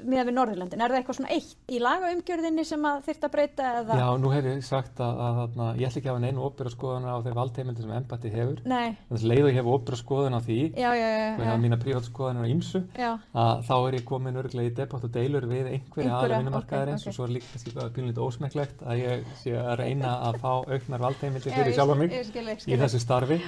með 0.08 0.22
við 0.30 0.32
Norðurlandin, 0.32 0.80
er 0.80 0.92
það 0.92 0.98
eitthvað 1.00 1.16
svona 1.18 1.34
eitt 1.34 1.72
í 1.74 1.80
lagaumgjörðinni 1.84 2.64
sem 2.64 2.86
að 2.88 3.02
þyrft 3.08 3.26
að 3.26 3.32
breyta 3.34 3.66
eða, 3.80 3.98
Já, 4.00 4.06
nú 4.22 4.32
hef 4.32 4.48
ég 4.48 4.62
sagt 4.64 5.02
að, 5.04 5.20
að, 5.26 5.40
að, 5.42 5.58
að 5.66 5.82
ég 5.82 5.90
ætla 5.90 6.00
ekki 6.00 6.08
að 6.08 6.16
hafa 6.16 6.24
neinu 6.24 6.46
óbyrra 6.46 6.72
skoðunar 6.72 7.20
á 7.20 7.24
þeir 7.26 7.36
valdheimildi 7.36 7.84
sem 7.84 7.94
embætti 7.98 8.32
hefur. 8.32 8.64
Nei, 8.72 8.96
þess 9.10 9.28
leið 9.28 9.42
og 9.44 9.50
ég 9.50 9.60
hef 9.60 9.70
óbyrra 9.74 10.00
skoðun 10.00 10.38
á 10.38 10.40
því. 10.48 10.58
Já, 10.80 10.90
já, 10.96 11.06
já, 11.12 11.28
og 11.28 11.44
ég 11.44 11.50
hafa 11.50 11.62
mína 11.66 11.80
prívat 11.84 12.08
skoðunar 12.08 12.48
á 12.48 12.52
ýmsu. 12.54 12.82
Já, 12.96 13.10
að 13.44 13.64
þá 13.68 13.76
er 13.78 13.98
ég 14.00 14.06
komin 14.08 14.40
örglega 14.40 14.72
í 14.72 14.76
debatt 14.80 15.08
og 15.08 15.16
deilur 15.20 15.48
við 15.50 15.72
einhverja 15.74 16.18
aðra 16.18 16.40
vinnumarkaðarins 16.40 17.04
ok. 17.04 17.12
og 17.12 17.18
svo 17.18 17.28
er 17.28 17.34
líka 17.36 17.88
pínlítið 17.96 18.24
ósmekklegt 18.24 18.84
að 18.86 19.04
ég 19.04 19.32
sé 19.44 19.58
að 19.60 19.74
reyna 19.84 20.16
að 20.30 20.40
fá 20.40 20.52
auknar 20.64 21.04
valdheimildi 21.04 21.52
fyrir 21.52 21.76
sjálfa 21.76 21.98
mig 22.00 22.16
í 22.16 22.80
þessu 22.80 23.02
starfi 23.02 23.42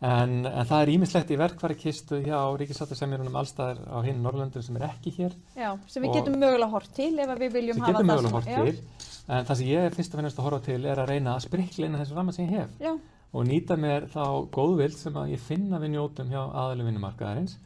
en, 0.00 0.46
en 0.46 0.66
það 0.68 0.82
er 0.82 0.92
ímislegt 0.94 1.30
í 1.34 1.38
verkværi 1.40 1.76
kistu 1.78 2.20
hjá 2.22 2.38
ríkisáttarsemjörunum 2.60 3.38
allstaðar 3.40 3.80
á 3.90 3.98
hinn 4.06 4.22
Norrlöndum 4.22 4.62
sem 4.62 4.78
er 4.78 4.86
ekki 4.92 5.12
hér. 5.18 5.36
Já, 5.58 5.70
sem 5.90 6.04
við 6.04 6.18
getum 6.18 6.38
mögulega 6.38 6.70
hort 6.70 6.92
til 6.94 7.12
ef 7.18 7.32
að 7.34 7.44
við 7.44 7.56
viljum 7.58 7.78
sem 7.80 7.86
hafa 7.88 7.98
það 7.98 8.10
mögulega 8.10 8.28
svona. 8.28 8.36
hort 8.38 8.50
Já, 8.52 8.58
til. 8.64 9.06
En 9.28 9.48
það 9.48 9.60
sem 9.60 9.70
ég 9.72 9.86
er 9.88 9.96
fyrst 9.98 10.14
og 10.14 10.22
finnst 10.22 10.38
að 10.38 10.46
horfa 10.48 10.60
til 10.68 10.80
er 10.86 11.02
að 11.02 11.10
reyna 11.12 11.34
að 11.34 11.46
sprikla 11.48 11.88
inn 11.88 11.98
á 11.98 12.00
þessu 12.02 12.18
ramma 12.18 12.36
sem 12.36 12.46
ég 12.46 12.54
hef. 12.60 12.76
Já, 12.80 12.92
og 13.32 13.44
nýta 13.44 13.76
mér 13.76 14.06
þá 14.12 14.24
góðvild 14.54 14.96
sem 14.96 15.18
að 15.20 15.34
ég 15.34 15.42
finna 15.44 15.80
við 15.82 15.92
njótum 15.96 16.30
hjá 16.32 16.40
aðalum 16.46 16.88
vinnumarkaðarins. 16.88 17.58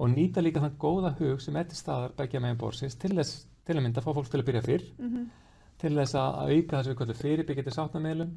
Og 0.00 0.08
nýta 0.14 0.40
líka 0.40 0.62
þann 0.62 0.78
góða 0.80 1.10
hug 1.18 1.42
sem 1.44 1.56
er 1.60 1.66
til 1.68 1.76
staðar 1.76 2.14
begja 2.16 2.40
megin 2.40 2.56
borsins 2.60 2.96
til 2.96 3.12
þess 3.18 3.42
til 3.66 3.76
að 3.76 3.84
mynda 3.84 4.00
að 4.00 4.06
fá 4.06 4.14
fólk 4.16 4.30
til 4.32 4.40
að 4.40 4.46
byrja 4.48 4.62
fyrr. 4.64 4.86
Mhm, 4.96 5.26
til 5.80 5.92
þess 5.96 6.16
að 6.16 6.38
auka 6.54 6.80
við 6.86 6.96
kvöldu 6.96 7.16
fyrirbyggjandi 7.20 7.74
sáttamiðlum 7.76 8.32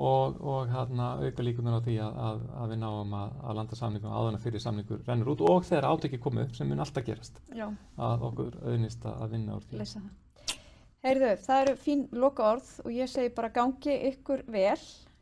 og, 0.00 0.40
og 0.40 0.70
hérna, 0.72 1.10
auka 1.20 1.44
líkunar 1.44 1.76
á 1.76 1.84
því 1.84 1.96
að, 2.00 2.18
að, 2.28 2.40
að 2.62 2.72
við 2.72 2.80
náum 2.80 3.14
að, 3.18 3.36
að 3.44 3.58
landa 3.58 3.78
samningum 3.78 4.14
áður 4.16 4.32
en 4.32 4.42
fyrir 4.44 4.64
samningur 4.64 5.02
rennur 5.06 5.32
út 5.34 5.44
og 5.44 5.66
þegar 5.68 5.88
átöki 5.90 6.20
komu 6.22 6.44
upp 6.46 6.56
sem 6.56 6.70
mun 6.70 6.80
alltaf 6.80 7.04
gerast 7.04 7.40
já, 7.52 7.66
að 8.00 8.26
okkur 8.30 8.58
auðnist 8.64 9.04
að 9.04 9.24
að 9.26 9.36
vinna 9.36 9.58
úr 9.58 9.66
því. 9.68 9.80
Lesa 9.82 10.00
það. 10.00 10.56
Heyrðu, 11.00 11.30
það 11.44 11.62
eru 11.64 11.76
fín 11.80 12.04
loka 12.12 12.46
orð 12.54 12.70
og 12.84 12.92
ég 12.92 13.08
segi 13.08 13.32
bara 13.36 13.52
gangi 13.52 13.96
ykkur 14.10 14.44
vel 14.52 14.76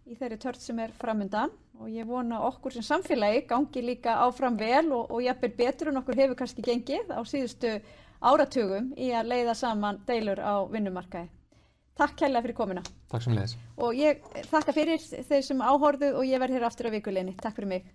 í 0.08 0.16
þeirri 0.18 0.38
tört 0.42 0.62
sem 0.62 0.78
er 0.82 0.94
framundan 0.98 1.52
og 1.78 1.90
ég 1.94 2.06
vona 2.08 2.40
okkur 2.48 2.74
sem 2.74 2.86
samfélagi 2.86 3.44
gangi 3.50 3.84
líka 3.84 4.16
áfram 4.24 4.58
vel 4.58 4.88
og, 4.90 5.10
og 5.10 5.22
jafnvel 5.22 5.52
betur 5.58 5.92
en 5.92 6.00
okkur 6.00 6.18
hefur 6.18 6.38
kannski 6.40 6.64
gengið 6.66 7.12
á 7.14 7.22
síðustu 7.22 7.76
áratugum 8.18 8.92
í 8.98 9.12
að 9.14 9.30
leiða 9.30 9.54
saman 9.54 10.00
deilur 10.06 10.42
á 10.42 10.66
vinnumarkaði. 10.66 11.30
Takk 11.99 12.14
kærlega 12.20 12.44
fyrir 12.46 12.57
komuna 12.57 12.82
Takk 13.11 13.24
sem 13.24 13.34
leiðis 13.34 13.57
og 13.78 13.96
ég 13.99 14.22
þakka 14.51 14.74
fyrir 14.76 15.03
þeir 15.03 15.46
sem 15.46 15.62
áhorðu 15.62 16.12
og 16.18 16.26
ég 16.28 16.42
verð 16.42 16.59
hér 16.59 16.66
aftur 16.68 16.90
á 16.90 16.94
vikuleginni. 16.94 17.34
Takk 17.42 17.59
fyrir 17.59 17.70
mig. 17.72 17.88